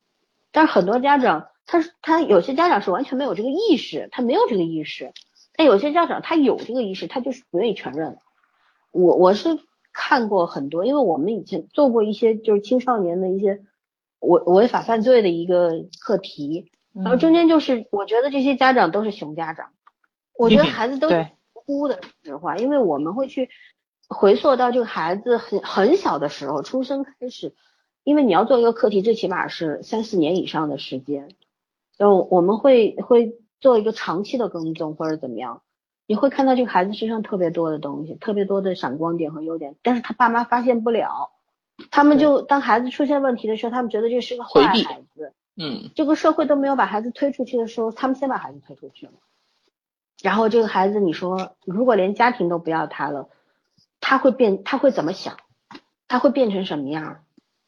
[0.52, 5.12] 但是很多家长，他他有些家长是完全没有这个意识，他没有这个意识。
[5.54, 8.18] 但有些家长他有这个意识，他就是不愿意承认。
[8.90, 9.58] 我我是
[9.92, 13.60] 看过很多，因为我们以前做过一些就是青少年的一些
[14.20, 16.70] 违违法犯罪的一个课题。
[17.02, 19.72] 然后中间就是，我觉得这些家长都是熊家长，
[20.38, 23.50] 我觉得孩子都是哭的实话，因为我们会去
[24.08, 27.54] 回溯到这个孩子很很小的时候出生开始，
[28.02, 31.28] 因为你要做一个课题，最起码是三四年以上的时间，
[31.98, 35.60] 就我们会会做一个长期的跟踪或者怎么样，
[36.06, 41.32] 你会看到这个孩子身上特别多的东西，特别多的闪光点和优点，但是他爸妈发现不了，
[41.90, 45.34] 他们就当孩子出现问题的时候，他们觉得这是个坏孩子。
[45.56, 49.12] 嗯，这个社会都没有把孩子推出去的时候，他们先把孩子推出去了。
[50.22, 53.28] 然后这个孩子，你说如果连家庭都不要他了，
[54.00, 55.36] 他会变，他会怎么想？
[56.08, 57.20] 他会变成什么样？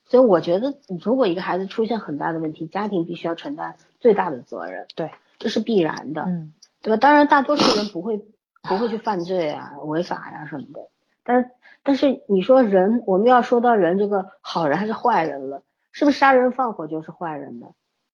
[0.04, 4.86] 所以我觉得，如果一个孩子出现很大的问题，家庭必须要承担最大的责任。
[4.94, 6.22] 对，这是必然的。
[6.22, 6.96] 嗯，对吧？
[6.96, 8.24] 当然，大多数人不会
[8.62, 10.88] 不会去犯罪啊、违法呀什么的。
[11.24, 11.50] 但是，
[11.82, 15.62] 但是你说人，我们要说到人这个好人还是坏人了？
[15.92, 17.66] 是不是杀人放火就是坏人呢？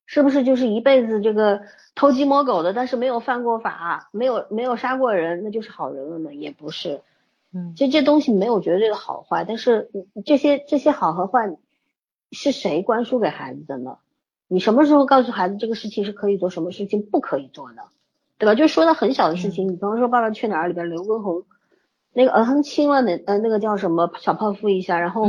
[0.07, 1.63] 是不是就是一辈子这个
[1.95, 6.35] 偷鸡摸狗的，但是没有犯过法，没有没有杀过人，那就是好人了呢？
[6.35, 7.01] 也不是，
[7.55, 9.91] 嗯，其实这东西没有绝对的好坏，但是
[10.27, 11.57] 这些这些好和坏
[12.33, 13.97] 是谁灌输给孩子的呢？
[14.47, 17.83] 你什么时候告诉孩子这个事情是可以做，什么事情不可以做呢？
[18.37, 18.55] 对吧？
[18.55, 21.45] 就说到很小的事情，你比方说《爸爸去哪儿》里边刘畊宏
[22.13, 25.25] 那个嗯哼亲了那呃那个叫什么小泡芙一下，然后。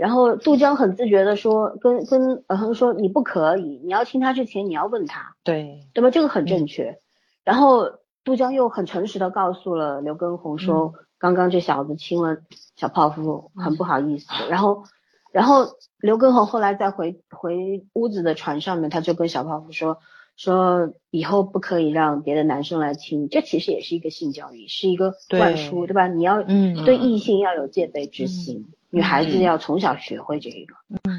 [0.00, 6.10] 然后杜江很自觉的说，跟跟尔恒说，你不可以，你要亲他之前你要问他，对对吧？
[6.10, 6.96] 这个很正确。
[7.44, 12.38] 然后杜江又很诚实的告诉了刘畊宏说，刚刚这小子亲了
[12.76, 14.26] 小泡芙，很不好意思。
[14.48, 14.84] 然后，
[15.32, 15.66] 然后
[15.98, 19.98] 刘畊宏后来再回回屋子的船上面，他就跟小泡芙说，
[20.34, 26.06] 说以后不可以让别的男生来亲，这其实也是一个性教育，是一个灌输，对吧？
[26.08, 28.72] 你要对异性要有戒备之心。
[28.90, 30.74] 女孩子要从小学会这个，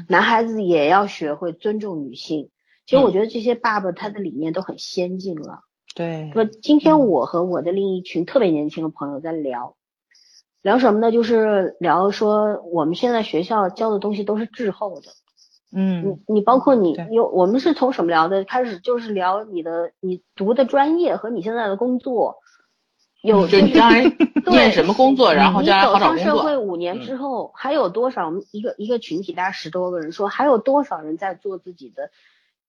[0.08, 2.50] 男孩子也要学会尊重女性。
[2.84, 5.60] 其实我觉得这些爸爸他的理念都很先进了。
[5.94, 6.30] 对。
[6.34, 9.76] 那今天我和我的另一群特别年轻的朋友在聊，
[10.60, 11.10] 聊什么呢？
[11.10, 15.10] 就是聊说我们现在学校教的东西都是滞后的。
[15.74, 18.44] 嗯你你包括你有我们是从什么聊的？
[18.44, 22.41] 开始就是聊你的你读的专业和你现在的工作。
[23.22, 26.42] 有就你将来对念什么工作，然后你将来好找走上社。
[26.42, 32.10] 会五年之后，还有多少一个一个群体，大概十多个人说，还有多少人在做自己的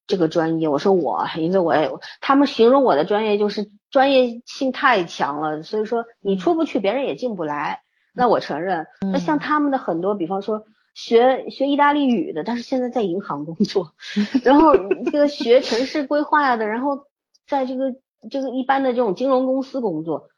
[0.05, 0.67] 这个专业？
[0.67, 7.81] 我说我，因为我也他们形容我的专业就是专业性太强了，所以说你出不去，别人也进不来。
[8.13, 13.93] 那我承认，那像他们的很多，比方说学学意大利语的，但是现在在银行工作，
[14.45, 14.77] 然后
[15.11, 17.07] 这个学城市规划的，然后
[17.47, 17.95] 在这个
[18.29, 20.29] 这个一般的这种金融公司工作，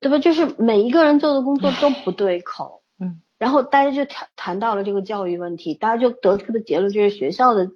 [0.00, 0.18] 对吧？
[0.18, 7.70] 就是每一个人做的工作都不对口，嗯，然后大家就谈谈到了这个教育问题，大家就得出的结论就是学校的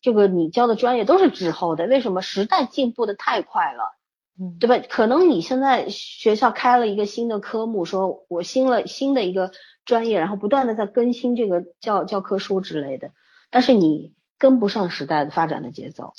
[0.00, 2.22] 这个你教的专业都是滞后的，为什么？
[2.22, 3.96] 时代进步的太快了。
[4.42, 4.78] 嗯对吧？
[4.88, 9.50] 可能你现在学校开了一个新的科目，说我新了新的一个
[9.84, 13.10] 专业，然后不断的在更新这个教教科书之类的，
[13.50, 16.14] 但是你跟不上时代的发展的节奏，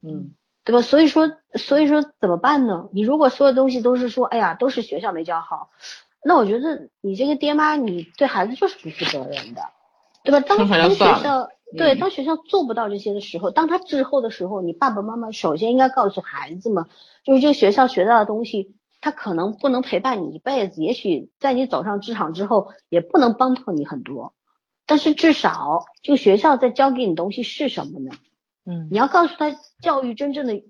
[0.00, 0.36] 嗯
[0.66, 0.82] 对吧？
[0.82, 2.88] 所以说，所以说怎么办呢？
[2.92, 5.70] 你如果所有东西都是说，哎呀，都是学校没教好，
[6.24, 9.62] 那我觉得你这个爹妈，你对孩子就是不负责任的，
[10.24, 10.40] 对吧？
[10.40, 10.58] 当
[10.90, 16.86] 学校对嗯当学校做不到这些的时候，当他滞后的时候，你爸爸妈妈首先应该告诉孩子们，
[17.22, 24.34] 就是这个学校学到的东西，他可能不能陪伴你一辈子，也许在你走上职场之后，也不能帮到你很多，
[24.84, 28.10] 但是至少这个学校在教给你东西是什么呢？
[28.66, 30.62] 嗯你要告诉他教育真正的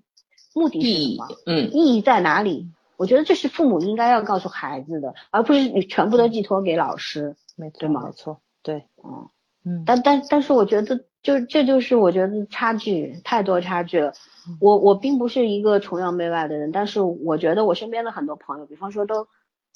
[0.53, 2.69] 目的是什么，，嗯，意义在哪里？
[2.97, 7.35] 我觉得这是父母应该要告诉孩子的，而不是你全部都寄托给老师。
[7.55, 9.29] 没错对吗没错，对，嗯，
[9.65, 14.13] 嗯但但但是我觉得就这就是我觉得差距太多差距了。
[14.61, 19.27] 我我并不是一个崇洋媚外的人，但是我觉得我身边的很多朋友，比方说都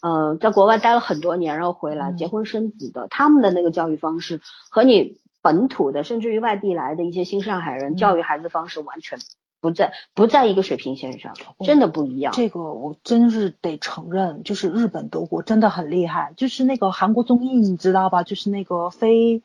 [0.02, 9.20] 呃在国外待了很多年，然后回来嗯结婚生子的，他们的那个教育方式和你本土的，甚至于外地来的一些新上海人嗯教育孩子方式完全
[9.60, 11.34] 不在不在一个水平线上，
[11.66, 12.34] 真的不一样。
[12.34, 16.34] 这个我真是得承认，就是日本、德国真的很厉害。
[16.36, 18.24] 就是那个韩国综艺，你知道吧？
[18.24, 19.44] 就是那个非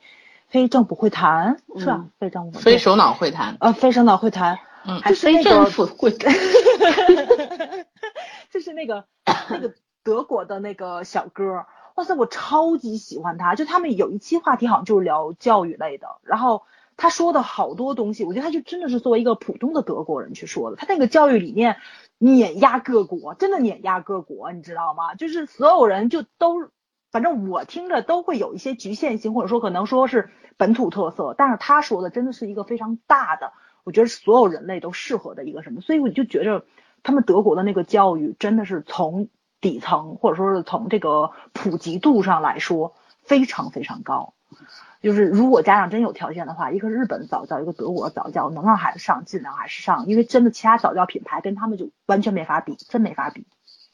[0.49, 2.11] 非政府会谈是吧嗯？
[2.19, 6.11] 非政府非首脑会谈，呃非首脑会谈，嗯还非就是那个政府会
[8.51, 9.05] 就是那个
[9.51, 11.67] 那个德国的那个小哥，
[11.97, 13.55] 哇塞，我超级喜欢他。
[13.57, 16.63] 就他们有一期话题好像就是聊教育类的，然后
[16.97, 20.77] 他说的好多东西，我觉得他就真的是作为一个普通的德国人去说的。
[20.77, 21.77] 他那个教育理念
[22.19, 25.15] 碾压各国，真的碾压各国，你知道吗？
[25.17, 26.71] 就是所有人就都。
[27.13, 30.29] 反正我听着都会有一些局限性，或者说可能说是
[30.59, 33.53] 本土特色，但是他说的真的是一个非常大的，
[33.85, 36.67] 我觉得所有人类都适合的一个什么，所以我就觉着
[37.03, 39.29] 他们德国的那个教育真的是从
[39.61, 44.35] 底层或者说是从这个普及度上来说非常非常高。
[45.03, 53.47] 就是如果家长真有条件的话，一个日本早教，一个德国早教，能让孩子上尽量还是上，因为真的其他早教品牌跟他们就完全没法比，真没法比。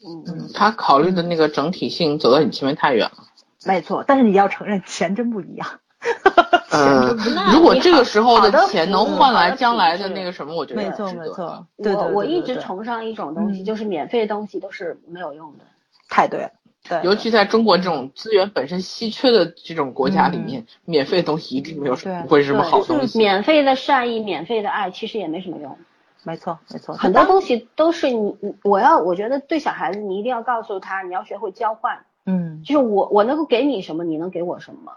[0.07, 3.25] 嗯嗯，他考虑的那个整体性走到你前面太远了。
[3.65, 5.69] 没错，但是你要承认钱真不一样。
[6.73, 15.65] 呃那，如果这个时候的钱能换来将来的那个什么，我觉得没错值得没错，对我对我一直崇尚一种东西，嗯就是免费的东西都是没有用的。
[16.09, 16.51] 太对了，
[16.89, 23.19] 对，尤其在中国这种资源本身稀缺的这种国家里嗯面，免费的东西一定没有什么不会是什么好东西。
[23.19, 25.77] 免费的善意、免费的爱，其实也没什么用。
[26.25, 34.93] 没错没错，很多东西都是你，你我要我觉得对小孩子，你一定要告诉他，你要学会交换，嗯，就是我我能够给你什么，你能给我什么。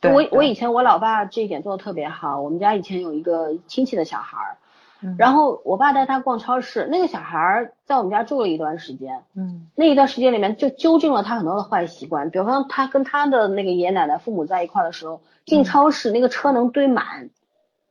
[0.00, 4.56] 对我我以前我老爸这一点做的特别好，我们家以前有一个亲戚的小孩儿，
[5.02, 5.16] 嗯。
[5.18, 9.68] 然后我爸带他逛超市，那个小孩儿在我们家住了一段时间，嗯。
[9.74, 17.30] 那一段时间里面就纠正了他很多的坏习惯，比方他跟他的那个爷爷奶奶、父母在一块的时候，进超市那个车能堆满，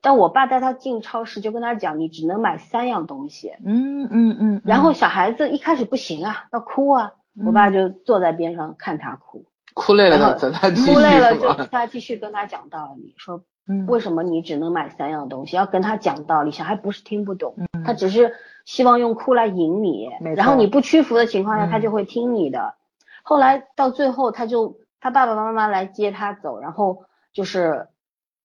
[0.01, 3.53] 但我爸带他进超市就跟他讲，你只能买三样东西。
[3.65, 7.13] 嗯嗯嗯，然后小孩子一开始不行啊，要哭啊，
[7.45, 9.45] 我爸就坐在边上看他哭，
[9.75, 11.53] 哭累了然后呢，咱再继续哭累了就？
[11.65, 16.51] 他继续跟他讲道理，说嗯为什么你只能买三样东西，要跟他讲道理。
[16.51, 18.33] 小孩不是听不懂，嗯他只是
[18.63, 22.75] 希望用哭来引你然后你不屈服的情况下，嗯他就会听你的。
[23.21, 27.03] 后来到最后，他就他爸爸妈妈来接他走，然后
[27.33, 27.89] 就是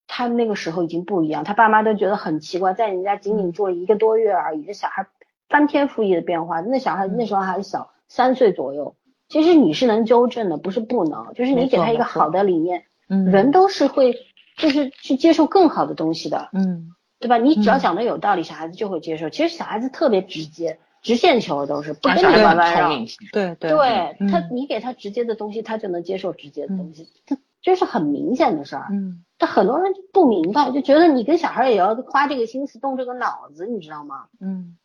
[0.09, 5.07] 他那个时候已经不一样，他爸妈都觉得很奇怪，在人家仅仅住了一个多月而已，这小孩
[5.48, 6.61] 翻天覆地的变化。
[6.61, 8.97] 那小孩嗯那时候还小，三岁左右。
[9.31, 14.15] 其实你是能纠正的，不是不能，就是你给他一个好的理念，嗯人都是会
[14.59, 17.39] 就是去接受更好的东西的，嗯对吧？
[17.39, 19.31] 你只要嗯讲的有道理，小孩子就会接受。
[19.31, 22.89] 其实小孩子特别直接，直线球都是不跟你小孩子弯弯绕。
[23.32, 28.89] 对对对嗯他，你给他直接的东西，他就能接受直接的东西，这这是很明显的事儿。
[28.90, 34.27] 嗯但很多人就不明白，就觉得你跟小孩也要花这个心思动这个脑子，你知道吗？
[34.39, 34.77] 嗯，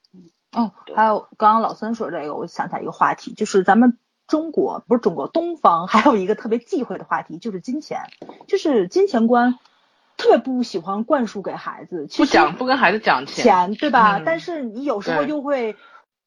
[0.54, 3.98] 哦，还有刚刚老孙说这个，我想起来一个话题，就是咱们
[4.28, 8.00] 中国不是中国东方还有一个特别忌讳的话题，就是金钱，
[8.48, 9.60] 就是金钱观，
[10.18, 14.18] 特别不喜欢灌输给孩子，其实不讲不跟孩子讲钱，对吧？
[14.18, 15.76] 嗯但是你有时候对又会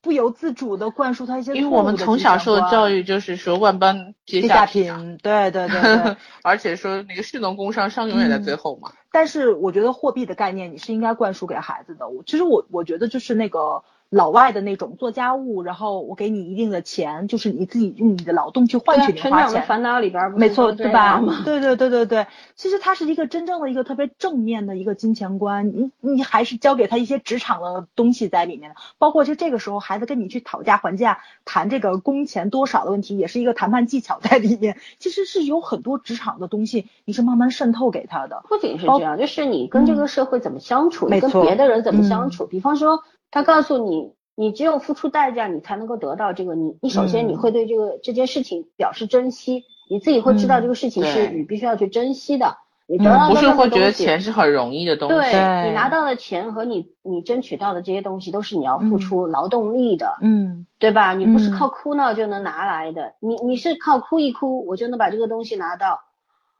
[0.01, 6.16] 不由自主的灌输他一些因为我们从小受的教育，就是说万般皆下品对对对。
[6.43, 8.93] 而且说那个士农工商，商永远在最后嘛。
[9.11, 12.09] 但是我觉得货币的概念你是应该灌输给孩子的。
[12.09, 19.47] 我其实我我觉得就是那个老外的那种做家务，然后我给你一定的钱，就是你自己用你的劳动去换取零花钱。
[19.48, 21.22] 长的烦恼里边儿没错，对吧？？
[21.44, 22.26] 对对对对对，
[22.56, 34.78] 其实它是一个真正的一个特别正面的一个金钱观，你你还是教给他一些职场的东西在里面的，包括就这个时候孩子跟你去讨价还价，谈这个工钱多少的问题，也是一个谈判技巧在里面。
[34.98, 38.43] 其实是有很多职场的东西，你是慢慢渗透给他的。
[38.48, 42.47] 不仅是这样，就是你跟这个社会怎么相处，你跟别的人怎么相处。
[42.47, 46.55] 比方说，他告诉你，你只有付出代价，你才能够得到这个。
[46.55, 52.56] 你你首先嗯你会对这个这件事情表示珍惜，你自己会知道嗯这个事情是你必须要去珍惜的。
[52.90, 60.16] 你得嗯到不是会觉得钱是很容易的东西，对对你拿到的钱和你你争取到的这些东西，都是你要付嗯出劳动力的。
[60.22, 61.12] 嗯对吧？
[61.12, 66.00] 你不是嗯靠哭闹就能拿来的，你你是靠哭一哭，我就能把这个东西拿到，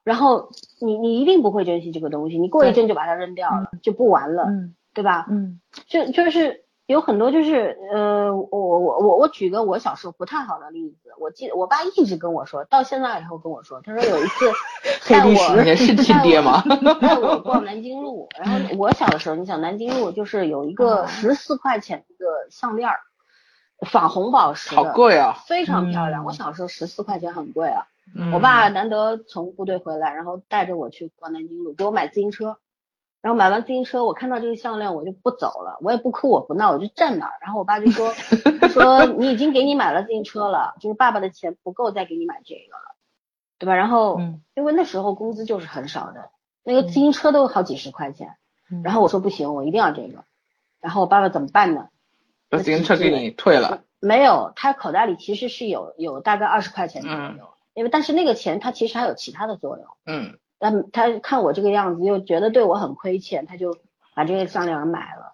[0.05, 0.51] 然后
[0.81, 5.27] 你你一定不会珍惜这个东西，你过一阵就把它扔掉了，就不玩了，嗯对吧？
[5.31, 8.49] 嗯就就是有很多就是呃，我
[8.81, 14.51] 我我我举个我小时候不太好的例子，我记得我爸一直跟我说，到现在以后跟我说，他说有一次
[15.09, 16.65] 带我你是亲爹吗？
[17.01, 22.99] 带 我逛南京路，然后我小的时候，你想南京路就是有一个哦十四块钱一个项链儿，
[23.87, 25.35] 仿红宝石的，好贵啊！
[25.47, 26.25] 非常漂亮。
[26.25, 27.87] 嗯我小时候十四块钱很贵啊。
[28.17, 32.57] 嗯我爸难得从部队回来，然后带着我去逛南京路，给我买自行车。
[33.21, 37.33] 然后买完自行车，我看到这个项链，我就不走了，我也不哭，我不闹，我就站那儿。
[37.41, 38.13] 然后我爸就说，
[38.71, 42.95] 说你已经给你买了自行车了，就是爸爸的钱不够再给你买这个了，
[43.59, 43.75] 对吧？
[43.75, 46.31] 然后嗯因为那时候工资就是很少的，
[46.63, 48.37] 那个自行车都好几十块钱。
[48.71, 50.25] 嗯然后我说不行，我一定要这个。
[50.81, 51.89] 然后我爸爸怎么办呢？
[52.51, 57.41] 把自行车给你退了，没有，他口袋里其实是有有大概二十块钱左右，嗯
[57.75, 59.87] 因为但是那个钱他其实还有其他的作用。
[60.05, 63.77] 嗯，但他看我这个样子，又觉得对我很亏欠，他就
[64.15, 65.33] 把这个项链买了。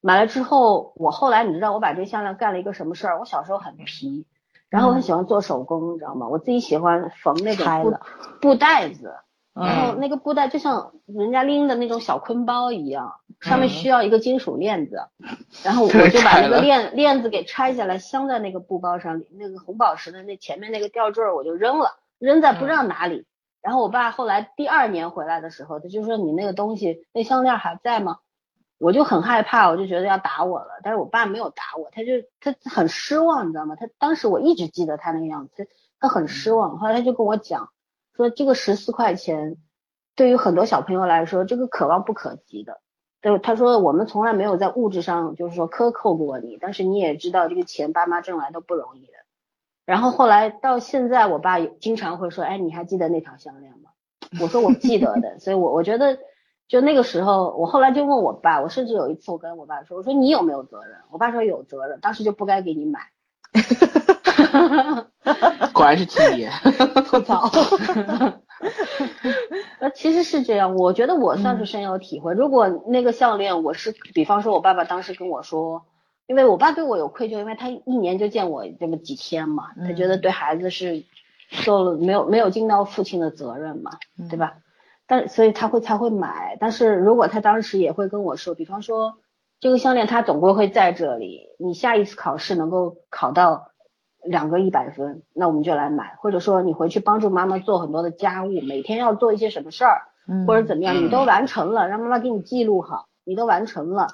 [0.00, 3.18] 买了之后，我后来你知道我把这项链干了一个什么事儿？
[3.18, 4.26] 我小时候很皮，
[4.70, 6.28] 然后我很喜欢做手工，你知道吗？
[6.28, 7.94] 我自己喜欢缝那种布
[8.40, 9.16] 布袋子，
[9.54, 15.08] 然后嗯那个布袋就像人家拎的那种小坤包一样，上面需要一个金属链子，
[15.64, 23.26] 然后我就把那个链链子给拆下来，镶在那个布包上，那个红宝石的那前面那个吊坠儿我就扔了，扔在不知道哪里。
[23.60, 28.18] 然后我爸后来第二年回来的时候，他就说你那个东西那项链还在吗？
[28.78, 33.74] 我就很害怕，我就觉得要打我了，但是我爸没有打我，他就他很失望，你知道吗？
[33.74, 35.68] 他当时我一直记得他那个样子，
[35.98, 36.78] 他很失望。
[36.78, 37.72] 后来他就跟我讲
[38.14, 39.56] 说，这个十四块钱
[40.14, 42.80] 对于很多小朋友来说，这个可望不可及的。
[43.20, 49.12] 对，他说我们从来没有在物质上就是说克扣过你，但是你也知道这个钱爸妈挣来都不容易的。
[49.88, 53.88] 然后后来到现在，我爸也经常会说，哎，你还记得那条项链吗？
[54.38, 56.18] 我说我不记得的， 所以我我觉得
[56.68, 60.98] 就那个时候，我后来就问我爸，我甚至有一次我跟我爸说，我说你有没有责任？
[61.10, 63.00] 我爸说有责任，当时就不该给你买。
[65.72, 66.50] 果然是亲爹。
[67.06, 67.48] 吐槽。
[69.80, 72.34] 呃，其实是这样，我觉得我算是深有体会。
[72.34, 75.86] 如果那个项链，我是，比方说，我爸爸当时跟我说，
[76.28, 81.02] 因为我爸对我有愧疚，因为他一年就见我这么几天嘛，他觉得对孩子是
[81.64, 83.92] 做了没有没有尽到父亲的责任嘛，
[84.28, 84.58] 对吧？
[85.06, 89.14] 但所以他会才会买，但是如果他当时也会跟我说，比方说
[89.58, 93.70] 这个项链它总归会在这里，你下一次考试能够考到
[94.22, 100.46] 两个一百分，那我们就来买，或者说你回去帮助妈妈做很多的家务，每天要做一些什么事儿，嗯。
[100.46, 101.06] 或者怎么样，嗯。
[101.06, 104.08] 你都完成了，让妈妈给你记录好，你都完成了，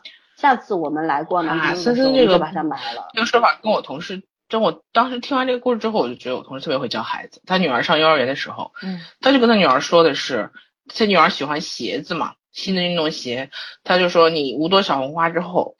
[0.45, 3.09] 下次我们来过呢啊，京的时候，森森这个我就把它买了。
[3.15, 7.41] 这个说法跟我同事，就我当时听完这个故事之后，我就觉得我同事特别会教孩子。
[7.47, 10.51] 他女儿上幼儿园的时候，嗯他就跟他女儿说的是，
[10.95, 13.49] 他女儿喜欢鞋子嘛，新的运动鞋，
[13.85, 15.77] 他就说你五朵小红花之后，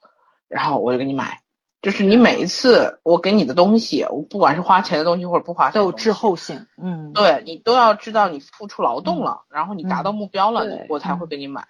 [0.47, 1.41] 然后我就给你买。
[1.85, 11.63] 就是你每一次我给你的东西，我不管是花钱的东西或者不花钱都有滞后性，嗯，对你都要知道你付出劳动了，然后你达到目标了，我才会给你买。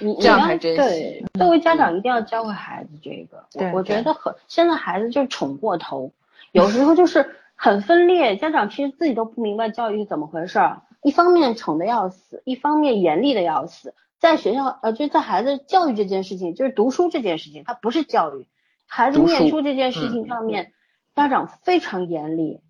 [0.00, 3.44] 你这样才珍惜对，作为家长一定要教会孩子这个。
[3.54, 6.10] 我我觉得很现在孩子就宠过头，
[6.50, 10.82] 有时候就是很分裂，家长其实自己都不明白教育是怎么回事儿。
[11.04, 13.94] 一方面宠的要死，一方面严厉的要死。
[14.18, 18.48] 在学校呃，就在孩子教育这件事情，就是读书这件事情，它不是教育。
[18.94, 20.74] 孩子念书这件事情上面，
[21.14, 22.60] 家长非常严厉，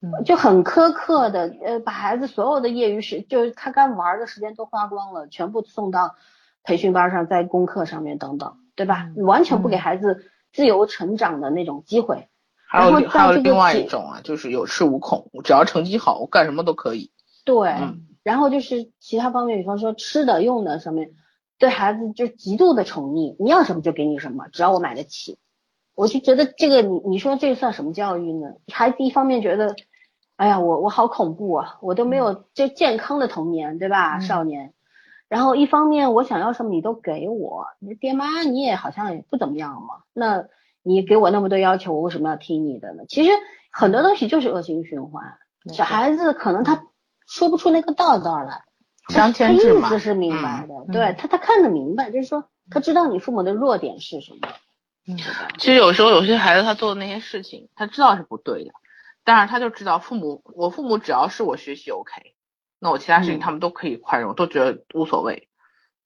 [0.00, 6.14] 嗯就很苛刻的，呃，把孩子所有的业余时，就是他该玩的时间都花光了，全部送到
[6.62, 9.10] 培训班上，在功课上面等等，对吧？
[9.16, 12.28] 嗯完全不给孩子自由成长的那种机会。
[12.68, 17.10] 还有还有另外一种啊，就是有恃无恐，只要成绩好，我干什么都可以。
[17.44, 21.10] 对，嗯然后就是其他方面，比方说吃的、用的上面，
[21.58, 25.38] 对孩子就极度的宠溺，你要什么就给你什么，只要我买得起。
[25.94, 28.54] 我就觉得这个你你说这算什么教育呢？
[28.72, 29.76] 孩子一方面觉得，
[30.36, 34.18] 哎呀，我我好恐怖啊，我都没有这健康的童年，对吧？
[34.18, 34.72] 嗯少年。
[35.28, 40.44] 然后一方面我想要什么你都给我，你爹妈你也好像也不怎么样嘛，那
[40.82, 43.04] 你给我那么多要求，我为什么要听你的呢？
[43.08, 43.30] 其实
[43.70, 45.24] 很多东西就是恶性循环。
[45.72, 46.84] 小孩子可能他
[47.26, 48.62] 说不出那个道道来，
[49.08, 49.58] 相他意
[49.88, 54.48] 思是明白的，嗯对他他看得明白，就是说他知道你父母的弱点是什么，
[55.06, 55.16] 嗯？
[55.58, 58.72] 其实有时候有些孩子他做的那些事情，他知道是不对的，
[59.24, 62.34] 但是他就知道父母，我父母只要是我学习 OK，
[62.78, 65.48] 那我其他事情嗯他们都可以宽容，都觉得无所谓。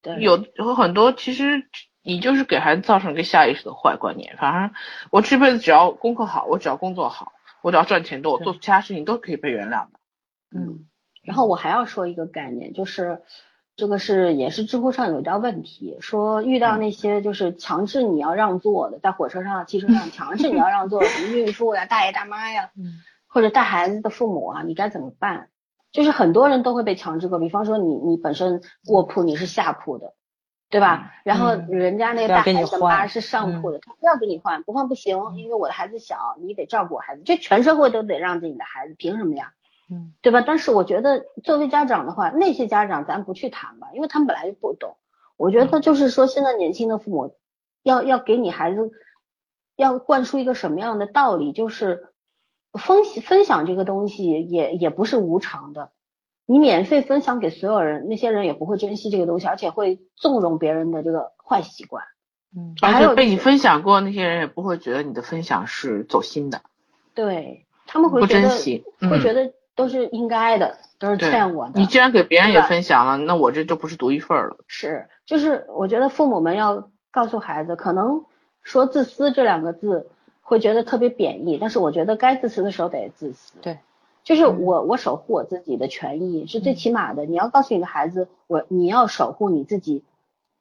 [0.02, 1.68] 对，有有很多其实
[2.02, 4.74] 你就是给孩子造成一个下意识的坏观念，反正
[5.10, 7.32] 我这辈子只要功课好，我只要工作好，
[7.62, 9.98] 我只要赚钱多，我做其他事情都可以被原谅的。
[10.54, 10.86] 嗯，
[11.24, 13.22] 然后我还要说一个概念，就是
[13.76, 25.50] 这个是也是知乎上有一道问题，说遇到那些就是强制你要让座的，在火车上、汽车上强制你要让座的，什么孕妇呀、大爷大妈呀，嗯或者带孩子的父母啊，你该怎么办？
[25.92, 30.14] 就是很多人都会被强制过，比方说你你本身卧铺你是下铺的，
[30.70, 31.12] 对吧？
[31.22, 39.52] 然后嗯人家那个大孩子妈是上铺的，他非要给你换，不换不行，因为我的孩子小，你得照顾我孩子，这全社会都得让着你的孩子，凭什么呀？
[39.90, 40.42] 嗯对吧？
[40.46, 44.96] 但是我觉得作为家长的话，那些家长咱不去谈吧，因为他们本来就不懂。
[45.36, 47.36] 我觉得就是说，现在年轻的父母
[47.82, 48.90] 要要给你孩子
[49.76, 52.08] 要灌输一个什么样的道理，就是
[52.72, 55.90] 分分享这个东西也也不是无偿的，
[56.46, 62.04] 你免费分享给所有人，那些人也不会珍惜这个东西，而且会纵容别人的这个坏习惯。
[62.56, 66.62] 嗯而且被你分享过那些人也不会觉得你的分享是走心的，
[67.14, 68.84] 对他们会不觉得珍惜。
[69.00, 71.72] 嗯会觉得都是应该的，都是对欠我的。
[71.78, 74.56] 你既然给别人也分享了，那我这就不是独一份儿了。
[74.66, 78.24] 是，就是我觉得父母们要告诉孩子，可能
[78.62, 80.08] 说自私这两个字
[80.40, 83.52] 会觉得特别贬义，但是我觉得该自私的时候得自私。
[83.60, 83.78] 对，
[84.24, 87.26] 就是嗯我我守护我自己的权益是最起码的。
[87.26, 90.04] 你要告诉你的孩子，我你要守护你自己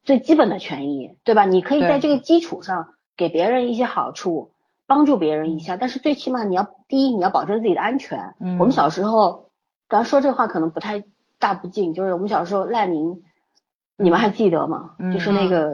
[0.03, 1.45] 最基本的权益，对吧？
[1.45, 4.51] 你可以在这个基础上给别人一些好处，
[4.87, 8.35] 帮助别人一下，但是最起码你要第一你要保证自己的安全。
[8.39, 9.49] 嗯我们小时候，
[9.89, 11.03] 咱说这话可能不太
[11.39, 13.23] 大不敬，就是我们小时候赖宁，
[13.97, 14.95] 你们还记得吗？
[14.99, 15.73] 嗯就是那个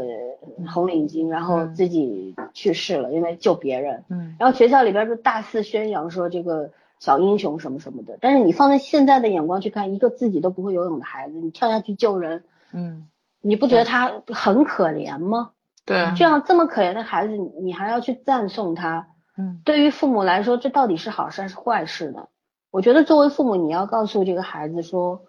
[0.74, 4.04] 红领巾，然后嗯自己去世了，因为救别人。
[4.10, 13.08] 嗯然后学校里边就大肆宣扬说这个小英雄什么什么的，但是你放在现在的眼光去看，一个自己都不会游泳的孩子，你跳下去救人，嗯
[13.42, 15.52] 你不觉得他很可怜吗？
[15.86, 22.28] 对，这样这么可怜的孩子，你你还要去赞颂他，嗯对于父母来说，这到底是好事还是坏事呢？
[22.70, 25.24] 我觉得作为父母，你要告诉这个孩子说，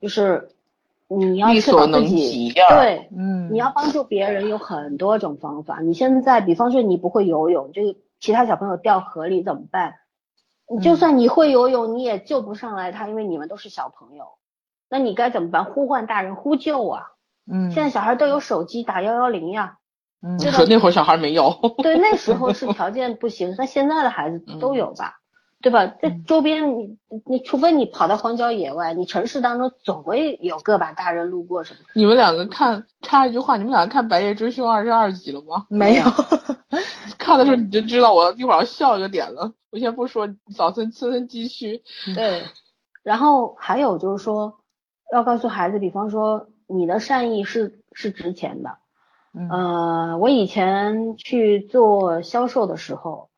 [0.00, 0.50] 就是
[1.08, 1.48] 你要
[2.68, 5.80] 对，嗯，你要帮助别人有很多种方法。
[5.80, 9.94] 你现在，比方说你不会游泳，这个其他小朋友掉河里怎么办？
[10.68, 14.26] 你就嗯算你会游泳，你也救不上来他，因为你们都是小朋友。
[14.90, 15.64] 那你该怎么办？
[15.64, 17.12] 呼唤大人呼救啊！
[17.50, 19.76] 嗯现在小孩都有手机，打幺幺零呀。
[20.24, 21.52] 嗯对吧说那会儿小孩没有。
[21.82, 25.14] 对，那时候是条件不行， 但现在的孩子都有吧，
[25.60, 25.84] 对吧？
[25.86, 26.96] 在嗯周边你
[27.26, 31.86] 你除非你跑到荒郊野外，你城市当中总会有个把大人路过什么的。
[31.94, 35.66] 你们两个看插一句话，你们两个看《白夜追凶》二十二集了吗？
[35.68, 36.04] 没有，
[37.18, 39.52] 看的时候你就知道我一会儿要笑一个点了。
[39.72, 41.82] 我先不说，早森森森继续。
[42.14, 42.44] 对，
[43.02, 44.60] 然后还有就是说，
[45.12, 48.78] 要告诉孩子，比方说你的善意是是值钱的。
[49.34, 53.28] 嗯呃，我以前去做销售的时候，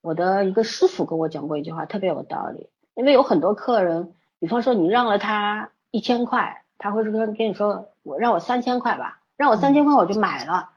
[0.00, 2.68] 我的一个师傅跟我讲过一句话，特别有道理。
[2.94, 10.70] 因为有很多客人，比方说你让了他一千块，他会跟跟你说，我让我三千块吧，让我三千块我就买了，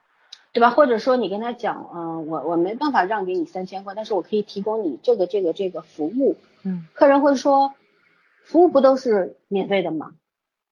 [0.53, 0.69] 对吧？
[0.69, 6.35] 或者说你跟他讲，嗯，我我没办法让给你三千块，但是我可以提供你这个这个这个服务。
[6.63, 7.73] 嗯，客人会说，
[8.43, 10.11] 服务不都是免费的吗？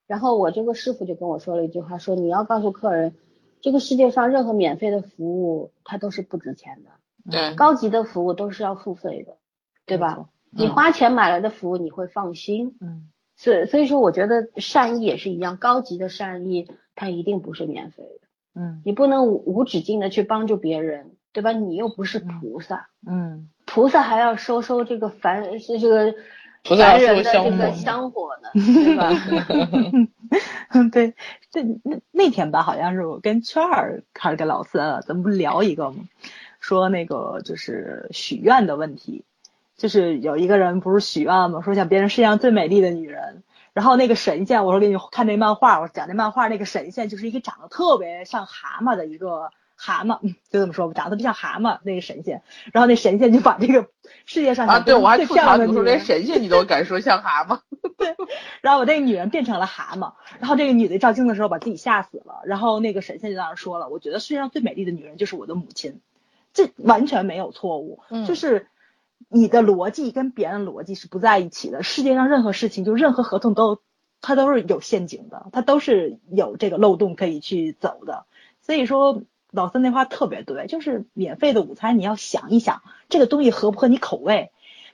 [0.07, 3.15] 然后我这个师傅就跟我说了一句话，说你要告诉客人，
[3.61, 6.91] 这个世界上任何免费的服务它都是不值钱的，
[7.31, 9.37] 对，高级的服务都是要付费的，
[9.85, 10.29] 对吧？
[10.51, 12.77] 你花钱买来的服务你会放心。
[12.79, 18.27] 嗯，所以所以说我觉得善意也是一样，高级的善意它一定不是免费的，
[18.61, 21.51] 嗯你不能无无止境的去帮助别人，对吧？
[21.51, 26.13] 你又不是菩萨，嗯菩萨还要收收这个凡是这个
[26.65, 28.49] 菩萨要凡人的收香火这个香火呢，
[30.91, 31.13] 对 对，
[31.51, 35.97] 这那那天吧，好像是我跟圈儿还是跟老三，咱们不聊一个吗？
[36.59, 39.23] 说那个就是许愿的问题，
[39.77, 41.61] 就是有一个人不是许愿吗？
[41.61, 43.43] 说想变成世界上最美丽的女人。
[43.73, 52.41] 然后那个神仙，我说给你看那漫画，我讲那漫画那个神仙就是一个长得特别像蛤蟆的一个蛤蟆，嗯就这么说吧，长得特别像蛤蟆那个神仙。
[52.71, 53.87] 然后那神仙就把这个
[54.25, 57.59] 世界上啊，对我还最吐槽你说漂亮的女人连神仙你都敢说像蛤蟆，
[57.97, 58.15] 对
[58.61, 65.99] 然后我那个女人变成了蛤蟆，然后这个女的照镜子的时候把自己吓死了，然后那个神仙就在那儿说了，我觉得世界上最美丽的女人就是我的母亲，
[66.53, 68.67] 这完全没有错误，嗯就是
[69.29, 73.81] 你的逻辑跟别人的逻辑是不在一起的，世界上任何事情就任何合同都
[74.21, 78.25] 它都是有陷阱的，它都是有这个漏洞可以去走的，
[78.61, 79.23] 所以说。
[79.55, 84.51] 老三那话特别对，就是免费的午餐，你要想一想这个东西合不合你口味，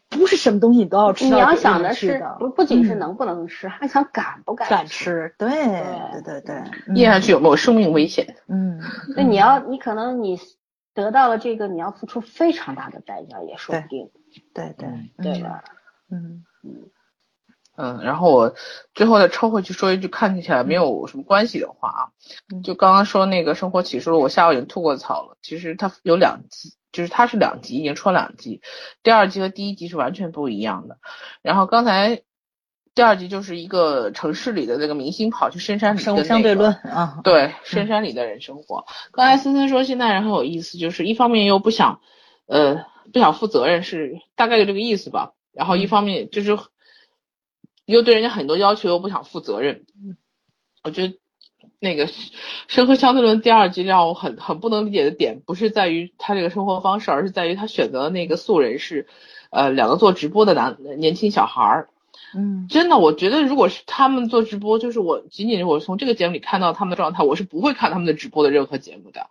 [0.10, 5.34] 不是什么东西你都要吃你要想的是不不仅是嗯能不能吃，还想敢不敢敢吃。
[5.38, 8.36] 对对对对，咽下去有没有生命危险？
[8.48, 8.80] 嗯，
[9.16, 10.40] 那你要你可能你
[10.94, 14.10] 得到了这个，你要付出非常大的代价，也说不定，
[14.54, 14.88] 对对
[15.34, 15.42] 对？
[15.42, 15.64] 吧？
[16.12, 16.90] 嗯嗯，
[18.04, 18.54] 然后我
[18.94, 22.02] 最后再抽回去说一句看起来没有什么关系的话啊，
[22.54, 25.38] 嗯就刚刚说那个生活启示录，我下午已经吐过槽了。
[25.42, 28.62] 其实它有两集，就是它是两集，已经出了两集，
[29.04, 30.98] 第二集和第一集是完全不一样的。
[31.42, 32.22] 然后刚才
[32.94, 38.86] 第二集就是一个城市里的那个明星跑去深山里生跟那个相对论啊，对，深山里的人生活。
[39.12, 42.02] 刚才森森说现代人很有意思，就是一方面又不想，
[42.48, 45.32] 呃，不想负责任，是大概就这个意思吧。
[45.54, 46.58] 然后一方面就是
[47.92, 49.86] 又对人家很多要求，又不想负责任。
[50.84, 51.14] 我觉得
[51.80, 52.08] 那个
[52.68, 59.08] 《生活相对论》第二季让我很很不能理解的点，不是在于他这个生活方式，而是在于他选择的那个素人是，
[59.52, 61.90] 呃，两个做直播的男年轻小孩儿。
[62.34, 69.28] 嗯真的，我觉得如果是他们做直播，就是我仅仅是我从这个节目里看到他们的状态，我是不会看他们的直播的任何节目的，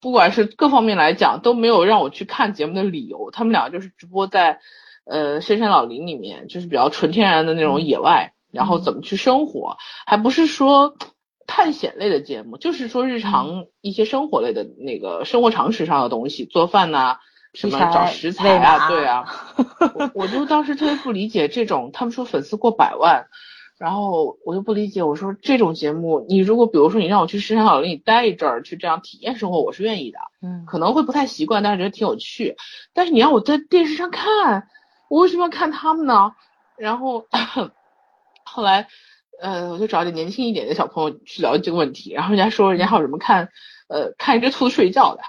[0.00, 3.30] 不管是各方面来讲都没有让我去看节目的理由。
[3.30, 4.60] 他们俩就是直播在
[5.04, 10.94] 呃深山老林里面，就是比较纯天然的那种野外，然后怎么去生活，还不是说
[11.46, 17.18] 探险类的节目，就是说日常一些生活类的那个生活常识上的东西，做饭呐、
[17.54, 19.24] 什么找食材啊，对啊，
[19.94, 23.26] 我我就当时特别不理解这种，他们说粉丝过百万，
[23.78, 30.64] 然后我就不理解，我说这种节目，你如果比如说你让我去深山老林里待一阵儿，去这样体验生活，我是愿意的，嗯。
[30.66, 32.56] 可能会不太习惯，但是觉得挺有趣。
[32.94, 34.68] 但是你让我在电视上看，
[35.10, 36.32] 我为什么要看他们呢？
[36.78, 37.26] 然后
[38.46, 38.86] 后来，
[39.42, 43.48] 呃，我就找点年轻一点的小朋友去聊这个问题，然后人家说人家还有什么看，
[43.88, 45.22] 呃，看一只兔子睡觉的。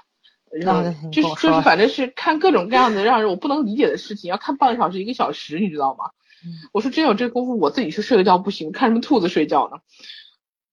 [0.52, 6.10] 然后就是就是反正是看各种各样的让人我不能理解的事情，要看半个小时一个小时，你知道吗？
[6.44, 9.78] 嗯我说真有这功夫，我自己去睡个觉不行，看什么兔子睡觉呢？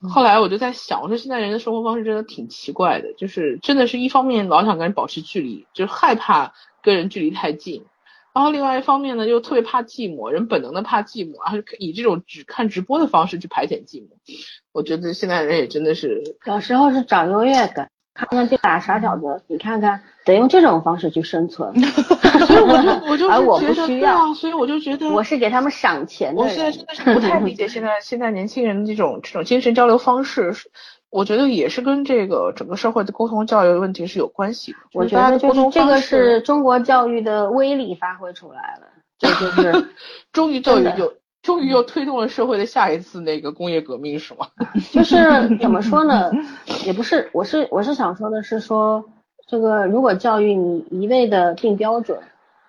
[0.02, 7.86] 嗯后来我就在想，我说现在人的生活方式真的挺奇怪的，就是真的是一方面老想跟人保持距离，就是害怕跟人距离太近，
[8.34, 14.10] 然后另外一方面呢又特别怕寂寞，人本能的怕寂寞，然后以这种只看直播的方式去排遣寂寞。
[14.72, 21.73] 我觉得现在人也真的是，有时候是找优越感，看看这俩 傻小子，你看看得用这种方式去生存。
[22.45, 26.47] 所以我就我就而我是觉得不需要对啊，所以我就觉得我是给他们赏钱的我。
[26.47, 30.69] 现在真的是不太理解现在现在年轻人这种这种精神交流方式，是
[31.10, 34.77] 我觉得也是跟这个整个社会的沟通教育的问题是有关系的。
[34.94, 38.88] 我觉得就是这个是中国教育的威力发挥出来了，
[39.18, 39.90] 这就是
[40.31, 44.48] 终于教育真的又终于又推动了社会的下一次那个工业革命，是吗？
[44.91, 45.18] 就是
[45.57, 46.31] 怎么说呢？
[46.86, 49.03] 也不是，我是我是想说的是说，
[49.48, 52.19] 这个如果教育你一味的定标准，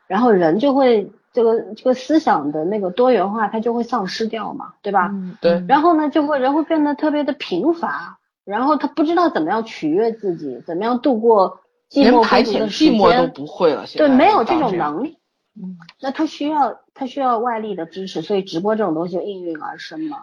[0.06, 5.08] 然后人就会这个这个思想的那个多元化，它就会丧失掉嘛，对吧？
[5.12, 8.18] 嗯对然后呢，就会人会变得特别的贫乏，
[8.50, 11.60] 然后他不知道怎么样取悦自己，怎么样度过
[11.90, 15.16] 寂寞排遣的时寂寞都间，不会了，对，没有这种能力。
[15.60, 20.22] 嗯那他需要他需要外力的支持，所以直播这种东西就应运而生嘛。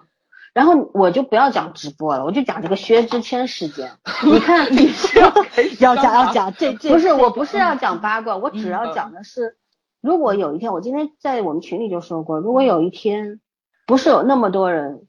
[0.54, 3.92] 然后我就不要讲直播了，我就讲这个薛之谦事件。
[4.24, 4.90] 你看， 你
[5.80, 9.58] 要讲要讲这 这不是，我不是要讲八卦，我只要讲的是，
[10.02, 13.40] 如果有一天，我今天在我们群里就说过，如果有一天
[13.86, 15.07] 不是有那么多人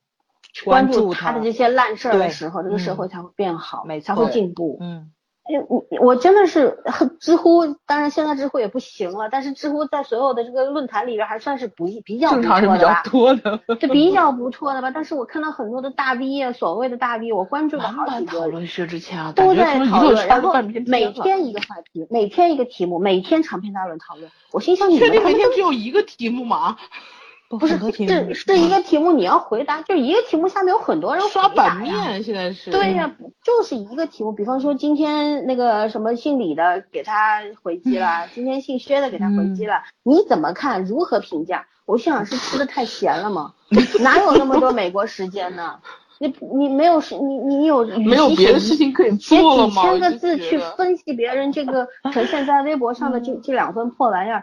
[0.65, 4.79] 关注他的这些烂事儿的时候，这个社会才会变好，才会进步。
[4.81, 5.11] 嗯。
[5.51, 6.79] 哎，我我真的是
[7.21, 14.91] 知乎，当然现在知乎也不行了，但是知乎在所有的这个论坛里边还算是不比较正常是比较多的， 就比较不错的吧。
[14.91, 18.41] 但是我看到很多的大 V 啊，所谓的大 V，我关注的好几个，
[19.33, 20.53] 都在讨论，然后
[20.85, 24.31] 每天一个话题，每天一个题目，每天长篇大论讨论。
[24.53, 26.77] 我心想，你确定每天只有一个题目吗？
[27.49, 33.11] 不是，这这一个题目，你要回答，就一个题目下面有很多人刷版面，现在是对呀，
[33.43, 34.33] 就是一个题目。
[34.33, 40.85] 比方说今天那个什么姓李的给他回击了， 今天姓薛的给他回击了，你怎么看？
[40.85, 41.67] 如何评价？
[41.87, 43.55] 我心想是吃的太咸了吗？
[44.01, 45.79] 哪有那么多美国时间呢？
[46.21, 49.83] 你你没有是，你你有 没有别的事情可以做了吗？
[49.85, 54.43] 写几千个字去分析别人这个呈现在微博上的这这两份破玩意儿。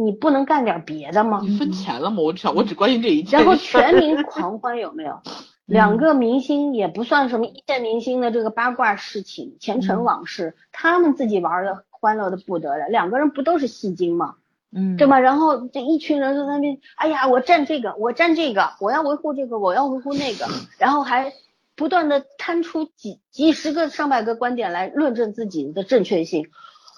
[0.00, 1.40] 你不能干点别的吗？
[1.42, 2.22] 你分钱了吗？
[2.22, 3.40] 我只想，我只关心这一件。
[3.40, 5.20] 然后全民 狂欢有没有？
[5.66, 12.86] 两个明星也不算什么一线明星的这个八卦事情、前尘往事，他们自己玩的欢乐的不得了。
[12.88, 14.36] 两个人不都是戏精吗？
[14.70, 15.18] 嗯，对吧？
[15.18, 20.46] 然后这一群人在那边，哎呀，我站这个，我站这个，我要维护这个，我要维护那个，
[20.78, 21.32] 然后还
[21.74, 26.48] 不断的摊出几几十个、上百个观点来论证自己的正确性。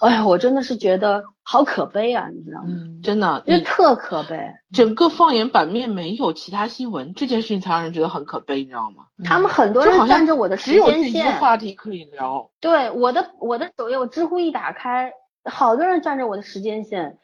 [0.01, 2.69] 哎呀，我真的是觉得好可悲啊，你知道吗？
[3.03, 4.51] 真的，因为特可悲。
[4.73, 9.05] 整个放眼版面没有其他新闻，这件事情才让人觉得很可悲，你知道吗？
[9.25, 12.51] 他们很多人占着我的时间线，话题可以聊。
[12.61, 15.13] 对，我的我的首页，我知乎一打开，
[15.45, 17.19] 好多人占着我的时间线，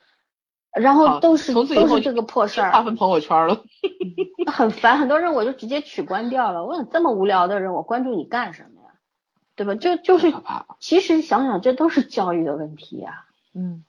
[0.78, 3.62] 然后都是都是这个破事儿，划分朋友圈了，
[4.53, 4.98] 很烦。
[4.98, 6.66] 很多人我就直接取关掉了。
[6.66, 8.76] 我想这么无聊的人，我关注你干什么？
[9.57, 9.74] 对吧？
[9.74, 10.33] 就就是，
[10.78, 13.24] 其实想想，这都是教育的问题呀。
[13.55, 13.85] 嗯，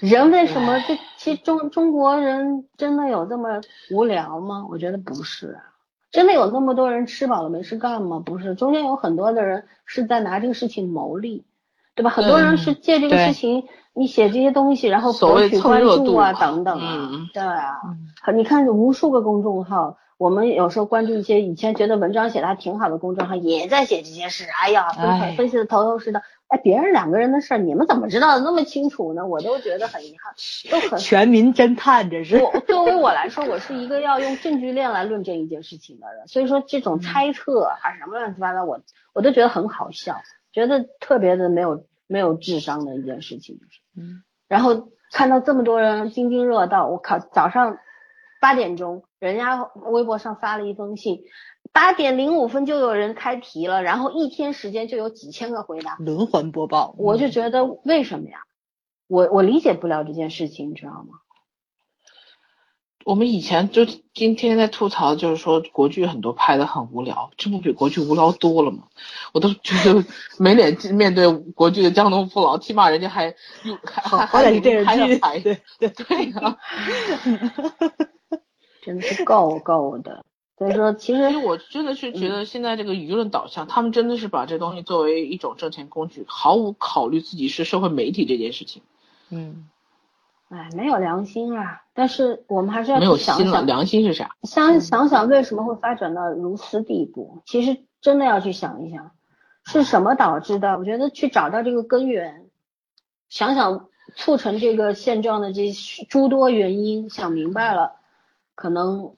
[0.00, 4.66] 人为什么这其实中中国人真的有这么无聊吗？
[4.70, 5.72] 我觉得不是啊。
[6.10, 8.22] 真的有那么多人吃饱了没事干吗？
[8.24, 11.44] 不是，中间有很多的人是在拿这个事情牟利，
[11.94, 12.10] 对吧？
[12.10, 17.80] 很多人是借这个事情，你写这些东西，然后博取关注啊，等等啊，对啊。
[18.34, 19.96] 你看，无数个公众号。
[20.18, 24.44] 我们有时候关注一些以前觉得文章写的还挺好的公众号，也在写这些事。
[24.62, 26.22] 哎呀，分分析的头头是道。
[26.48, 29.26] 哎，别人两个人的事儿，你们怎么知道的那么清楚呢？
[29.26, 30.32] 我都觉得很遗憾，
[30.70, 32.36] 都很全民侦探这是。
[32.36, 38.80] 我作为我来说，我是一个要用证据链来论证一件事情的人，所以说这种猜测啊什么乱七八糟，我
[39.12, 40.22] 我都觉得很好笑，
[40.52, 43.58] 觉得特别的没有没有智商的一件事情。
[43.96, 44.22] 嗯。
[44.46, 47.78] 然后看到这么多人津津乐道，我靠，早上。
[48.38, 51.22] 八点钟，人家微博上发了一封信，
[51.72, 56.94] 八点零五分就有人开题了，然后一天时间就有几千个回答，轮环播报。
[56.98, 58.40] 我就觉得为什么呀？
[59.06, 61.20] 我我理解不了这件事情，你知道吗？
[63.06, 68.82] 我们以前就今天在吐槽，就是说国剧很多拍的很无聊，这不比国剧无聊多了吗？
[69.32, 70.04] 我都觉得
[70.38, 73.26] 没脸面对国剧的江东父老，起码人家还
[73.64, 76.58] 有还还还有电视剧，对对对呀。
[78.86, 80.24] 真的是够够的，
[80.56, 88.82] 所以说其实我真的是觉得现在这个舆论导向，他们真的是把这东西作为一种挣钱工具，毫无考虑自己是社会媒体这件事情。
[89.28, 89.68] 嗯，
[90.50, 91.82] 哎，没有良心啊！
[91.94, 94.36] 但是我们还是要没有想想良心是啥？
[94.44, 97.42] 想想想为什么会发展到如此地步？
[97.44, 99.10] 其实真的要去想一想，
[99.64, 100.78] 是什么导致的？
[100.78, 102.46] 我觉得去找到这个根源，
[103.28, 105.72] 想想促成这个现状的这
[106.08, 107.96] 诸多原因，想明白了。
[108.56, 109.14] 可能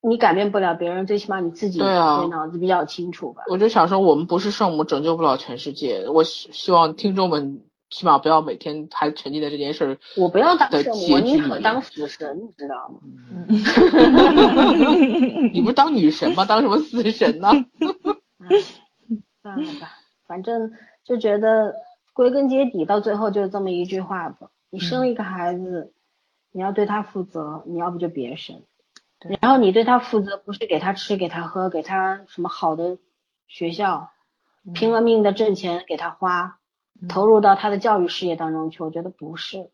[0.00, 1.88] 你改变不了别人，最起码你自己对
[2.28, 3.42] 脑子比较清楚吧。
[3.50, 6.08] 我就想说，我们不是圣母，拯救不了全世界。
[6.08, 9.98] 我希希望听众们起码不要每天还沉浸在这件事儿。
[10.16, 13.00] 我不要当圣母，我宁可当死神，你知道吗？
[15.52, 16.44] 你不是当女神吗？
[16.44, 17.48] 当什么死神呢？
[19.42, 19.90] 算了吧，
[20.28, 20.72] 反正
[21.04, 21.74] 就觉得
[22.12, 24.48] 归根结底到最后就是这么一句话吧。
[24.70, 25.92] 你生一个孩子。
[26.56, 28.62] 你要对他负责，你要不就别生。
[29.40, 32.98] 然后你对他负责，不是给他吃、给他喝、给他什么好的
[33.48, 34.10] 学校，
[34.72, 36.60] 拼了命的挣钱给他花，
[37.08, 38.84] 投入到他的教育事业当中去。
[38.84, 39.72] 我觉得不是。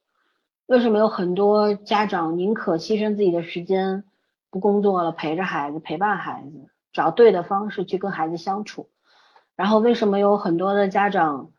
[0.64, 4.04] 为什么有很多家长宁可牺牲自己的时间，
[4.48, 8.88] 不工作了，陪着孩子，陪伴孩子，找对的方式去跟孩子相处？
[9.54, 11.50] 然后为什么有很多的家长，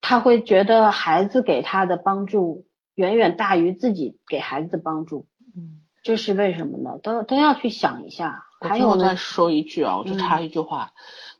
[0.00, 2.66] 他会觉得孩子给他的帮助？
[2.96, 6.98] 远远大于自己给孩子的帮助，嗯，这是为什么呢？
[7.02, 8.42] 都都要去想一下。
[8.58, 10.92] 还有再说一句啊，我就插一句话，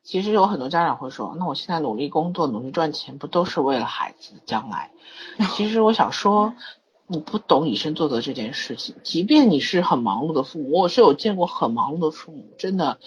[0.03, 4.91] 其实有很多家长会说，那我现在努力工作，努力赚钱，不都是为了孩子将来？
[5.57, 6.55] 其实我想说，
[7.07, 8.97] 你不懂以身作则这件事情。
[9.03, 12.99] 即便你是很忙碌的父母，我是有见过很忙碌的父母，真的，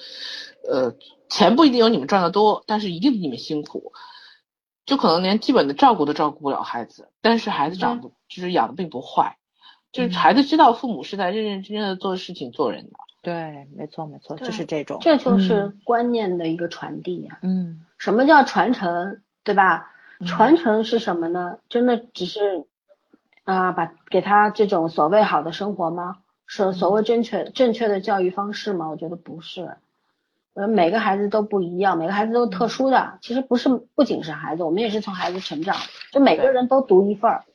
[0.67, 0.95] 呃，
[1.29, 3.93] 钱不一定有你们赚的多，但是一定比你们辛苦，
[4.87, 9.37] 就可能连基本的照顾都照顾不了孩子，但是孩子长得就是养的并不坏，
[9.91, 12.91] 就是孩子知道父母是在认认真真的做事情、做人的。
[13.21, 17.39] 对，没错没错，就是这种，这就是观念的一个传递呀。
[17.41, 19.91] 嗯，什么叫传承，对吧？
[20.25, 21.59] 传承是什么呢？
[21.67, 22.65] 真的只是
[23.43, 26.17] 啊，把给他这种所谓好的生活吗？
[26.45, 28.89] 是所谓正确正确的教育方式吗？
[28.89, 29.77] 我觉得不是。
[30.53, 33.19] 呃，每个孩子都不一样，每个孩子都特殊的。
[33.21, 35.75] 其实不是，不仅是孩子，我们也是从孩子成长，
[36.11, 37.45] 就每个人都独一份儿。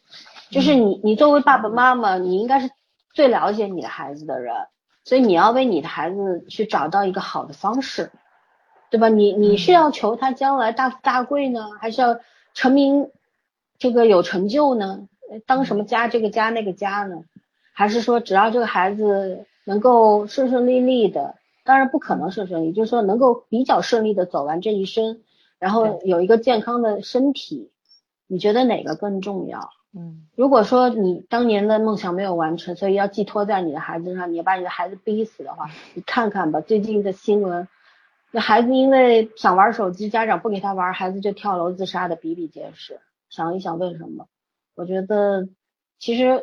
[0.51, 2.71] 就是你，你作为爸爸妈妈，你应该是
[3.13, 4.55] 最了解你的孩子的人。
[5.07, 8.11] 所以你要为你的孩子去找到一个好的方式，
[8.91, 9.11] 对吧？
[9.11, 12.19] 你你是要求他将来大富大贵呢，还是要
[12.55, 13.11] 成名，
[13.79, 15.07] 这个有成就呢？
[15.45, 17.25] 当什么家这个家那个家呢？
[17.75, 21.35] 还是说只要这个孩子能够顺顺利利的，
[21.65, 25.21] 当然不可能顺顺利，就是说能够比较顺利的走完这一生，
[25.59, 27.71] 然后有一个健康的身体，
[28.27, 29.69] 你觉得哪个更重要？
[29.97, 37.69] 嗯，如果说你当年的梦想没有完成，所以要寄托在你的孩子上，你要把你的孩子逼死的话，你看看吧，最近的新闻，
[38.33, 43.01] 那孩子因为想玩手机，家长不给他玩，孩子就跳楼自杀的比比皆是。
[43.31, 44.27] 想一想为什么？
[44.75, 45.49] 我觉得
[46.01, 46.43] 其实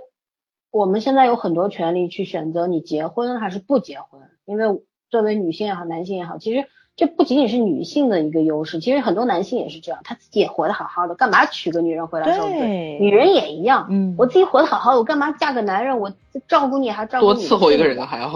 [0.69, 6.67] 我们现在有很多权利去选择你结婚还是不结婚，因为作为女性也好，男性也好，其实。
[6.97, 12.97] 这不仅仅是女性的一个优势，其实很多男性也是这样，他自己也活得好好的，干嘛娶个女人回来受罪？
[12.99, 15.97] 女人也一样，嗯，我自己活得好好的，我干嘛嫁个男人？
[15.99, 16.13] 我
[16.47, 18.27] 照顾你还照顾你，多伺候一个人还要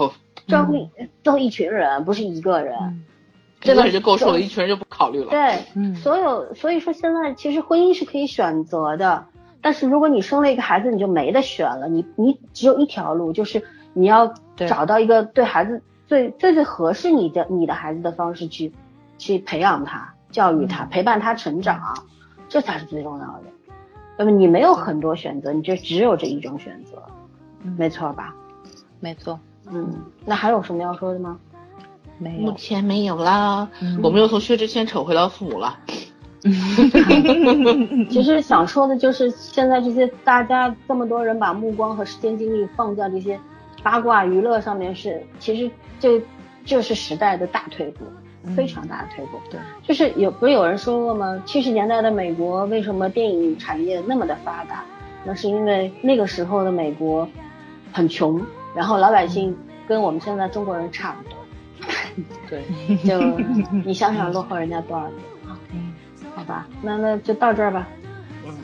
[0.48, 0.88] 照顾
[1.22, 3.04] 照顾一群人，不是一个人，
[3.62, 5.30] 一个人就够受了，一群人就不考虑了。
[5.30, 9.26] 对，嗯，所有所以说现在其实婚姻是可以选择的，
[9.60, 13.62] 但是如果你生了一个孩子，你就没得选了，你你只有一条路，就是
[13.92, 15.82] 你要找到一个对孩子。
[16.06, 18.72] 最最最合适你的你的孩子的方式去
[19.18, 21.80] 去培养他、教育他、陪伴他成长，
[22.48, 23.42] 这才是最重要的。
[24.18, 27.02] 那么你没有很多选择，你就只有这一种选择，
[27.76, 28.34] 没错吧？
[29.00, 29.38] 没错。
[29.68, 29.92] 嗯，
[30.24, 31.38] 那还有什么要说的吗？
[32.18, 33.68] 没有，目前没有啦。
[34.02, 35.78] 我们又从薛之谦扯回到父母了。
[38.08, 43.38] 其实想说的就是，现在这些大家这么多人把目光和时间精力放在这些
[43.82, 45.68] 八卦娱乐上面，是其实。
[46.00, 46.20] 这
[46.64, 48.04] 就是时代的大退步，
[48.54, 49.40] 非常大的退步。
[49.50, 51.42] 对，就是有不是有人说过吗？
[51.46, 54.84] 七十年代的美国为什么电影产业那么的发达？
[55.24, 57.28] 那是因为那个时候的美国
[57.92, 58.40] 很穷，
[58.74, 59.56] 然后老百姓
[59.88, 61.38] 跟我们现在中国人差不多。
[62.48, 62.62] 对，
[63.04, 63.20] 就
[63.84, 65.18] 你想想落后人家多少年
[66.34, 67.88] 好吧，那那就到这儿吧。
[68.46, 68.54] 嗯，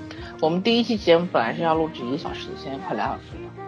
[0.40, 3.61] 我们第一期节目本来是要录制一个小时的，现在快两小时了。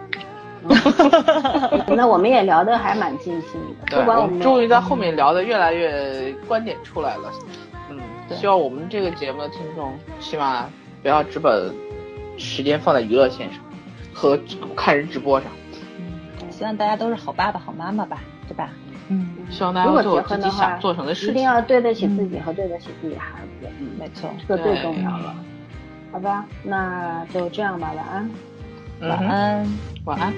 [1.95, 3.59] 那我们也聊得还蛮尽兴
[3.89, 7.31] 的，对，我们终于在后面聊的越来越观点出来了。
[7.89, 7.99] 嗯，
[8.35, 10.67] 希望我们这个节目的听众起码
[11.01, 11.51] 不要只把
[12.37, 13.61] 时间放在娱乐线上
[14.13, 14.39] 和
[14.75, 15.49] 看人直播上。
[15.97, 18.69] 嗯，希望大家都是好爸爸、好妈妈吧，对吧？
[19.07, 23.67] 嗯，希望大家做自己想做成的事情，一定要对得起自己和对得起自己孩子。
[23.79, 25.35] 嗯，没错，这个最重要了。
[26.11, 28.29] 好吧，那就这样吧，晚安。
[29.01, 29.67] 晚安，
[30.05, 30.33] 晚安。